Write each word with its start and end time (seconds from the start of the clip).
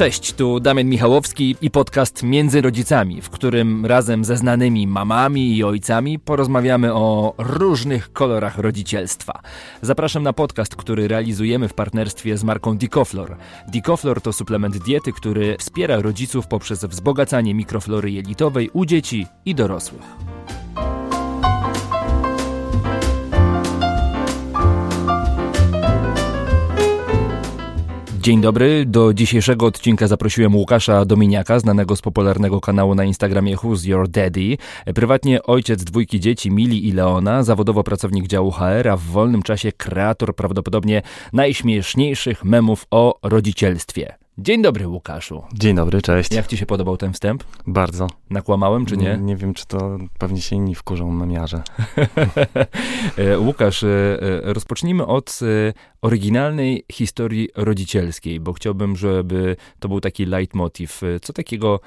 Cześć, 0.00 0.32
tu 0.32 0.60
Damian 0.60 0.86
Michałowski 0.86 1.56
i 1.60 1.70
podcast 1.70 2.22
Między 2.22 2.60
Rodzicami, 2.60 3.22
w 3.22 3.30
którym 3.30 3.86
razem 3.86 4.24
ze 4.24 4.36
znanymi 4.36 4.86
mamami 4.86 5.56
i 5.56 5.64
ojcami 5.64 6.18
porozmawiamy 6.18 6.94
o 6.94 7.34
różnych 7.38 8.12
kolorach 8.12 8.58
rodzicielstwa. 8.58 9.40
Zapraszam 9.82 10.22
na 10.22 10.32
podcast, 10.32 10.76
który 10.76 11.08
realizujemy 11.08 11.68
w 11.68 11.74
partnerstwie 11.74 12.38
z 12.38 12.44
marką 12.44 12.76
Dicoflor. 12.76 13.36
Dicoflor 13.68 14.20
to 14.20 14.32
suplement 14.32 14.78
diety, 14.78 15.12
który 15.12 15.56
wspiera 15.58 15.96
rodziców 15.96 16.46
poprzez 16.46 16.84
wzbogacanie 16.84 17.54
mikroflory 17.54 18.10
jelitowej 18.10 18.70
u 18.72 18.84
dzieci 18.84 19.26
i 19.44 19.54
dorosłych. 19.54 20.02
Dzień 28.20 28.40
dobry. 28.40 28.84
Do 28.86 29.14
dzisiejszego 29.14 29.66
odcinka 29.66 30.06
zaprosiłem 30.06 30.56
Łukasza 30.56 31.04
Dominiaka, 31.04 31.60
znanego 31.60 31.96
z 31.96 32.02
popularnego 32.02 32.60
kanału 32.60 32.94
na 32.94 33.04
Instagramie 33.04 33.56
Who's 33.56 33.88
Your 33.88 34.08
Daddy. 34.08 34.56
Prywatnie 34.94 35.42
ojciec 35.42 35.84
dwójki 35.84 36.20
dzieci 36.20 36.50
Mili 36.50 36.88
i 36.88 36.92
Leona, 36.92 37.42
zawodowo 37.42 37.84
pracownik 37.84 38.26
działu 38.26 38.50
HR, 38.50 38.88
a 38.88 38.96
w 38.96 39.02
wolnym 39.02 39.42
czasie 39.42 39.72
kreator 39.72 40.36
prawdopodobnie 40.36 41.02
najśmieszniejszych 41.32 42.44
memów 42.44 42.86
o 42.90 43.18
rodzicielstwie. 43.22 44.14
Dzień 44.42 44.62
dobry, 44.62 44.88
Łukaszu. 44.88 45.42
Dzień 45.52 45.76
dobry, 45.76 46.02
cześć. 46.02 46.32
Jak 46.32 46.46
ci 46.46 46.56
się 46.56 46.66
podobał 46.66 46.96
ten 46.96 47.12
wstęp? 47.12 47.44
Bardzo. 47.66 48.06
Nakłamałem, 48.30 48.86
czy 48.86 48.96
nie? 48.96 49.04
Nie, 49.04 49.18
nie 49.18 49.36
wiem, 49.36 49.54
czy 49.54 49.66
to 49.66 49.98
pewnie 50.18 50.40
się 50.40 50.56
inni 50.56 50.74
wkurzą 50.74 51.10
memiarze. 51.10 51.62
E, 53.16 53.38
Łukasz, 53.38 53.82
e, 53.82 53.88
e, 53.88 54.52
rozpocznijmy 54.52 55.06
od 55.06 55.40
oryginalnej 56.02 56.84
historii 56.92 57.48
rodzicielskiej, 57.56 58.40
bo 58.40 58.52
chciałbym, 58.52 58.96
żeby 58.96 59.56
to 59.78 59.88
był 59.88 60.00
taki 60.00 60.26
leitmotiv. 60.26 61.00
Co 61.22 61.32
takiego 61.32 61.80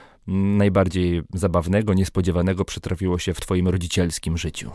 najbardziej 0.57 1.21
zabawnego, 1.33 1.93
niespodziewanego 1.93 2.65
przytrafiło 2.65 3.19
się 3.19 3.33
w 3.33 3.39
twoim 3.39 3.67
rodzicielskim 3.67 4.37
życiu? 4.37 4.71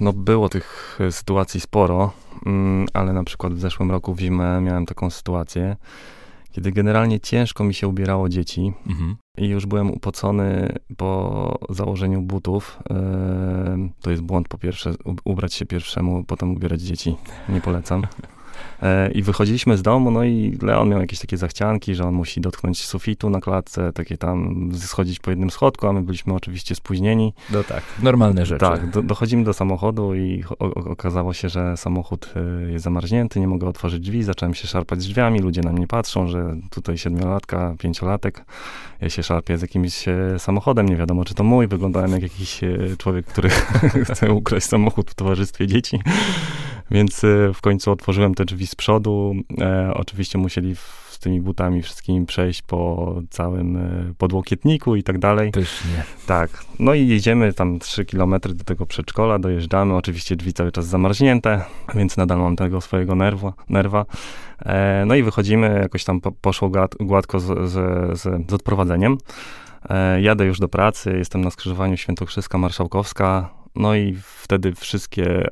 No, 0.00 0.12
było 0.12 0.48
tych 0.48 0.98
sytuacji 1.10 1.60
sporo, 1.60 2.12
mm, 2.46 2.86
ale 2.92 3.12
na 3.12 3.24
przykład 3.24 3.54
w 3.54 3.60
zeszłym 3.60 3.90
roku 3.90 4.14
w 4.14 4.20
zimę 4.20 4.60
miałem 4.60 4.86
taką 4.86 5.10
sytuację, 5.10 5.76
kiedy 6.56 6.72
generalnie 6.72 7.20
ciężko 7.20 7.64
mi 7.64 7.74
się 7.74 7.88
ubierało 7.88 8.28
dzieci 8.28 8.72
mhm. 8.86 9.16
i 9.38 9.48
już 9.48 9.66
byłem 9.66 9.90
upocony 9.90 10.72
po 10.96 11.58
założeniu 11.70 12.22
butów. 12.22 12.78
to 14.00 14.10
jest 14.10 14.22
błąd 14.22 14.48
po 14.48 14.58
pierwsze, 14.58 14.94
ubrać 15.24 15.54
się 15.54 15.66
pierwszemu, 15.66 16.24
potem 16.24 16.52
ubierać 16.52 16.80
dzieci. 16.80 17.16
Nie 17.48 17.60
polecam. 17.60 18.02
E, 18.82 19.10
I 19.10 19.22
wychodziliśmy 19.22 19.76
z 19.76 19.82
domu, 19.82 20.10
no 20.10 20.24
i 20.24 20.58
Leon 20.62 20.88
miał 20.88 21.00
jakieś 21.00 21.18
takie 21.18 21.36
zachcianki, 21.36 21.94
że 21.94 22.04
on 22.04 22.14
musi 22.14 22.40
dotknąć 22.40 22.84
sufitu 22.84 23.30
na 23.30 23.40
klatce, 23.40 23.92
takie 23.92 24.18
tam 24.18 24.70
schodzić 24.74 25.20
po 25.20 25.30
jednym 25.30 25.50
schodku, 25.50 25.86
a 25.86 25.92
my 25.92 26.02
byliśmy 26.02 26.34
oczywiście 26.34 26.74
spóźnieni. 26.74 27.32
No 27.50 27.64
tak, 27.64 27.82
normalne 28.02 28.46
rzeczy. 28.46 28.60
Tak, 28.60 28.90
do, 28.90 29.02
dochodzimy 29.02 29.44
do 29.44 29.52
samochodu 29.52 30.14
i 30.14 30.44
o, 30.58 30.74
okazało 30.74 31.34
się, 31.34 31.48
że 31.48 31.76
samochód 31.76 32.34
e, 32.36 32.72
jest 32.72 32.84
zamarznięty, 32.84 33.40
nie 33.40 33.48
mogę 33.48 33.68
otworzyć 33.68 34.00
drzwi, 34.00 34.22
zacząłem 34.22 34.54
się 34.54 34.68
szarpać 34.68 35.02
z 35.02 35.06
drzwiami, 35.06 35.40
ludzie 35.40 35.60
na 35.60 35.72
mnie 35.72 35.86
patrzą, 35.86 36.28
że 36.28 36.56
tutaj 36.70 36.98
siedmiolatka, 36.98 37.74
pięciolatek, 37.78 38.44
ja 39.00 39.10
się 39.10 39.22
szarpię 39.22 39.58
z 39.58 39.62
jakimś 39.62 40.08
e, 40.08 40.38
samochodem, 40.38 40.88
nie 40.88 40.96
wiadomo 40.96 41.24
czy 41.24 41.34
to 41.34 41.44
mój, 41.44 41.68
wyglądałem 41.68 42.10
jak 42.12 42.22
jakiś 42.22 42.60
człowiek, 42.98 43.26
który 43.26 43.48
chce 44.10 44.32
ukraść 44.32 44.66
samochód 44.66 45.10
w 45.10 45.14
towarzystwie 45.14 45.66
dzieci. 45.66 46.00
Więc 46.90 47.22
w 47.54 47.60
końcu 47.60 47.90
otworzyłem 47.92 48.34
te 48.34 48.44
drzwi 48.44 48.66
z 48.66 48.74
przodu. 48.74 49.34
E, 49.60 49.90
oczywiście 49.94 50.38
musieli 50.38 50.76
z 51.16 51.18
tymi 51.18 51.40
butami 51.40 51.82
wszystkimi 51.82 52.26
przejść 52.26 52.62
po 52.62 53.14
całym 53.30 53.76
e, 53.76 54.14
podłokietniku 54.18 54.96
i 54.96 55.02
tak 55.02 55.18
dalej. 55.18 55.52
Też 55.52 55.84
nie. 55.84 56.02
Tak. 56.26 56.64
No 56.78 56.94
i 56.94 57.08
jedziemy 57.08 57.52
tam 57.52 57.78
3 57.78 58.04
kilometry 58.04 58.54
do 58.54 58.64
tego 58.64 58.86
przedszkola, 58.86 59.38
dojeżdżamy. 59.38 59.94
Oczywiście 59.94 60.36
drzwi 60.36 60.52
cały 60.52 60.72
czas 60.72 60.86
zamarznięte, 60.86 61.64
więc 61.94 62.16
nadal 62.16 62.38
mam 62.38 62.56
tego 62.56 62.80
swojego 62.80 63.14
nerwa. 63.14 63.52
nerwa. 63.68 64.06
E, 64.64 65.04
no 65.06 65.14
i 65.14 65.22
wychodzimy, 65.22 65.78
jakoś 65.82 66.04
tam 66.04 66.20
po, 66.20 66.32
poszło 66.32 66.70
gładko 67.00 67.40
z, 67.40 67.44
z, 67.44 67.72
z, 68.20 68.50
z 68.50 68.52
odprowadzeniem. 68.52 69.18
E, 69.90 70.22
jadę 70.22 70.44
już 70.44 70.58
do 70.58 70.68
pracy, 70.68 71.14
jestem 71.18 71.40
na 71.40 71.50
skrzyżowaniu 71.50 71.94
Świętokrzyska-Marszałkowska. 71.94 73.44
No 73.76 73.94
i 73.94 74.16
wtedy 74.46 74.74
wszystkie, 74.74 75.48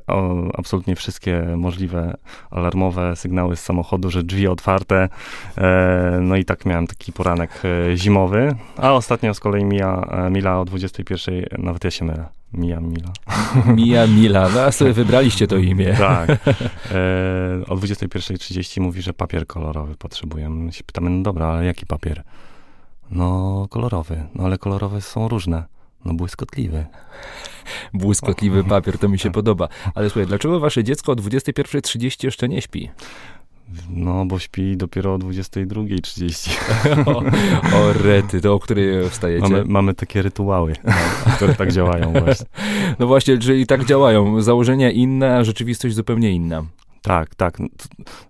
absolutnie 0.53 0.95
wszystkie 0.95 1.43
możliwe 1.57 2.17
alarmowe 2.51 3.15
sygnały 3.15 3.55
z 3.55 3.63
samochodu, 3.63 4.09
że 4.09 4.23
drzwi 4.23 4.47
otwarte. 4.47 5.09
E, 5.57 6.19
no 6.21 6.35
i 6.35 6.45
tak 6.45 6.65
miałem 6.65 6.87
taki 6.87 7.13
poranek 7.13 7.61
e, 7.63 7.97
zimowy. 7.97 8.55
A 8.77 8.93
ostatnio 8.93 9.33
z 9.33 9.39
kolei 9.39 9.65
mija 9.65 10.01
e, 10.11 10.29
Mila 10.29 10.59
o 10.59 10.65
21, 10.65 11.45
nawet 11.57 11.83
ja 11.83 11.91
się 11.91 12.05
mylę. 12.05 12.25
Mija 12.53 12.79
Mila. 12.79 13.09
Mija 13.75 14.07
Mila, 14.07 14.49
no 14.49 14.61
a 14.61 14.71
sobie 14.71 14.93
wybraliście 14.93 15.47
to 15.47 15.57
imię. 15.57 15.95
Tak. 16.05 16.29
E, 16.91 17.65
o 17.67 17.75
21.30 17.75 18.81
mówi, 18.81 19.01
że 19.01 19.13
papier 19.13 19.47
kolorowy 19.47 19.95
potrzebujemy. 19.95 20.73
Się 20.73 20.83
pytamy, 20.83 21.09
no 21.09 21.23
dobra, 21.23 21.47
ale 21.47 21.65
jaki 21.65 21.85
papier? 21.85 22.23
No 23.11 23.67
kolorowy. 23.69 24.23
No 24.35 24.43
ale 24.43 24.57
kolorowe 24.57 25.01
są 25.01 25.27
różne. 25.27 25.74
No 26.05 26.13
błyskotliwy. 26.13 26.85
Błyskotliwy 27.93 28.63
papier, 28.63 28.97
to 28.97 29.09
mi 29.09 29.19
się 29.19 29.31
podoba. 29.31 29.67
Ale 29.95 30.09
słuchaj, 30.09 30.27
dlaczego 30.27 30.59
wasze 30.59 30.83
dziecko 30.83 31.11
o 31.11 31.15
21.30 31.15 32.25
jeszcze 32.25 32.49
nie 32.49 32.61
śpi? 32.61 32.89
No, 33.89 34.25
bo 34.25 34.39
śpi 34.39 34.77
dopiero 34.77 35.13
o 35.13 35.17
22.30. 35.17 36.51
o, 37.15 37.23
o 37.77 37.93
rety, 37.93 38.41
to 38.41 38.53
o 38.53 38.59
której 38.59 39.09
wstajecie? 39.09 39.49
Mamy, 39.49 39.65
mamy 39.65 39.93
takie 39.93 40.21
rytuały, 40.21 40.73
które 41.35 41.55
tak 41.55 41.71
działają 41.71 42.13
właśnie. 42.13 42.45
No 42.99 43.07
właśnie, 43.07 43.37
czyli 43.37 43.67
tak 43.67 43.85
działają. 43.85 44.41
Założenia 44.41 44.91
inne, 44.91 45.37
a 45.37 45.43
rzeczywistość 45.43 45.95
zupełnie 45.95 46.31
inna. 46.31 46.65
Tak, 47.01 47.35
tak. 47.35 47.57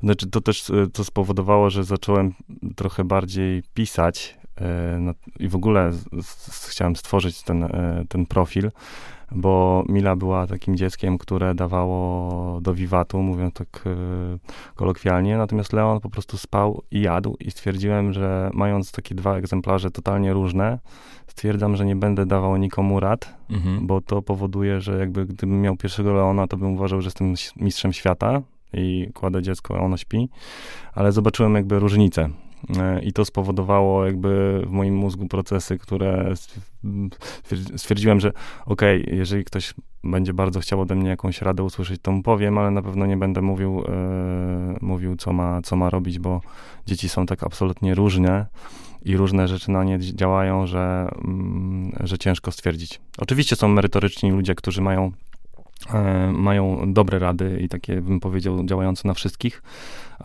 Znaczy, 0.04 0.28
to 0.28 0.42
też 0.42 0.72
to 0.94 1.04
spowodowało, 1.04 1.70
że 1.70 1.84
zacząłem 1.84 2.34
trochę 2.76 3.04
bardziej 3.04 3.64
pisać 3.74 4.38
E, 4.40 4.45
no, 5.00 5.14
i 5.40 5.48
w 5.48 5.56
ogóle 5.56 5.92
chciałem 6.70 6.96
stworzyć 6.96 7.44
ten, 7.44 7.64
e, 7.64 8.06
ten 8.10 8.26
profil, 8.26 8.72
bo 9.32 9.84
Mila 9.90 10.16
była 10.16 10.48
takim 10.48 10.78
dzieckiem, 10.78 11.18
które 11.18 11.56
dawało 11.56 12.62
do 12.62 12.74
wiwatu, 12.74 13.22
mówiąc 13.22 13.54
tak 13.54 13.84
e, 13.86 13.90
kolokwialnie, 14.76 15.38
natomiast 15.38 15.74
Leon 15.74 16.00
po 16.00 16.10
prostu 16.10 16.38
spał 16.38 16.82
i 16.92 17.02
jadł 17.02 17.36
i 17.40 17.52
stwierdziłem, 17.52 18.14
że 18.14 18.50
mając 18.54 18.92
takie 18.92 19.16
dwa 19.16 19.38
egzemplarze 19.38 19.92
totalnie 19.92 20.34
różne, 20.34 20.80
stwierdzam, 21.28 21.76
że 21.76 21.86
nie 21.86 21.96
będę 21.96 22.26
dawał 22.26 22.58
nikomu 22.58 23.00
rad, 23.00 23.36
mhm. 23.50 23.88
bo 23.88 24.02
to 24.02 24.22
powoduje, 24.22 24.82
że 24.82 25.00
jakby 25.00 25.26
gdybym 25.26 25.62
miał 25.62 25.78
pierwszego 25.78 26.14
Leona, 26.14 26.48
to 26.48 26.58
bym 26.58 26.74
uważał, 26.74 27.02
że 27.02 27.08
jestem 27.08 27.34
mistrzem 27.56 27.94
świata 27.94 28.42
i 28.74 29.10
kładę 29.14 29.42
dziecko, 29.42 29.78
a 29.78 29.80
ono 29.80 29.98
śpi, 29.98 30.30
ale 30.94 31.12
zobaczyłem 31.12 31.56
jakby 31.56 31.80
różnicę. 31.80 32.22
E, 32.24 32.45
I 33.04 33.14
to 33.14 33.26
spowodowało 33.26 34.06
jakby 34.06 34.62
w 34.68 34.72
moim 34.72 34.96
mózgu 34.96 35.28
procesy, 35.28 35.78
które 35.78 36.34
stwierdziłem, 37.76 38.20
że 38.20 38.32
okej, 38.66 39.04
okay, 39.04 39.16
jeżeli 39.16 39.46
ktoś 39.46 39.74
będzie 40.04 40.34
bardzo 40.34 40.60
chciał 40.60 40.82
ode 40.82 40.96
mnie 40.96 41.10
jakąś 41.10 41.42
radę 41.42 41.64
usłyszeć, 41.64 42.02
to 42.02 42.12
mu 42.12 42.24
powiem, 42.24 42.58
ale 42.58 42.72
na 42.72 42.82
pewno 42.82 43.06
nie 43.06 43.18
będę 43.18 43.42
mówił, 43.42 43.84
e, 43.88 44.78
mówił 44.82 45.16
co, 45.16 45.34
ma, 45.34 45.62
co 45.62 45.76
ma 45.76 45.90
robić, 45.90 46.20
bo 46.20 46.42
dzieci 46.86 47.10
są 47.10 47.26
tak 47.26 47.44
absolutnie 47.44 47.96
różne 47.96 48.46
i 49.02 49.18
różne 49.18 49.48
rzeczy 49.48 49.72
na 49.72 49.84
nie 49.84 50.00
działają, 50.00 50.68
że, 50.68 51.10
mm, 51.24 51.92
że 52.04 52.18
ciężko 52.18 52.52
stwierdzić. 52.52 53.00
Oczywiście 53.18 53.56
są 53.56 53.68
merytoryczni 53.68 54.32
ludzie, 54.32 54.56
którzy 54.56 54.82
mają 54.82 55.12
E, 55.94 56.32
mają 56.32 56.94
dobre 56.94 57.20
rady 57.20 57.60
i 57.62 57.70
takie, 57.70 58.02
bym 58.02 58.20
powiedział, 58.20 58.66
działające 58.66 59.08
na 59.08 59.14
wszystkich, 59.14 59.64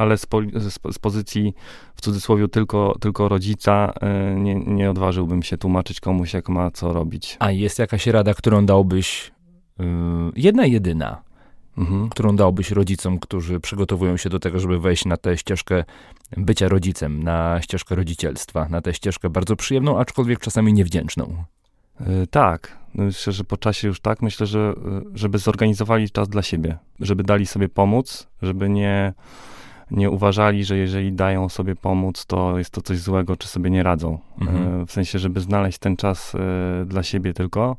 ale 0.01 0.19
z, 0.19 0.27
po, 0.27 0.41
z, 0.55 0.95
z 0.95 0.99
pozycji 0.99 1.55
w 1.95 2.01
cudzysłowie 2.01 2.49
tylko, 2.49 2.97
tylko 3.01 3.29
rodzica 3.29 3.93
e, 4.01 4.35
nie, 4.35 4.55
nie 4.55 4.91
odważyłbym 4.91 5.43
się 5.43 5.59
tłumaczyć 5.59 6.01
komuś, 6.01 6.35
jak 6.35 6.49
ma 6.49 6.71
co 6.71 6.93
robić. 6.93 7.37
A 7.41 7.51
jest 7.51 7.79
jakaś 7.79 8.07
rada, 8.07 8.35
którą 8.35 8.67
dałbyś, 8.67 9.33
yy, 9.79 9.87
jedna 10.37 10.67
jedyna, 10.67 11.23
mhm. 11.79 12.09
którą 12.09 12.37
dałbyś 12.37 12.71
rodzicom, 12.71 13.19
którzy 13.19 13.61
przygotowują 13.61 14.17
się 14.17 14.29
do 14.29 14.39
tego, 14.39 14.61
żeby 14.61 14.79
wejść 14.79 15.05
na 15.05 15.17
tę 15.17 15.37
ścieżkę 15.37 15.85
bycia 16.37 16.69
rodzicem, 16.69 17.23
na 17.23 17.61
ścieżkę 17.63 17.95
rodzicielstwa, 17.95 18.69
na 18.69 18.81
tę 18.81 18.95
ścieżkę 18.95 19.31
bardzo 19.31 19.57
przyjemną, 19.57 19.99
aczkolwiek 19.99 20.41
czasami 20.41 20.73
niewdzięczną? 20.73 21.45
Yy, 22.01 22.27
tak, 22.27 22.79
no 22.95 23.05
myślę, 23.05 23.33
że 23.33 23.45
po 23.45 23.57
czasie 23.57 23.89
już 23.89 24.01
tak, 24.01 24.23
myślę, 24.23 24.47
że 24.47 24.75
y, 25.15 25.19
żeby 25.19 25.39
zorganizowali 25.39 26.11
czas 26.11 26.29
dla 26.29 26.43
siebie, 26.43 26.79
żeby 27.01 27.23
dali 27.23 27.47
sobie 27.47 27.69
pomóc, 27.69 28.29
żeby 28.43 28.69
nie, 28.69 29.13
nie 29.91 30.11
uważali, 30.11 30.65
że 30.65 30.77
jeżeli 30.77 31.13
dają 31.13 31.49
sobie 31.49 31.77
pomóc, 31.77 32.27
to 32.27 32.59
jest 32.59 32.71
to 32.71 32.83
coś 32.83 32.99
złego, 32.99 33.37
czy 33.37 33.49
sobie 33.49 33.71
nie 33.71 33.83
radzą. 33.83 34.19
Mhm. 34.41 34.83
Y, 34.83 34.87
w 34.87 34.93
sensie, 34.93 35.19
żeby 35.19 35.41
znaleźć 35.41 35.79
ten 35.79 35.97
czas 35.97 36.35
y, 36.35 36.39
dla 36.87 37.03
siebie 37.03 37.33
tylko. 37.33 37.77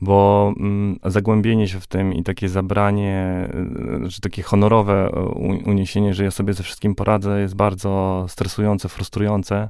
bo 0.00 0.52
mm, 0.56 0.98
zagłębienie 1.04 1.68
się 1.68 1.80
w 1.80 1.86
tym 1.86 2.14
i 2.14 2.22
takie 2.22 2.48
zabranie, 2.48 3.48
czy 4.10 4.20
takie 4.20 4.42
honorowe 4.42 5.10
uniesienie, 5.64 6.14
że 6.14 6.24
ja 6.24 6.30
sobie 6.30 6.52
ze 6.52 6.62
wszystkim 6.62 6.94
poradzę, 6.94 7.40
jest 7.40 7.54
bardzo 7.54 8.24
stresujące, 8.28 8.88
frustrujące. 8.88 9.68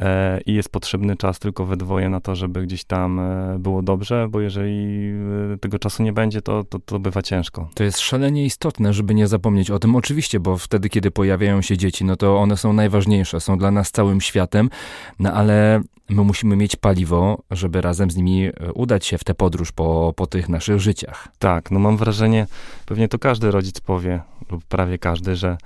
E, 0.00 0.40
i 0.46 0.54
jest 0.54 0.68
potrzebny 0.68 1.16
czas 1.16 1.38
tylko 1.38 1.66
we 1.66 1.76
dwoje 1.76 2.08
na 2.08 2.20
to, 2.20 2.34
żeby 2.34 2.62
gdzieś 2.62 2.84
tam 2.84 3.20
e, 3.20 3.56
było 3.58 3.82
dobrze, 3.82 4.28
bo 4.30 4.40
jeżeli 4.40 5.12
e, 5.54 5.58
tego 5.58 5.78
czasu 5.78 6.02
nie 6.02 6.12
będzie, 6.12 6.42
to, 6.42 6.64
to, 6.64 6.78
to 6.78 6.98
bywa 6.98 7.22
ciężko. 7.22 7.68
To 7.74 7.84
jest 7.84 8.00
szalenie 8.00 8.44
istotne, 8.44 8.92
żeby 8.92 9.14
nie 9.14 9.28
zapomnieć 9.28 9.70
o 9.70 9.78
tym. 9.78 9.96
Oczywiście, 9.96 10.40
bo 10.40 10.56
wtedy, 10.56 10.88
kiedy 10.88 11.10
pojawiają 11.10 11.62
się 11.62 11.76
dzieci, 11.76 12.04
no 12.04 12.16
to 12.16 12.38
one 12.38 12.56
są 12.56 12.72
najważniejsze, 12.72 13.40
są 13.40 13.58
dla 13.58 13.70
nas 13.70 13.90
całym 13.90 14.20
światem, 14.20 14.70
no 15.18 15.32
ale 15.32 15.82
my 16.08 16.22
musimy 16.24 16.56
mieć 16.56 16.76
paliwo, 16.76 17.42
żeby 17.50 17.80
razem 17.80 18.10
z 18.10 18.16
nimi 18.16 18.50
udać 18.74 19.06
się 19.06 19.18
w 19.18 19.24
tę 19.24 19.34
podróż 19.34 19.72
po, 19.72 20.12
po 20.16 20.26
tych 20.26 20.48
naszych 20.48 20.80
życiach. 20.80 21.28
Tak, 21.38 21.70
no 21.70 21.78
mam 21.78 21.96
wrażenie, 21.96 22.46
pewnie 22.86 23.08
to 23.08 23.18
każdy 23.18 23.50
rodzic 23.50 23.80
powie, 23.80 24.20
lub 24.50 24.64
prawie 24.64 24.98
każdy, 24.98 25.36
że 25.36 25.56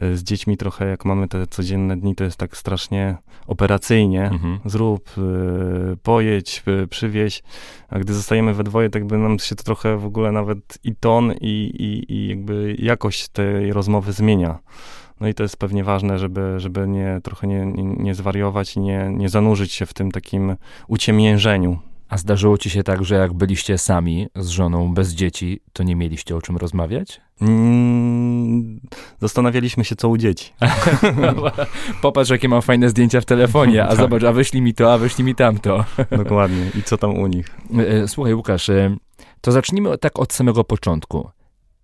z 0.00 0.22
dziećmi 0.22 0.56
trochę, 0.56 0.86
jak 0.86 1.04
mamy 1.04 1.28
te 1.28 1.46
codzienne 1.46 1.96
dni, 1.96 2.14
to 2.14 2.24
jest 2.24 2.36
tak 2.36 2.56
strasznie 2.56 3.16
operacyjnie. 3.46 4.24
Mhm. 4.24 4.58
Zrób, 4.64 5.10
y, 5.18 5.96
pojedź, 6.02 6.62
y, 6.82 6.86
przywieź. 6.86 7.42
A 7.88 7.98
gdy 7.98 8.14
zostajemy 8.14 8.54
we 8.54 8.64
dwoje, 8.64 8.90
tak 8.90 9.06
by 9.06 9.18
nam 9.18 9.38
się 9.38 9.54
to 9.54 9.64
trochę 9.64 9.96
w 9.96 10.04
ogóle 10.04 10.32
nawet 10.32 10.78
i 10.84 10.96
ton, 10.96 11.32
i, 11.32 11.70
i, 11.78 12.12
i 12.14 12.28
jakby 12.28 12.76
jakość 12.78 13.28
tej 13.28 13.72
rozmowy 13.72 14.12
zmienia. 14.12 14.58
No 15.20 15.28
i 15.28 15.34
to 15.34 15.42
jest 15.42 15.56
pewnie 15.56 15.84
ważne, 15.84 16.18
żeby, 16.18 16.60
żeby 16.60 16.88
nie, 16.88 17.20
trochę 17.22 17.46
nie, 17.46 17.66
nie, 17.66 17.84
nie 17.84 18.14
zwariować 18.14 18.76
i 18.76 18.80
nie, 18.80 19.10
nie 19.10 19.28
zanurzyć 19.28 19.72
się 19.72 19.86
w 19.86 19.94
tym 19.94 20.10
takim 20.10 20.56
uciemiężeniu. 20.88 21.78
A 22.12 22.16
zdarzyło 22.16 22.58
ci 22.58 22.70
się 22.70 22.82
tak, 22.82 23.04
że 23.04 23.14
jak 23.14 23.32
byliście 23.32 23.78
sami 23.78 24.28
z 24.36 24.48
żoną 24.48 24.94
bez 24.94 25.12
dzieci, 25.12 25.60
to 25.72 25.82
nie 25.82 25.96
mieliście 25.96 26.36
o 26.36 26.42
czym 26.42 26.56
rozmawiać? 26.56 27.20
Mm, 27.40 28.80
zastanawialiśmy 29.20 29.84
się, 29.84 29.96
co 29.96 30.08
u 30.08 30.16
dzieci. 30.16 30.52
Popatrz, 32.02 32.30
jakie 32.30 32.48
mam 32.48 32.62
fajne 32.62 32.88
zdjęcia 32.88 33.20
w 33.20 33.24
telefonie, 33.24 33.84
a 33.84 33.88
tak. 33.90 33.96
zobacz, 33.96 34.22
a 34.22 34.32
wyślij 34.32 34.62
mi 34.62 34.74
to, 34.74 34.92
a 34.92 34.98
wyślij 34.98 35.24
mi 35.24 35.34
tamto. 35.34 35.84
Dokładnie. 36.22 36.70
I 36.78 36.82
co 36.82 36.98
tam 36.98 37.18
u 37.18 37.26
nich? 37.26 37.46
E, 37.78 37.88
e, 37.88 38.08
słuchaj, 38.08 38.34
Łukasz, 38.34 38.68
e, 38.68 38.96
to 39.40 39.52
zacznijmy 39.52 39.98
tak 39.98 40.18
od 40.18 40.32
samego 40.32 40.64
początku. 40.64 41.30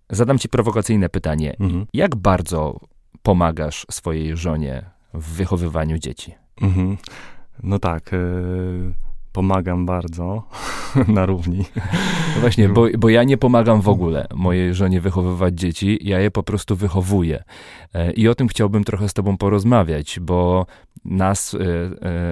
Zadam 0.09 0.39
ci 0.39 0.49
prowokacyjne 0.49 1.09
pytanie. 1.09 1.55
Mhm. 1.59 1.85
Jak 1.93 2.15
bardzo 2.15 2.79
pomagasz 3.23 3.85
swojej 3.91 4.37
żonie 4.37 4.85
w 5.13 5.33
wychowywaniu 5.33 5.97
dzieci? 5.97 6.33
Mhm. 6.61 6.97
No 7.63 7.79
tak. 7.79 8.13
Y 8.13 9.08
pomagam 9.31 9.85
bardzo 9.85 10.43
na 11.07 11.25
równi. 11.25 11.65
No 12.35 12.41
właśnie, 12.41 12.69
bo, 12.69 12.87
bo 12.97 13.09
ja 13.09 13.23
nie 13.23 13.37
pomagam 13.37 13.81
w 13.81 13.89
ogóle 13.89 14.27
mojej 14.35 14.73
żonie 14.73 15.01
wychowywać 15.01 15.59
dzieci, 15.59 15.99
ja 16.01 16.19
je 16.19 16.31
po 16.31 16.43
prostu 16.43 16.75
wychowuję. 16.75 17.43
E, 17.93 18.11
I 18.11 18.27
o 18.27 18.35
tym 18.35 18.47
chciałbym 18.47 18.83
trochę 18.83 19.09
z 19.09 19.13
tobą 19.13 19.37
porozmawiać, 19.37 20.19
bo 20.19 20.65
nas, 21.05 21.55
e, 21.55 21.59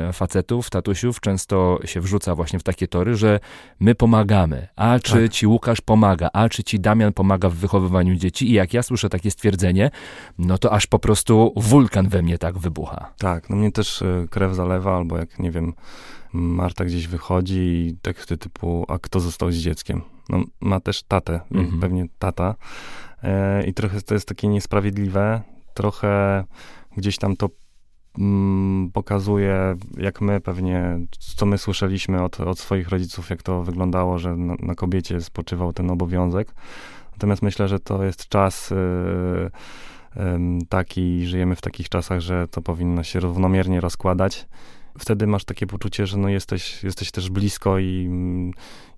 e, 0.08 0.14
facetów, 0.14 0.70
tatusiów, 0.70 1.20
często 1.20 1.80
się 1.86 2.02
wrzuca 2.02 2.36
właśnie 2.36 2.60
w 2.60 2.64
takie 2.64 2.88
tory, 2.88 3.16
że 3.16 3.40
my 3.80 3.96
pomagamy. 3.96 4.68
A 4.76 5.00
czy 5.00 5.22
tak. 5.22 5.32
ci 5.32 5.48
Łukasz 5.48 5.82
pomaga? 5.82 6.30
A 6.34 6.50
czy 6.50 6.64
ci 6.64 6.80
Damian 6.80 7.14
pomaga 7.14 7.50
w 7.50 7.54
wychowywaniu 7.54 8.16
dzieci? 8.16 8.50
I 8.50 8.54
jak 8.54 8.74
ja 8.74 8.84
słyszę 8.84 9.10
takie 9.10 9.32
stwierdzenie, 9.32 9.92
no 10.38 10.58
to 10.58 10.72
aż 10.72 10.88
po 10.88 11.00
prostu 11.00 11.54
wulkan 11.56 12.10
we 12.10 12.22
mnie 12.22 12.38
tak 12.38 12.58
wybucha. 12.58 13.14
Tak, 13.18 13.50
no 13.50 13.56
mnie 13.56 13.72
też 13.72 14.04
krew 14.30 14.56
zalewa, 14.56 14.98
albo 14.98 15.18
jak, 15.18 15.40
nie 15.40 15.52
wiem, 15.52 15.74
Marta 16.38 16.86
gdzieś 16.86 17.08
wychodzi 17.08 17.60
i 17.60 17.98
teksty 18.02 18.38
typu, 18.38 18.86
a 18.88 19.00
kto 19.00 19.20
został 19.20 19.52
z 19.52 19.56
dzieckiem? 19.56 20.02
No, 20.30 20.44
ma 20.62 20.80
też 20.80 21.04
tatę, 21.04 21.40
mhm. 21.52 21.80
pewnie 21.80 22.06
tata. 22.20 22.56
E, 23.24 23.68
I 23.68 23.74
trochę 23.74 24.02
to 24.02 24.14
jest 24.14 24.28
takie 24.28 24.48
niesprawiedliwe. 24.48 25.42
Trochę 25.74 26.44
gdzieś 26.98 27.18
tam 27.18 27.36
to 27.36 27.50
mm, 28.18 28.92
pokazuje, 28.92 29.76
jak 29.98 30.22
my 30.22 30.42
pewnie, 30.42 31.00
co 31.20 31.46
my 31.46 31.58
słyszeliśmy 31.58 32.24
od, 32.24 32.40
od 32.40 32.60
swoich 32.60 32.90
rodziców, 32.90 33.30
jak 33.30 33.44
to 33.44 33.64
wyglądało, 33.64 34.20
że 34.20 34.36
na, 34.36 34.56
na 34.60 34.76
kobiecie 34.76 35.22
spoczywał 35.22 35.74
ten 35.74 35.92
obowiązek. 35.92 36.54
Natomiast 37.12 37.42
myślę, 37.42 37.68
że 37.68 37.80
to 37.80 38.04
jest 38.04 38.28
czas. 38.28 38.70
Yy, 38.70 39.52
taki, 40.70 41.26
żyjemy 41.26 41.56
w 41.56 41.62
takich 41.62 41.90
czasach, 41.90 42.20
że 42.20 42.48
to 42.48 42.62
powinno 42.62 43.04
się 43.04 43.20
równomiernie 43.20 43.82
rozkładać 43.82 44.48
wtedy 45.00 45.28
masz 45.28 45.46
takie 45.46 45.68
poczucie, 45.68 46.08
że 46.08 46.18
no 46.18 46.30
jesteś, 46.30 46.84
jesteś 46.84 47.12
też 47.12 47.30
blisko 47.30 47.80
i, 47.80 48.10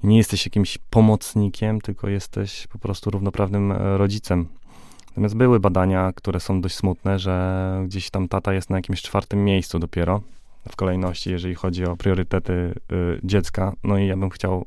nie 0.04 0.18
jesteś 0.18 0.46
jakimś 0.46 0.78
pomocnikiem, 0.90 1.82
tylko 1.82 2.10
jesteś 2.10 2.68
po 2.68 2.80
prostu 2.80 3.10
równoprawnym 3.10 3.72
e, 3.72 3.98
rodzicem. 3.98 4.48
Natomiast 5.08 5.36
były 5.36 5.60
badania, 5.60 6.12
które 6.16 6.40
są 6.40 6.62
dość 6.62 6.76
smutne, 6.76 7.20
że 7.20 7.84
gdzieś 7.86 8.10
tam 8.10 8.28
tata 8.28 8.54
jest 8.54 8.70
na 8.70 8.76
jakimś 8.78 9.02
czwartym 9.02 9.46
miejscu 9.46 9.80
dopiero 9.80 10.22
w 10.70 10.76
kolejności, 10.76 11.32
jeżeli 11.32 11.56
chodzi 11.56 11.86
o 11.86 11.98
priorytety 11.98 12.54
y, 12.54 12.76
dziecka. 13.24 13.74
No 13.84 13.98
i 13.98 14.08
ja 14.08 14.18
bym 14.18 14.30
chciał 14.30 14.66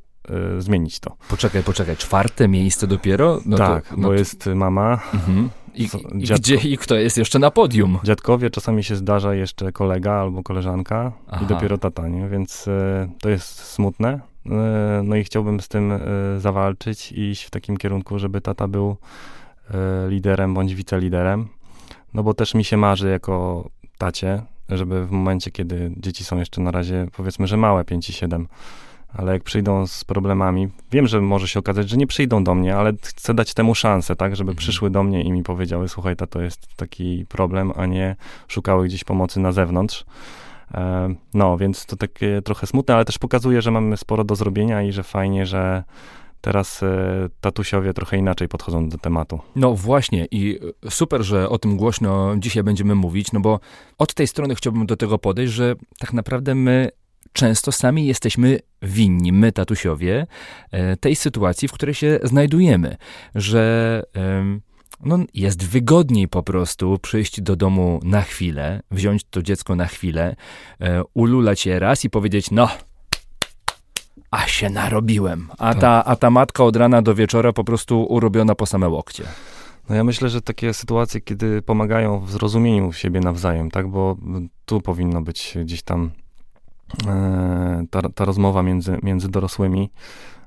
y, 0.57 0.63
zmienić 0.63 1.01
to. 1.01 1.17
Poczekaj, 1.29 1.63
poczekaj, 1.63 1.97
czwarte 1.97 2.49
miejsce 2.49 2.87
dopiero? 2.87 3.41
No 3.47 3.57
tak, 3.57 3.89
to, 3.89 3.97
no 3.97 4.03
bo 4.03 4.09
to... 4.09 4.15
jest 4.15 4.47
mama, 4.47 5.01
mhm. 5.15 5.51
I, 5.75 5.89
i 6.15 6.19
gdzie 6.19 6.55
i 6.55 6.79
kto 6.79 6.95
jest 6.95 7.19
jeszcze 7.19 7.39
na 7.39 7.51
podium? 7.51 7.99
Dziadkowie, 8.05 8.51
czasami 8.51 8.85
się 8.85 8.97
zdarza 8.97 9.35
jeszcze 9.35 9.73
kolega 9.73 10.13
albo 10.13 10.43
koleżanka 10.43 11.13
Aha. 11.29 11.45
i 11.45 11.49
dopiero 11.49 11.79
tata, 11.79 12.09
nie? 12.09 12.29
Więc 12.29 12.69
y, 12.69 13.09
to 13.21 13.29
jest 13.29 13.59
smutne. 13.59 14.21
Y, 14.47 14.51
no 15.05 15.17
i 15.17 15.25
chciałbym 15.25 15.61
z 15.61 15.69
tym 15.69 15.93
y, 15.93 16.01
zawalczyć 16.39 17.13
i 17.13 17.21
iść 17.21 17.45
w 17.45 17.51
takim 17.51 17.77
kierunku, 17.77 18.19
żeby 18.19 18.41
tata 18.41 18.69
był 18.69 18.97
liderem 20.09 20.55
bądź 20.55 20.75
wiceliderem. 20.75 21.49
No 22.15 22.23
bo 22.23 22.35
też 22.35 22.55
mi 22.55 22.65
się 22.65 22.77
marzy 22.77 23.11
jako 23.11 23.69
tacie, 23.99 24.43
żeby 24.69 25.07
w 25.07 25.11
momencie, 25.11 25.51
kiedy 25.51 25.93
dzieci 25.97 26.25
są 26.25 26.39
jeszcze 26.39 26.61
na 26.61 26.71
razie, 26.71 27.07
powiedzmy, 27.17 27.47
że 27.47 27.57
małe, 27.57 27.85
5 27.85 28.11
i 28.11 28.13
7, 28.13 28.49
ale 29.15 29.33
jak 29.33 29.43
przyjdą 29.43 29.87
z 29.87 30.05
problemami, 30.05 30.69
wiem, 30.93 31.07
że 31.07 31.21
może 31.21 31.49
się 31.49 31.59
okazać, 31.59 31.89
że 31.89 31.97
nie 31.97 32.07
przyjdą 32.07 32.45
do 32.45 32.55
mnie, 32.55 32.77
ale 32.77 32.93
chcę 33.03 33.35
dać 33.35 33.55
temu 33.55 33.75
szansę, 33.75 34.17
tak, 34.17 34.37
żeby 34.37 34.51
mhm. 34.51 34.59
przyszły 34.59 34.91
do 34.91 35.03
mnie 35.03 35.23
i 35.23 35.33
mi 35.33 35.43
powiedziały, 35.43 35.89
słuchaj, 35.89 36.17
to 36.31 36.41
jest 36.41 36.77
taki 36.77 37.27
problem, 37.29 37.73
a 37.77 37.87
nie 37.87 38.17
szukały 38.49 38.87
gdzieś 38.87 39.05
pomocy 39.05 39.41
na 39.41 39.53
zewnątrz. 39.53 40.05
E, 40.75 41.15
no, 41.35 41.59
więc 41.59 41.87
to 41.87 41.97
takie 41.97 42.43
trochę 42.43 42.67
smutne, 42.67 42.95
ale 42.95 43.05
też 43.05 43.19
pokazuje, 43.19 43.63
że 43.63 43.71
mamy 43.71 43.97
sporo 43.97 44.25
do 44.25 44.35
zrobienia 44.37 44.83
i 44.83 44.93
że 44.93 45.03
fajnie, 45.03 45.47
że 45.47 45.85
teraz 46.41 46.83
e, 46.83 47.29
tatusiowie 47.41 47.95
trochę 47.95 48.17
inaczej 48.17 48.49
podchodzą 48.49 48.89
do 48.89 48.99
tematu. 48.99 49.41
No 49.57 49.75
właśnie 49.75 50.27
i 50.31 50.59
super, 50.91 51.23
że 51.23 51.49
o 51.49 51.59
tym 51.59 51.77
głośno 51.77 52.35
dzisiaj 52.39 52.63
będziemy 52.63 52.95
mówić, 52.95 53.33
no 53.33 53.41
bo 53.41 53.61
od 53.99 54.15
tej 54.15 54.27
strony 54.27 54.55
chciałbym 54.55 54.87
do 54.87 54.97
tego 54.97 55.19
podejść, 55.19 55.53
że 55.53 55.75
tak 55.99 56.13
naprawdę 56.13 56.55
my 56.55 56.91
często 57.33 57.73
sami 57.73 58.07
jesteśmy 58.07 58.59
winni, 58.83 59.33
my 59.33 59.53
tatusiowie, 59.53 60.27
e, 60.71 60.97
tej 60.97 61.17
sytuacji, 61.17 61.69
w 61.69 61.73
której 61.73 61.95
się 61.95 62.19
znajdujemy, 62.23 62.97
że 63.35 64.03
no, 65.03 65.19
jest 65.35 65.65
wygodniej 65.65 66.29
po 66.29 66.43
prostu 66.43 66.99
przyjść 66.99 67.41
do 67.41 67.57
domu 67.57 68.01
na 68.05 68.23
chwilę, 68.23 68.83
wziąć 68.91 69.25
to 69.25 69.43
dziecko 69.43 69.77
na 69.77 69.87
chwilę, 69.87 70.37
e, 70.81 71.03
ululać 71.15 71.67
je 71.67 71.79
raz 71.79 72.05
i 72.05 72.11
powiedzieć, 72.11 72.51
no, 72.51 72.69
a 74.31 74.47
się 74.47 74.71
narobiłem. 74.71 75.49
A 75.59 75.75
ta, 75.75 76.05
a 76.05 76.17
ta 76.17 76.31
matka 76.31 76.65
od 76.65 76.77
rana 76.77 77.03
do 77.03 77.15
wieczora 77.15 77.53
po 77.53 77.65
prostu 77.65 78.03
urobiona 78.05 78.55
po 78.55 78.67
same 78.67 78.89
łokcie. 78.89 79.25
No 79.89 79.95
ja 79.95 80.05
myślę, 80.05 80.29
że 80.29 80.43
takie 80.43 80.75
sytuacje, 80.75 81.21
kiedy 81.21 81.63
pomagają 81.63 82.21
w 82.21 82.31
zrozumieniu 82.31 82.93
siebie 82.93 83.21
nawzajem, 83.21 83.71
tak, 83.71 83.89
bo 83.89 84.17
tu 84.65 84.81
powinno 84.81 85.23
być 85.23 85.55
gdzieś 85.63 85.83
tam 85.83 86.11
ta, 87.91 88.03
ta 88.15 88.25
rozmowa 88.25 88.63
między, 88.63 88.99
między 89.03 89.29
dorosłymi, 89.29 89.91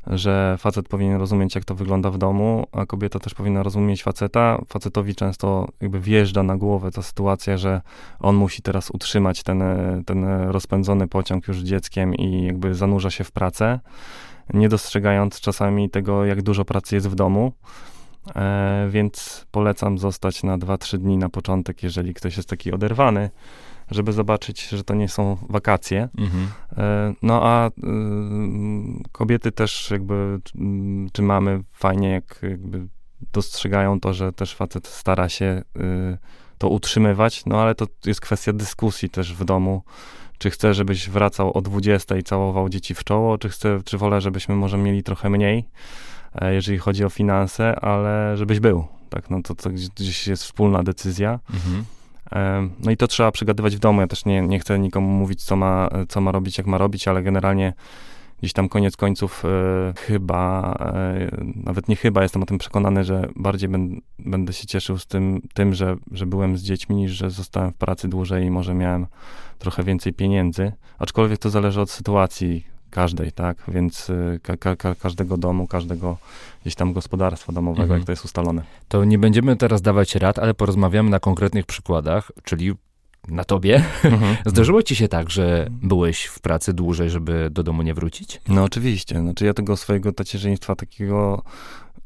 że 0.08 0.56
facet 0.60 0.88
powinien 0.88 1.20
rozumieć, 1.20 1.56
jak 1.56 1.66
to 1.66 1.76
wygląda 1.76 2.10
w 2.10 2.18
domu, 2.18 2.68
a 2.72 2.86
kobieta 2.86 3.20
też 3.20 3.34
powinna 3.34 3.64
rozumieć 3.64 4.04
faceta. 4.04 4.62
Facetowi 4.68 5.16
często 5.16 5.68
jakby 5.82 6.00
wjeżdża 6.00 6.44
na 6.44 6.58
głowę 6.58 6.92
ta 6.92 7.02
sytuacja, 7.02 7.58
że 7.58 7.82
on 8.20 8.36
musi 8.36 8.62
teraz 8.62 8.92
utrzymać 8.92 9.44
ten, 9.44 9.64
ten 10.06 10.26
rozpędzony 10.50 11.08
pociąg 11.08 11.48
już 11.48 11.58
dzieckiem 11.58 12.16
i 12.16 12.46
jakby 12.46 12.76
zanurza 12.76 13.10
się 13.10 13.24
w 13.24 13.32
pracę, 13.32 13.80
nie 14.54 14.70
dostrzegając 14.70 15.42
czasami 15.42 15.90
tego, 15.90 16.26
jak 16.26 16.42
dużo 16.42 16.66
pracy 16.66 16.96
jest 16.96 17.10
w 17.10 17.16
domu. 17.16 17.52
E, 18.36 18.88
więc 18.90 19.46
polecam 19.52 19.98
zostać 19.98 20.44
na 20.44 20.58
2-3 20.58 20.98
dni 20.98 21.18
na 21.18 21.30
początek, 21.30 21.84
jeżeli 21.84 22.14
ktoś 22.14 22.38
jest 22.38 22.50
taki 22.50 22.72
oderwany 22.72 23.30
żeby 23.92 24.14
zobaczyć, 24.14 24.68
że 24.70 24.84
to 24.84 24.94
nie 24.94 25.10
są 25.10 25.38
wakacje. 25.50 26.10
Mhm. 26.18 26.48
E, 26.78 27.14
no 27.22 27.40
a 27.44 27.68
y, 27.68 27.72
kobiety 29.12 29.52
też 29.52 29.92
jakby, 29.92 30.40
czy 31.14 31.22
mamy 31.22 31.64
fajnie, 31.74 32.10
jak 32.10 32.40
jakby 32.42 32.88
dostrzegają 33.34 34.00
to, 34.00 34.14
że 34.14 34.34
też 34.34 34.56
facet 34.56 34.88
stara 34.88 35.30
się 35.30 35.62
y, 35.78 36.18
to 36.58 36.70
utrzymywać, 36.70 37.46
no 37.46 37.62
ale 37.62 37.76
to 37.76 37.88
jest 38.06 38.22
kwestia 38.22 38.54
dyskusji 38.54 39.10
też 39.10 39.34
w 39.34 39.46
domu, 39.46 39.84
czy 40.38 40.50
chcę, 40.50 40.74
żebyś 40.74 41.10
wracał 41.10 41.58
o 41.58 41.62
20 41.62 42.18
i 42.18 42.24
całował 42.24 42.70
dzieci 42.70 42.96
w 42.96 43.04
czoło, 43.04 43.38
czy 43.38 43.50
chcę, 43.50 43.80
czy 43.86 43.98
wolę, 43.98 44.22
żebyśmy 44.22 44.56
może 44.56 44.78
mieli 44.78 45.04
trochę 45.04 45.30
mniej, 45.30 45.70
e, 46.36 46.54
jeżeli 46.54 46.78
chodzi 46.78 47.06
o 47.06 47.10
finanse, 47.10 47.80
ale 47.80 48.38
żebyś 48.38 48.60
był. 48.60 48.88
Tak, 49.10 49.30
no 49.30 49.42
to, 49.42 49.56
to 49.56 49.70
gdzieś 49.70 50.28
jest 50.28 50.44
wspólna 50.44 50.84
decyzja. 50.84 51.40
Mhm. 51.54 51.86
No 52.80 52.92
i 52.92 52.98
to 52.98 53.08
trzeba 53.08 53.32
przegadywać 53.32 53.76
w 53.76 53.80
domu. 53.80 54.02
Ja 54.02 54.08
też 54.08 54.26
nie, 54.26 54.42
nie 54.42 54.60
chcę 54.60 54.80
nikomu 54.80 55.08
mówić, 55.08 55.44
co 55.44 55.56
ma, 55.56 55.90
co 56.10 56.22
ma 56.22 56.32
robić, 56.32 56.58
jak 56.58 56.68
ma 56.68 56.78
robić, 56.78 57.08
ale 57.08 57.24
generalnie 57.24 57.74
gdzieś 58.40 58.54
tam 58.54 58.70
koniec 58.70 58.98
końców 58.98 59.44
e, 59.46 59.94
chyba, 59.98 60.74
e, 60.94 61.30
nawet 61.56 61.88
nie 61.88 61.96
chyba, 61.96 62.24
jestem 62.24 62.44
o 62.44 62.46
tym 62.46 62.58
przekonany, 62.58 63.04
że 63.04 63.30
bardziej 63.36 63.70
ben, 63.70 64.02
będę 64.20 64.54
się 64.54 64.68
cieszył 64.68 64.98
z 64.98 65.08
tym, 65.08 65.42
tym 65.54 65.74
że, 65.74 65.96
że 66.12 66.26
byłem 66.26 66.58
z 66.58 66.64
dziećmi, 66.64 66.96
niż 66.96 67.12
że 67.12 67.30
zostałem 67.30 67.72
w 67.72 67.76
pracy 67.76 68.08
dłużej 68.08 68.46
i 68.46 68.52
może 68.52 68.74
miałem 68.74 69.08
trochę 69.60 69.84
więcej 69.84 70.14
pieniędzy. 70.14 70.72
Aczkolwiek 71.00 71.40
to 71.40 71.50
zależy 71.50 71.82
od 71.82 71.92
sytuacji 71.92 72.75
każdej, 72.96 73.32
tak? 73.32 73.58
Więc 73.68 74.10
e, 74.10 74.40
ka 74.58 74.76
ka 74.76 74.96
każdego 74.96 75.38
domu, 75.38 75.68
każdego 75.68 76.18
gdzieś 76.62 76.76
tam 76.76 76.94
gospodarstwa 76.94 77.54
domowego, 77.54 77.84
mhm. 77.84 78.00
jak 78.00 78.06
to 78.06 78.12
jest 78.12 78.26
ustalone. 78.26 78.62
To 78.88 79.06
nie 79.06 79.20
będziemy 79.20 79.56
teraz 79.56 79.82
dawać 79.82 80.16
rad, 80.16 80.40
ale 80.40 80.54
porozmawiamy 80.54 81.10
na 81.10 81.20
konkretnych 81.20 81.66
przykładach, 81.66 82.32
czyli 82.44 82.74
na 83.28 83.44
tobie. 83.44 83.84
Mhm. 84.04 84.36
Zdarzyło 84.52 84.84
ci 84.84 84.96
się 84.96 85.08
tak, 85.08 85.30
że 85.30 85.68
byłeś 85.70 86.26
w 86.26 86.40
pracy 86.40 86.74
dłużej, 86.74 87.10
żeby 87.10 87.50
do 87.52 87.64
domu 87.64 87.82
nie 87.82 87.94
wrócić? 87.94 88.42
No 88.48 88.64
oczywiście. 88.64 89.20
Znaczy 89.20 89.46
ja 89.46 89.54
tego 89.54 89.78
swojego 89.78 90.12
tacierzyństwa 90.12 90.76
takiego 90.76 91.44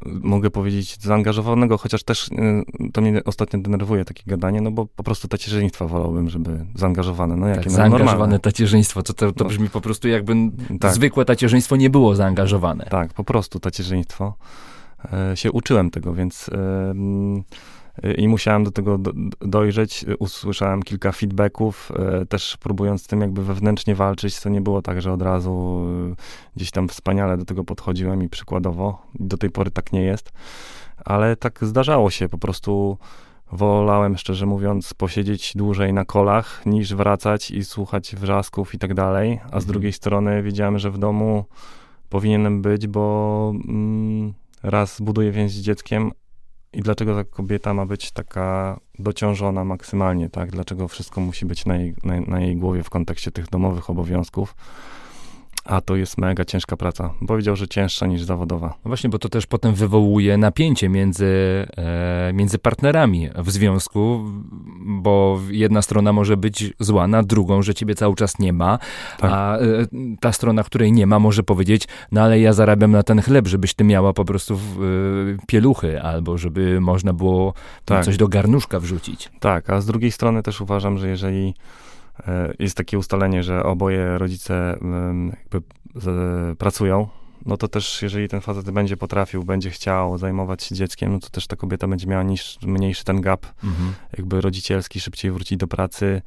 mogę 0.05 0.49
powiedzieć, 0.49 0.97
zaangażowanego, 1.01 1.77
chociaż 1.77 2.03
też 2.03 2.27
y, 2.27 2.91
to 2.93 3.01
mnie 3.01 3.23
ostatnio 3.25 3.59
denerwuje 3.59 4.05
takie 4.05 4.23
gadanie, 4.27 4.61
no 4.61 4.71
bo 4.71 4.85
po 4.85 5.03
prostu 5.03 5.27
tacierzyństwa 5.27 5.85
wolałbym, 5.87 6.29
żeby 6.29 6.65
zaangażowane. 6.75 7.35
No, 7.35 7.47
jakie 7.47 7.63
tak, 7.63 7.71
zaangażowane 7.71 8.11
normalne. 8.11 8.39
tacierzyństwo, 8.39 9.03
to, 9.03 9.13
to, 9.13 9.31
to 9.31 9.43
no. 9.43 9.49
brzmi 9.49 9.69
po 9.69 9.81
prostu 9.81 10.07
jakby 10.07 10.33
tak. 10.79 10.93
zwykłe 10.93 11.25
tacierzyństwo 11.25 11.75
nie 11.75 11.89
było 11.89 12.15
zaangażowane. 12.15 12.85
Tak, 12.85 13.13
po 13.13 13.23
prostu 13.23 13.59
tacierzyństwo. 13.59 14.33
E, 15.13 15.37
się 15.37 15.51
uczyłem 15.51 15.89
tego, 15.91 16.13
więc... 16.13 16.49
E, 16.49 16.93
i 18.17 18.27
musiałem 18.27 18.63
do 18.63 18.71
tego 18.71 18.99
dojrzeć. 19.41 20.05
Usłyszałem 20.19 20.83
kilka 20.83 21.11
feedbacków, 21.11 21.91
e, 21.95 22.25
też 22.25 22.57
próbując 22.57 23.03
z 23.03 23.07
tym 23.07 23.21
jakby 23.21 23.43
wewnętrznie 23.43 23.95
walczyć. 23.95 24.39
To 24.39 24.49
nie 24.49 24.61
było 24.61 24.81
tak, 24.81 25.01
że 25.01 25.13
od 25.13 25.21
razu 25.21 25.85
e, 26.11 26.15
gdzieś 26.55 26.71
tam 26.71 26.87
wspaniale 26.87 27.37
do 27.37 27.45
tego 27.45 27.63
podchodziłem 27.63 28.23
i 28.23 28.29
przykładowo. 28.29 29.01
Do 29.19 29.37
tej 29.37 29.49
pory 29.49 29.71
tak 29.71 29.93
nie 29.93 30.01
jest, 30.01 30.31
ale 31.05 31.35
tak 31.35 31.59
zdarzało 31.61 32.09
się. 32.09 32.29
Po 32.29 32.37
prostu 32.37 32.97
wolałem, 33.51 34.17
szczerze 34.17 34.45
mówiąc, 34.45 34.93
posiedzieć 34.93 35.53
dłużej 35.55 35.93
na 35.93 36.05
kolach, 36.05 36.65
niż 36.65 36.95
wracać 36.95 37.51
i 37.51 37.65
słuchać 37.65 38.15
wrzasków 38.15 38.73
i 38.73 38.77
tak 38.77 38.93
dalej. 38.93 39.39
A 39.43 39.47
z 39.47 39.53
mhm. 39.53 39.65
drugiej 39.65 39.93
strony 39.93 40.43
wiedziałem, 40.43 40.79
że 40.79 40.91
w 40.91 40.97
domu 40.97 41.45
powinienem 42.09 42.61
być, 42.61 42.87
bo 42.87 43.53
mm, 43.67 44.33
raz 44.63 45.01
buduję 45.01 45.31
więź 45.31 45.51
z 45.51 45.61
dzieckiem, 45.61 46.11
i 46.73 46.81
dlaczego 46.81 47.15
ta 47.15 47.23
kobieta 47.23 47.73
ma 47.73 47.85
być 47.85 48.11
taka 48.11 48.79
dociążona 48.99 49.63
maksymalnie, 49.63 50.29
tak? 50.29 50.51
Dlaczego 50.51 50.87
wszystko 50.87 51.21
musi 51.21 51.45
być 51.45 51.65
na 51.65 51.77
jej, 51.77 51.95
na, 52.03 52.21
na 52.21 52.41
jej 52.41 52.55
głowie 52.55 52.83
w 52.83 52.89
kontekście 52.89 53.31
tych 53.31 53.49
domowych 53.49 53.89
obowiązków? 53.89 54.55
A 55.69 55.81
to 55.81 55.95
jest 55.95 56.17
mega 56.17 56.45
ciężka 56.45 56.77
praca. 56.77 57.13
Powiedział, 57.27 57.55
że 57.55 57.67
cięższa 57.67 58.07
niż 58.07 58.23
zawodowa. 58.23 58.67
No 58.67 58.89
właśnie, 58.89 59.09
bo 59.09 59.19
to 59.19 59.29
też 59.29 59.47
potem 59.47 59.73
wywołuje 59.73 60.37
napięcie 60.37 60.89
między, 60.89 61.25
e, 61.77 62.31
między 62.33 62.59
partnerami 62.59 63.29
w 63.35 63.51
związku, 63.51 64.23
bo 64.79 65.39
jedna 65.49 65.81
strona 65.81 66.13
może 66.13 66.37
być 66.37 66.73
zła 66.79 67.07
na 67.07 67.23
drugą, 67.23 67.61
że 67.61 67.73
ciebie 67.73 67.95
cały 67.95 68.15
czas 68.15 68.39
nie 68.39 68.53
ma, 68.53 68.79
tak. 69.17 69.31
a 69.33 69.57
e, 69.57 69.61
ta 70.19 70.31
strona, 70.31 70.63
której 70.63 70.91
nie 70.91 71.07
ma, 71.07 71.19
może 71.19 71.43
powiedzieć, 71.43 71.87
no 72.11 72.21
ale 72.21 72.39
ja 72.39 72.53
zarabiam 72.53 72.91
na 72.91 73.03
ten 73.03 73.21
chleb, 73.21 73.47
żebyś 73.47 73.73
ty 73.73 73.83
miała 73.83 74.13
po 74.13 74.25
prostu 74.25 74.57
w, 74.57 74.83
e, 74.83 75.45
pieluchy, 75.47 76.01
albo 76.01 76.37
żeby 76.37 76.81
można 76.81 77.13
było 77.13 77.53
tak. 77.85 78.05
coś 78.05 78.17
do 78.17 78.27
garnuszka 78.27 78.79
wrzucić. 78.79 79.31
Tak, 79.39 79.69
a 79.69 79.81
z 79.81 79.85
drugiej 79.85 80.11
strony 80.11 80.43
też 80.43 80.61
uważam, 80.61 80.97
że 80.97 81.09
jeżeli 81.09 81.53
jest 82.59 82.77
takie 82.77 82.97
ustalenie, 82.97 83.43
że 83.43 83.63
oboje 83.63 84.17
rodzice 84.17 84.77
jakby 85.43 85.61
pracują, 86.57 87.07
no 87.45 87.57
to 87.57 87.67
też 87.67 88.01
jeżeli 88.01 88.27
ten 88.27 88.41
facet 88.41 88.71
będzie 88.71 88.97
potrafił, 88.97 89.43
będzie 89.43 89.69
chciał 89.69 90.17
zajmować 90.17 90.63
się 90.63 90.75
dzieckiem, 90.75 91.11
no 91.11 91.19
to 91.19 91.29
też 91.29 91.47
ta 91.47 91.55
kobieta 91.55 91.87
będzie 91.87 92.07
miała 92.07 92.23
niż, 92.23 92.59
mniejszy 92.61 93.03
ten 93.03 93.21
gap 93.21 93.45
mhm. 93.63 93.93
jakby 94.17 94.41
rodzicielski, 94.41 94.99
szybciej 94.99 95.31
wrócić 95.31 95.57
do 95.57 95.67
pracy. 95.67 96.21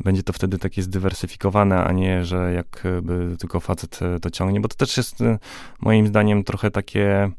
Będzie 0.00 0.22
to 0.22 0.32
wtedy 0.32 0.58
takie 0.58 0.82
zdywersyfikowane, 0.82 1.84
a 1.84 1.92
nie, 1.92 2.24
że 2.24 2.52
jakby 2.52 3.36
tylko 3.38 3.60
facet 3.60 4.00
e, 4.02 4.20
to 4.20 4.30
ciągnie, 4.30 4.60
bo 4.60 4.68
to 4.68 4.74
też 4.74 4.96
jest 4.96 5.20
e, 5.20 5.38
moim 5.80 6.06
zdaniem 6.06 6.44
trochę 6.44 6.70
takie 6.70 7.30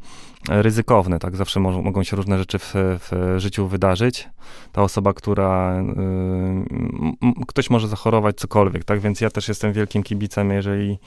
ryzykowne, 0.49 1.19
tak? 1.19 1.35
Zawsze 1.35 1.59
mo 1.59 1.81
mogą 1.81 2.03
się 2.03 2.17
różne 2.17 2.37
rzeczy 2.37 2.59
w, 2.59 2.73
w, 2.75 3.35
życiu 3.37 3.67
wydarzyć. 3.67 4.29
Ta 4.71 4.81
osoba, 4.81 5.13
która 5.13 5.81
y, 5.81 7.45
ktoś 7.47 7.69
może 7.69 7.87
zachorować 7.87 8.35
cokolwiek, 8.35 8.83
tak? 8.83 8.99
Więc 8.99 9.21
ja 9.21 9.29
też 9.29 9.47
jestem 9.47 9.73
wielkim 9.73 10.03
kibicem, 10.03 10.51
jeżeli 10.51 10.99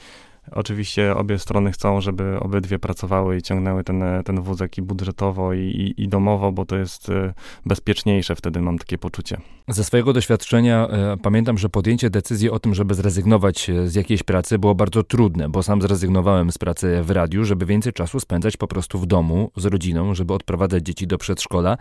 Oczywiście 0.51 1.15
obie 1.15 1.39
strony 1.39 1.71
chcą, 1.71 2.01
żeby 2.01 2.39
obydwie 2.39 2.79
pracowały 2.79 3.37
i 3.37 3.41
ciągnęły 3.41 3.83
ten, 3.83 4.03
ten 4.25 4.41
wózek 4.41 4.77
i 4.77 4.81
budżetowo, 4.81 5.53
i, 5.53 5.59
i, 5.59 6.03
i 6.03 6.07
domowo, 6.07 6.51
bo 6.51 6.65
to 6.65 6.77
jest 6.77 7.09
e, 7.09 7.33
bezpieczniejsze, 7.65 8.35
wtedy 8.35 8.61
mam 8.61 8.77
takie 8.77 8.97
poczucie. 8.97 9.37
Ze 9.67 9.83
swojego 9.83 10.13
doświadczenia 10.13 10.87
e, 10.87 11.17
pamiętam, 11.17 11.57
że 11.57 11.69
podjęcie 11.69 12.09
decyzji 12.09 12.49
o 12.49 12.59
tym, 12.59 12.75
żeby 12.75 12.93
zrezygnować 12.93 13.69
e, 13.69 13.87
z 13.87 13.95
jakiejś 13.95 14.23
pracy 14.23 14.59
było 14.59 14.75
bardzo 14.75 15.03
trudne, 15.03 15.49
bo 15.49 15.63
sam 15.63 15.81
zrezygnowałem 15.81 16.51
z 16.51 16.57
pracy 16.57 16.99
w 17.03 17.11
radiu, 17.11 17.45
żeby 17.45 17.65
więcej 17.65 17.93
czasu 17.93 18.19
spędzać 18.19 18.57
po 18.57 18.67
prostu 18.67 18.99
w 18.99 19.05
domu 19.05 19.51
z 19.55 19.65
rodziną, 19.65 20.13
żeby 20.13 20.33
odprowadzać 20.33 20.83
dzieci 20.83 21.07
do 21.07 21.17
przedszkola, 21.17 21.77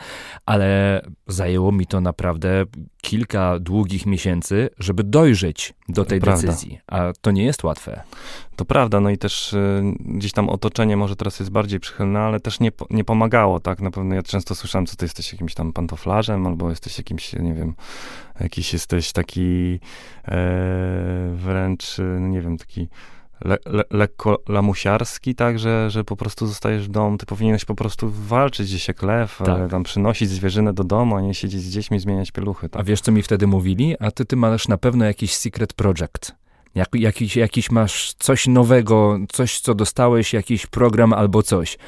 ale 0.47 1.03
zajęło 1.27 1.73
mi 1.73 1.87
to 1.87 2.01
naprawdę 2.01 2.65
kilka 3.03 3.59
długich 3.59 4.07
miesięcy, 4.07 4.69
żeby 4.79 5.05
dojrzeć 5.05 5.75
do 5.89 6.05
tej 6.05 6.21
Prawda. 6.21 6.47
decyzji, 6.47 6.79
a 6.87 7.13
to 7.21 7.31
nie 7.31 7.45
jest 7.45 7.65
łatwe. 7.65 8.03
To 8.59 8.65
prawda, 8.65 9.01
no 9.01 9.11
i 9.11 9.19
też 9.19 9.53
y, 9.53 9.83
gdzieś 10.01 10.33
tam 10.33 10.49
otoczenie 10.49 10.97
może 10.97 11.17
teraz 11.17 11.39
jest 11.41 11.51
bardziej 11.51 11.81
przychylne, 11.81 12.21
ale 12.21 12.41
też 12.41 12.61
nie, 12.61 12.71
nie 12.91 13.05
pomagało, 13.05 13.61
tak? 13.61 13.81
Na 13.81 13.91
pewno 13.91 14.15
ja 14.15 14.23
często 14.23 14.55
słyszałem, 14.55 14.87
co 14.87 14.97
ty 14.97 15.05
jesteś 15.05 15.33
jakimś 15.33 15.55
tam 15.55 15.73
pantoflarzem, 15.73 16.47
albo 16.47 16.71
jesteś 16.71 16.99
jakimś, 16.99 17.33
nie 17.33 17.55
wiem, 17.55 17.75
jakiś 18.41 18.73
jesteś 18.73 19.13
taki 19.13 19.81
e, 20.29 20.39
wręcz, 21.35 21.99
y, 21.99 22.19
nie 22.21 22.41
wiem, 22.41 22.59
taki 22.59 22.89
le, 23.45 23.59
le, 23.67 23.85
lekko 23.91 24.43
lamusiarski, 24.49 25.35
tak, 25.35 25.59
że, 25.59 25.91
że 25.91 26.05
po 26.05 26.17
prostu 26.17 26.47
zostajesz 26.47 26.89
w 26.89 26.91
domu, 26.91 27.19
ty 27.19 27.27
powinieneś 27.27 27.65
po 27.65 27.75
prostu 27.75 28.11
walczyć 28.11 28.67
gdzieś 28.67 28.89
jak 28.89 29.03
lew, 29.03 29.41
tak. 29.45 29.71
tam 29.71 29.83
przynosić 29.83 30.31
zwierzynę 30.31 30.73
do 30.73 30.85
domu, 30.85 31.17
a 31.17 31.21
nie 31.21 31.35
siedzieć 31.35 31.63
z 31.63 31.71
dziećmi, 31.71 32.01
zmieniać 32.01 32.31
pieluchy. 32.31 32.69
Tak? 32.69 32.81
A 32.81 32.85
wiesz, 32.85 33.01
co 33.01 33.13
mi 33.13 33.23
wtedy 33.23 33.47
mówili? 33.47 33.97
A 34.01 34.11
ty, 34.11 34.25
ty 34.25 34.37
masz 34.37 34.69
na 34.69 34.79
pewno 34.79 35.05
jakiś 35.05 35.35
secret 35.35 35.73
project. 35.73 36.35
Jak, 36.75 36.89
jakiś, 36.95 37.37
jakiś 37.37 37.71
masz 37.71 38.15
coś 38.19 38.47
nowego, 38.47 39.19
coś, 39.33 39.61
co 39.61 39.75
dostałeś, 39.75 40.33
jakiś 40.33 40.67
program 40.67 41.13
albo 41.13 41.43
coś. 41.43 41.79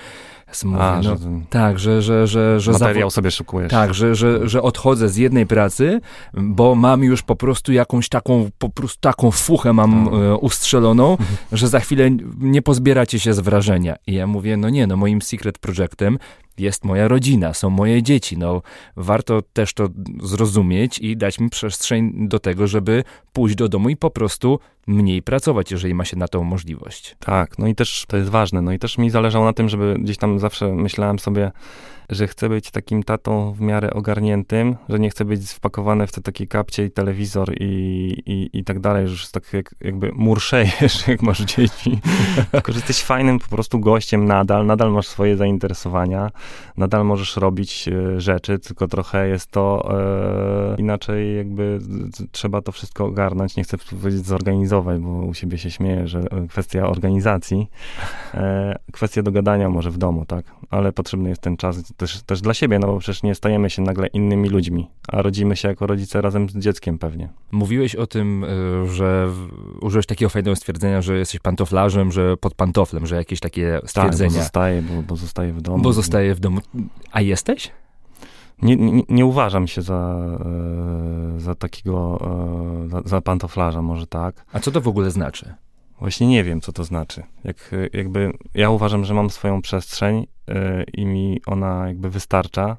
Mówię, 0.64 0.82
A, 0.82 0.96
no, 0.96 1.02
że 1.02 1.16
tak, 1.50 1.78
że, 1.78 2.02
że, 2.02 2.26
że, 2.26 2.60
że 2.60 2.72
materiał 2.72 3.10
sobie 3.10 3.30
szukujesz. 3.30 3.70
Tak, 3.70 3.94
że, 3.94 4.14
że, 4.14 4.48
że 4.48 4.62
odchodzę 4.62 5.08
z 5.08 5.16
jednej 5.16 5.46
pracy, 5.46 6.00
bo 6.34 6.74
mam 6.74 7.04
już 7.04 7.22
po 7.22 7.36
prostu 7.36 7.72
jakąś 7.72 8.08
taką, 8.08 8.50
po 8.58 8.68
prostu 8.68 9.00
taką 9.00 9.30
fuchę 9.30 9.72
mam 9.72 10.04
tak. 10.04 10.14
e, 10.14 10.36
ustrzeloną, 10.36 11.10
mhm. 11.10 11.28
że 11.52 11.68
za 11.68 11.80
chwilę 11.80 12.10
nie 12.38 12.62
pozbieracie 12.62 13.18
się 13.18 13.34
z 13.34 13.40
wrażenia. 13.40 13.96
I 14.06 14.14
ja 14.14 14.26
mówię, 14.26 14.56
no 14.56 14.70
nie, 14.70 14.86
no 14.86 14.96
moim 14.96 15.22
secret 15.22 15.58
projectem 15.58 16.18
jest 16.60 16.84
moja 16.84 17.08
rodzina, 17.08 17.54
są 17.54 17.70
moje 17.70 18.02
dzieci. 18.02 18.38
No, 18.38 18.62
warto 18.96 19.42
też 19.42 19.74
to 19.74 19.88
zrozumieć 20.22 20.98
i 20.98 21.16
dać 21.16 21.38
mi 21.38 21.50
przestrzeń 21.50 22.28
do 22.28 22.38
tego, 22.38 22.66
żeby 22.66 23.04
pójść 23.32 23.56
do 23.56 23.68
domu 23.68 23.88
i 23.88 23.96
po 23.96 24.10
prostu 24.10 24.58
mniej 24.90 25.22
pracować, 25.22 25.70
jeżeli 25.70 25.94
ma 25.94 26.04
się 26.04 26.16
na 26.16 26.28
to 26.28 26.42
możliwość. 26.42 27.16
Tak, 27.18 27.58
no 27.58 27.66
i 27.66 27.74
też 27.74 28.04
to 28.08 28.16
jest 28.16 28.28
ważne. 28.28 28.62
No 28.62 28.72
i 28.72 28.78
też 28.78 28.98
mi 28.98 29.10
zależało 29.10 29.44
na 29.44 29.52
tym, 29.52 29.68
żeby 29.68 29.96
gdzieś 29.98 30.16
tam 30.16 30.38
zawsze 30.38 30.74
myślałem 30.74 31.18
sobie, 31.18 31.52
że 32.10 32.26
chcę 32.26 32.48
być 32.48 32.70
takim 32.70 33.02
tatą 33.02 33.52
w 33.52 33.60
miarę 33.60 33.90
ogarniętym, 33.90 34.76
że 34.88 34.98
nie 34.98 35.10
chcę 35.10 35.24
być 35.24 35.50
wpakowany 35.50 36.06
w 36.06 36.12
te 36.12 36.20
takie 36.20 36.46
kapcie 36.46 36.84
i 36.84 36.90
telewizor 36.90 37.52
i, 37.60 37.64
i, 38.26 38.58
i 38.58 38.64
tak 38.64 38.80
dalej, 38.80 39.06
że 39.06 39.10
już 39.10 39.20
jest 39.20 39.34
tak 39.34 39.52
jak, 39.52 39.74
jakby 39.80 40.12
murszejesz, 40.12 41.06
jak 41.08 41.22
masz 41.22 41.40
dzieci. 41.40 42.00
Tylko, 42.52 42.72
że 42.72 42.78
jesteś 42.78 43.02
fajnym 43.02 43.38
po 43.38 43.48
prostu 43.48 43.80
gościem 43.80 44.24
nadal, 44.24 44.66
nadal 44.66 44.92
masz 44.92 45.08
swoje 45.08 45.36
zainteresowania, 45.36 46.30
nadal 46.76 47.04
możesz 47.04 47.36
robić 47.36 47.88
e, 47.88 48.20
rzeczy, 48.20 48.58
tylko 48.58 48.88
trochę 48.88 49.28
jest 49.28 49.50
to 49.50 49.90
e, 50.74 50.80
inaczej 50.80 51.36
jakby 51.36 51.78
trzeba 52.32 52.62
to 52.62 52.72
wszystko 52.72 53.04
ogarnąć, 53.04 53.56
nie 53.56 53.64
chcę 53.64 53.78
powiedzieć 53.78 54.26
zorganizować, 54.26 54.79
bo 54.82 55.08
u 55.08 55.34
siebie 55.34 55.58
się 55.58 55.70
śmieję, 55.70 56.08
że 56.08 56.22
kwestia 56.48 56.86
organizacji, 56.86 57.70
e, 58.34 58.78
kwestia 58.92 59.22
dogadania 59.22 59.68
może 59.68 59.90
w 59.90 59.98
domu, 59.98 60.24
tak? 60.24 60.44
Ale 60.70 60.92
potrzebny 60.92 61.28
jest 61.28 61.40
ten 61.40 61.56
czas 61.56 61.92
też, 61.96 62.22
też 62.22 62.40
dla 62.40 62.54
siebie, 62.54 62.78
no 62.78 62.86
bo 62.86 62.98
przecież 62.98 63.22
nie 63.22 63.34
stajemy 63.34 63.70
się 63.70 63.82
nagle 63.82 64.06
innymi 64.06 64.48
ludźmi, 64.48 64.90
a 65.08 65.22
rodzimy 65.22 65.56
się 65.56 65.68
jako 65.68 65.86
rodzice 65.86 66.20
razem 66.20 66.48
z 66.48 66.58
dzieckiem 66.58 66.98
pewnie. 66.98 67.28
Mówiłeś 67.52 67.94
o 67.94 68.06
tym, 68.06 68.44
e, 68.44 68.86
że 68.86 69.28
użyłeś 69.80 70.06
takiego 70.06 70.28
fajnego 70.28 70.56
stwierdzenia, 70.56 71.02
że 71.02 71.18
jesteś 71.18 71.40
pantoflarzem, 71.40 72.12
że 72.12 72.36
pod 72.36 72.54
pantoflem, 72.54 73.06
że 73.06 73.16
jakieś 73.16 73.40
takie 73.40 73.80
stwierdzenia. 73.86 74.30
Tak, 74.30 74.38
bo 74.38 74.42
zostaje, 74.42 74.82
bo, 74.82 75.02
bo 75.02 75.16
zostaje 75.16 75.52
w 75.52 75.62
domu. 75.62 75.82
Bo 75.82 75.92
zostaje 75.92 76.34
w 76.34 76.40
domu. 76.40 76.60
A 77.12 77.20
jesteś? 77.20 77.70
Nie, 78.62 78.76
nie, 78.76 79.02
nie, 79.08 79.26
uważam 79.26 79.68
się 79.68 79.82
za, 79.82 80.16
e, 81.36 81.40
za 81.40 81.54
takiego, 81.54 82.18
e, 82.84 82.88
za, 82.88 83.02
za 83.04 83.20
pantoflarza, 83.20 83.82
może 83.82 84.06
tak. 84.06 84.44
A 84.52 84.60
co 84.60 84.70
to 84.70 84.80
w 84.80 84.88
ogóle 84.88 85.10
znaczy? 85.10 85.54
Właśnie 86.00 86.26
nie 86.26 86.44
wiem, 86.44 86.60
co 86.60 86.72
to 86.72 86.84
znaczy. 86.84 87.22
Jak, 87.44 87.70
jakby 87.92 88.32
ja 88.54 88.70
uważam, 88.70 89.04
że 89.04 89.14
mam 89.14 89.30
swoją 89.30 89.62
przestrzeń 89.62 90.26
e, 90.48 90.84
i 90.84 91.06
mi 91.06 91.40
ona 91.46 91.88
jakby 91.88 92.10
wystarcza. 92.10 92.76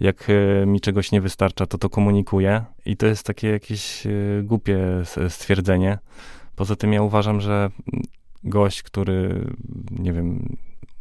Jak 0.00 0.28
mi 0.66 0.80
czegoś 0.80 1.12
nie 1.12 1.20
wystarcza, 1.20 1.66
to 1.66 1.78
to 1.78 1.90
komunikuję 1.90 2.64
i 2.86 2.96
to 2.96 3.06
jest 3.06 3.26
takie 3.26 3.48
jakieś 3.48 4.06
głupie 4.42 4.78
stwierdzenie. 5.28 5.98
Poza 6.56 6.76
tym 6.76 6.92
ja 6.92 7.02
uważam, 7.02 7.40
że 7.40 7.70
gość, 8.44 8.82
który, 8.82 9.44
nie 9.98 10.12
wiem, 10.12 10.56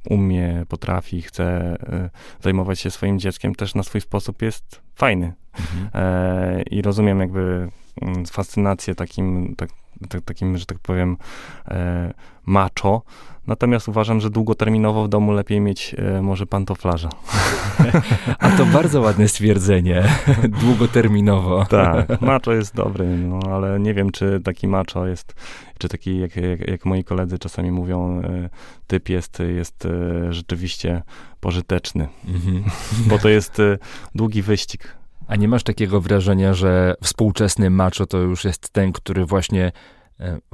umie, 0.09 0.65
potrafi, 0.69 1.21
chce 1.21 1.43
e, 1.43 2.09
zajmować 2.41 2.79
się 2.79 2.91
swoim 2.91 3.19
dzieckiem, 3.19 3.55
też 3.55 3.75
na 3.75 3.83
swój 3.83 4.01
sposób 4.01 4.41
jest 4.41 4.81
fajny. 4.95 5.33
Mhm. 5.59 5.89
E, 5.93 6.61
I 6.61 6.81
rozumiem 6.81 7.19
jakby 7.19 7.69
mm, 8.01 8.25
fascynację 8.25 8.95
takim, 8.95 9.55
tak, 9.57 9.69
tak, 10.09 10.21
takim, 10.21 10.57
że 10.57 10.65
tak 10.65 10.79
powiem, 10.79 11.17
e, 11.67 12.13
macho, 12.47 13.03
Natomiast 13.47 13.87
uważam, 13.87 14.19
że 14.19 14.29
długoterminowo 14.29 15.03
w 15.03 15.09
domu 15.09 15.31
lepiej 15.31 15.61
mieć 15.61 15.95
e, 15.97 16.21
może 16.21 16.45
pantoflarza. 16.45 17.09
A 18.39 18.49
to 18.49 18.65
bardzo 18.65 19.01
ładne 19.01 19.27
stwierdzenie. 19.27 20.03
długoterminowo. 20.61 21.65
Tak, 21.65 22.21
macho 22.21 22.53
jest 22.53 22.75
dobry, 22.75 23.05
no 23.05 23.39
ale 23.51 23.79
nie 23.79 23.93
wiem, 23.93 24.11
czy 24.11 24.41
taki 24.43 24.67
macho 24.67 25.07
jest, 25.07 25.35
czy 25.77 25.89
taki, 25.89 26.19
jak, 26.19 26.35
jak, 26.35 26.67
jak 26.67 26.85
moi 26.85 27.03
koledzy 27.03 27.39
czasami 27.39 27.71
mówią, 27.71 28.21
e, 28.21 28.49
typ 28.87 29.09
jest, 29.09 29.39
jest 29.39 29.85
e, 29.85 30.33
rzeczywiście 30.33 31.01
pożyteczny. 31.39 32.07
Mhm. 32.27 32.63
Bo 33.07 33.19
to 33.19 33.29
jest 33.29 33.61
długi 34.15 34.41
wyścig. 34.41 34.97
A 35.27 35.35
nie 35.35 35.47
masz 35.47 35.63
takiego 35.63 36.01
wrażenia, 36.01 36.53
że 36.53 36.95
współczesny 37.03 37.69
macho 37.69 38.05
to 38.05 38.17
już 38.17 38.43
jest 38.45 38.69
ten, 38.69 38.91
który 38.91 39.25
właśnie 39.25 39.71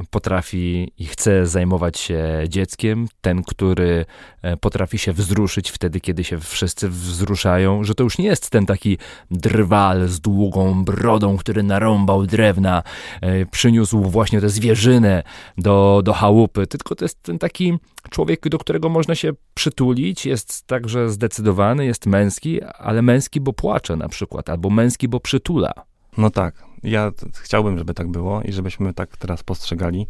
potrafi 0.09 0.91
i 0.97 1.05
chce 1.05 1.47
zajmować 1.47 1.99
się 1.99 2.43
dzieckiem, 2.47 3.07
ten, 3.21 3.43
który 3.43 4.05
e, 4.41 4.57
potrafi 4.57 4.97
się 4.97 5.13
wzruszyć 5.13 5.71
wtedy, 5.71 5.99
kiedy 5.99 6.23
się 6.23 6.39
wszyscy 6.39 6.89
wzruszają, 6.89 7.83
że 7.83 7.95
to 7.95 8.03
już 8.03 8.17
nie 8.17 8.25
jest 8.25 8.49
ten 8.49 8.65
taki 8.65 8.97
drwal 9.31 10.07
z 10.07 10.19
długą 10.19 10.83
brodą, 10.85 11.37
który 11.37 11.63
narąbał 11.63 12.25
drewna, 12.25 12.83
e, 13.21 13.45
przyniósł 13.45 14.01
właśnie 14.01 14.41
tę 14.41 14.49
zwierzynę 14.49 15.23
do, 15.57 16.01
do 16.03 16.13
chałupy, 16.13 16.67
tylko 16.67 16.95
to 16.95 17.05
jest 17.05 17.23
ten 17.23 17.39
taki 17.39 17.77
człowiek, 18.09 18.49
do 18.49 18.57
którego 18.57 18.89
można 18.89 19.15
się 19.15 19.31
przytulić, 19.53 20.25
jest 20.25 20.67
także 20.67 21.09
zdecydowany, 21.09 21.85
jest 21.85 22.05
męski, 22.05 22.63
ale 22.63 23.01
męski, 23.01 23.41
bo 23.41 23.53
płacze 23.53 23.95
na 23.95 24.09
przykład, 24.09 24.49
albo 24.49 24.69
męski, 24.69 25.07
bo 25.07 25.19
przytula. 25.19 25.73
No 26.17 26.29
tak, 26.29 26.72
ja 26.83 27.11
chciałbym, 27.41 27.77
żeby 27.77 27.93
tak 27.93 28.07
było 28.07 28.41
i 28.41 28.53
żebyśmy 28.53 28.93
tak 28.93 29.17
teraz 29.17 29.43
postrzegali. 29.43 30.07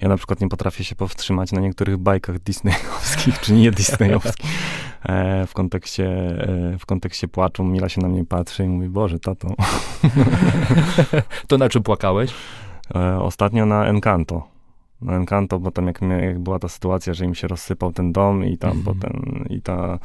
Ja 0.00 0.08
na 0.08 0.16
przykład 0.16 0.40
nie 0.40 0.48
potrafię 0.48 0.84
się 0.84 0.96
powstrzymać 0.96 1.52
na 1.52 1.60
niektórych 1.60 1.96
bajkach 1.96 2.38
disneyowskich, 2.38 3.40
czy 3.40 3.52
nie 3.52 3.70
disneyowskich. 3.70 4.50
E, 5.08 5.46
w, 5.46 5.54
kontekście, 5.54 6.06
e, 6.06 6.78
w 6.78 6.86
kontekście 6.86 7.28
płaczu 7.28 7.64
Mila 7.64 7.88
się 7.88 8.00
na 8.00 8.08
mnie 8.08 8.24
patrzy 8.24 8.64
i 8.64 8.68
mówi, 8.68 8.88
Boże, 8.88 9.20
tato. 9.20 9.48
to 11.48 11.58
na 11.58 11.68
czym 11.68 11.82
płakałeś? 11.82 12.34
E, 12.94 13.20
ostatnio 13.20 13.66
na 13.66 13.86
Encanto 13.86 14.53
na 15.00 15.16
Encanto, 15.16 15.60
bo 15.60 15.70
tam 15.70 15.86
jak, 15.86 16.02
jak, 16.02 16.38
była 16.38 16.58
ta 16.58 16.68
sytuacja, 16.68 17.14
że 17.14 17.24
im 17.24 17.34
się 17.34 17.48
rozsypał 17.48 17.92
ten 17.92 18.12
dom 18.12 18.44
i 18.44 18.58
tam 18.58 18.70
mm 18.70 18.84
potem 18.84 19.44
i 19.50 19.62
ta 19.62 19.98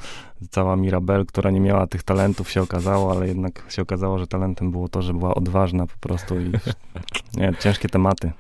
cała 0.49 0.75
Mirabel, 0.75 1.25
która 1.25 1.51
nie 1.51 1.59
miała 1.59 1.87
tych 1.87 2.03
talentów 2.03 2.51
się 2.51 2.61
okazało, 2.61 3.11
ale 3.11 3.27
jednak 3.27 3.63
się 3.69 3.81
okazało, 3.81 4.19
że 4.19 4.27
talentem 4.27 4.71
było 4.71 4.89
to, 4.89 5.01
że 5.01 5.13
była 5.13 5.35
odważna 5.35 5.87
po 5.87 5.97
prostu 5.99 6.39
i 6.39 6.51
nie, 7.39 7.53
ciężkie 7.59 7.89
tematy. 7.89 8.31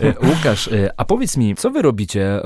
E, 0.00 0.28
Łukasz, 0.28 0.68
e, 0.68 0.90
a 0.96 1.04
powiedz 1.04 1.36
mi, 1.36 1.54
co 1.54 1.70
wy 1.70 1.82
robicie 1.82 2.40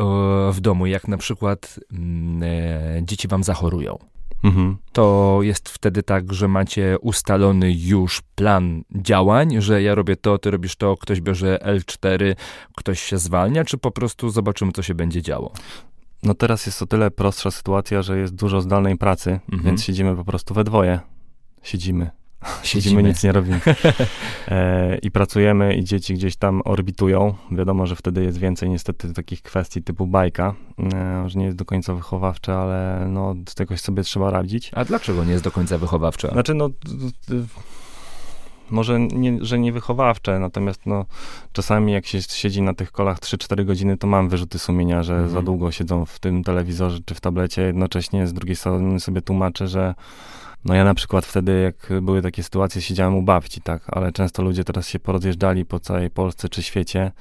w 0.53 0.61
domu, 0.61 0.87
jak 0.87 1.09
na 1.09 1.17
przykład 1.17 1.81
mm, 1.93 2.43
e, 2.43 3.03
dzieci 3.03 3.29
wam 3.29 3.45
zachorują? 3.45 3.99
Mhm. 4.45 4.77
To 4.93 5.39
jest 5.43 5.69
wtedy 5.69 6.03
tak, 6.03 6.33
że 6.33 6.49
macie 6.49 6.97
ustalony 7.01 7.73
już 7.73 8.23
plan 8.35 8.83
działań, 8.95 9.57
że 9.59 9.83
ja 9.83 9.95
robię 9.95 10.17
to, 10.17 10.39
ty 10.39 10.51
robisz 10.51 10.77
to, 10.77 10.97
ktoś 10.97 11.21
bierze 11.21 11.59
L4, 11.63 12.35
ktoś 12.77 13.01
się 13.01 13.19
zwalnia, 13.19 13.65
czy 13.65 13.79
po 13.79 13.91
prostu 13.91 14.31
zobaczymy, 14.31 14.73
co 14.73 14.83
się 14.83 14.95
będzie 14.95 15.23
działo? 15.23 15.53
No 16.23 16.35
teraz 16.35 16.67
jest 16.67 16.83
o 16.83 16.87
tyle 16.87 17.11
prostsza 17.11 17.51
sytuacja, 17.51 18.03
że 18.03 18.19
jest 18.19 18.35
dużo 18.35 18.61
zdalnej 18.61 18.99
pracy, 18.99 19.31
mhm. 19.31 19.63
więc 19.63 19.85
siedzimy 19.85 20.17
po 20.17 20.25
prostu 20.25 20.55
we 20.55 20.65
dwoje. 20.65 21.01
Siedzimy. 21.63 22.11
Siedzimy, 22.63 23.03
nic 23.03 23.23
nie 23.25 23.33
robimy. 23.33 23.61
E, 24.49 24.99
I 24.99 25.11
pracujemy 25.11 25.75
i 25.75 25.85
dzieci 25.85 26.15
gdzieś 26.15 26.37
tam 26.37 26.63
orbitują. 26.65 27.35
Wiadomo, 27.51 27.87
że 27.87 27.97
wtedy 27.97 28.25
jest 28.25 28.39
więcej 28.39 28.71
niestety 28.71 29.13
takich 29.13 29.43
kwestii 29.43 29.83
typu 29.83 30.07
bajka, 30.07 30.55
e, 30.95 31.25
że 31.29 31.39
nie 31.39 31.45
jest 31.45 31.57
do 31.57 31.65
końca 31.65 31.95
wychowawcze, 31.95 32.55
ale 32.55 33.07
no 33.09 33.35
z 33.49 33.61
jakoś 33.61 33.81
sobie 33.81 34.03
trzeba 34.03 34.31
radzić. 34.31 34.71
A 34.75 34.85
dlaczego 34.85 35.25
nie 35.25 35.33
jest 35.33 35.45
do 35.45 35.51
końca 35.51 35.79
wychowawcze? 35.79 36.29
Znaczy 36.29 36.55
no... 36.55 36.71
Może 38.71 39.01
nie, 39.01 39.45
że 39.45 39.59
nie 39.59 39.73
wychowawcze, 39.73 40.39
natomiast 40.39 40.87
no, 40.87 41.05
czasami 41.53 41.93
jak 41.93 42.07
się 42.07 42.23
siedzi 42.23 42.63
na 42.63 42.75
tych 42.75 42.93
kolach 42.93 43.19
3-4 43.19 43.65
godziny, 43.65 43.97
to 43.97 44.07
mam 44.07 44.29
wyrzuty 44.29 44.59
sumienia, 44.59 45.03
że 45.03 45.15
mhm. 45.15 45.33
za 45.33 45.43
długo 45.43 45.73
siedzą 45.73 46.07
w 46.07 46.19
tym 46.19 46.45
telewizorze 46.45 46.99
czy 47.05 47.15
w 47.15 47.21
tablecie. 47.21 47.63
Jednocześnie 47.63 48.27
z 48.27 48.33
drugiej 48.33 48.57
strony 48.57 49.01
sobie 49.01 49.23
tłumaczę, 49.23 49.69
że 49.69 49.95
no 50.65 50.75
ja 50.75 50.85
na 50.85 50.95
przykład 50.95 51.27
wtedy, 51.27 51.61
jak 51.61 52.03
były 52.03 52.23
takie 52.23 52.43
sytuacje, 52.43 52.83
siedziałem 52.83 53.15
u 53.15 53.23
babci, 53.23 53.61
tak, 53.61 53.83
ale 53.87 54.13
często 54.13 54.43
ludzie 54.43 54.65
teraz 54.65 54.89
się 54.89 54.99
porozjeżdżali 54.99 55.65
po 55.65 55.81
całej 55.81 56.11
Polsce 56.11 56.49
czy 56.49 56.63
świecie. 56.63 57.13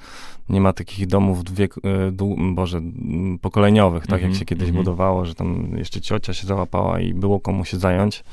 Nie 0.48 0.60
ma 0.60 0.72
takich 0.72 1.06
domów 1.06 1.54
wiek, 1.54 1.74
e, 1.78 1.80
Boże, 2.54 2.80
pokoleniowych, 3.40 4.06
tak 4.06 4.10
mm 4.10 4.18
-hmm, 4.18 4.22
jak 4.22 4.30
mhm, 4.30 4.38
się 4.38 4.44
kiedyś 4.44 4.68
mm 4.68 4.74
-hmm. 4.74 4.84
budowało, 4.84 5.24
że 5.24 5.34
tam 5.34 5.76
jeszcze 5.76 6.00
ciocia 6.00 6.34
się 6.34 6.46
załapała 6.46 7.00
i 7.00 7.14
było 7.14 7.40
komu 7.40 7.64
się 7.64 7.78
zająć. 7.78 8.24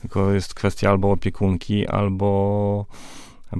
Tylko 0.00 0.32
jest 0.32 0.54
kwestia 0.54 0.90
albo 0.90 1.12
opiekunki, 1.12 1.86
albo 1.86 2.86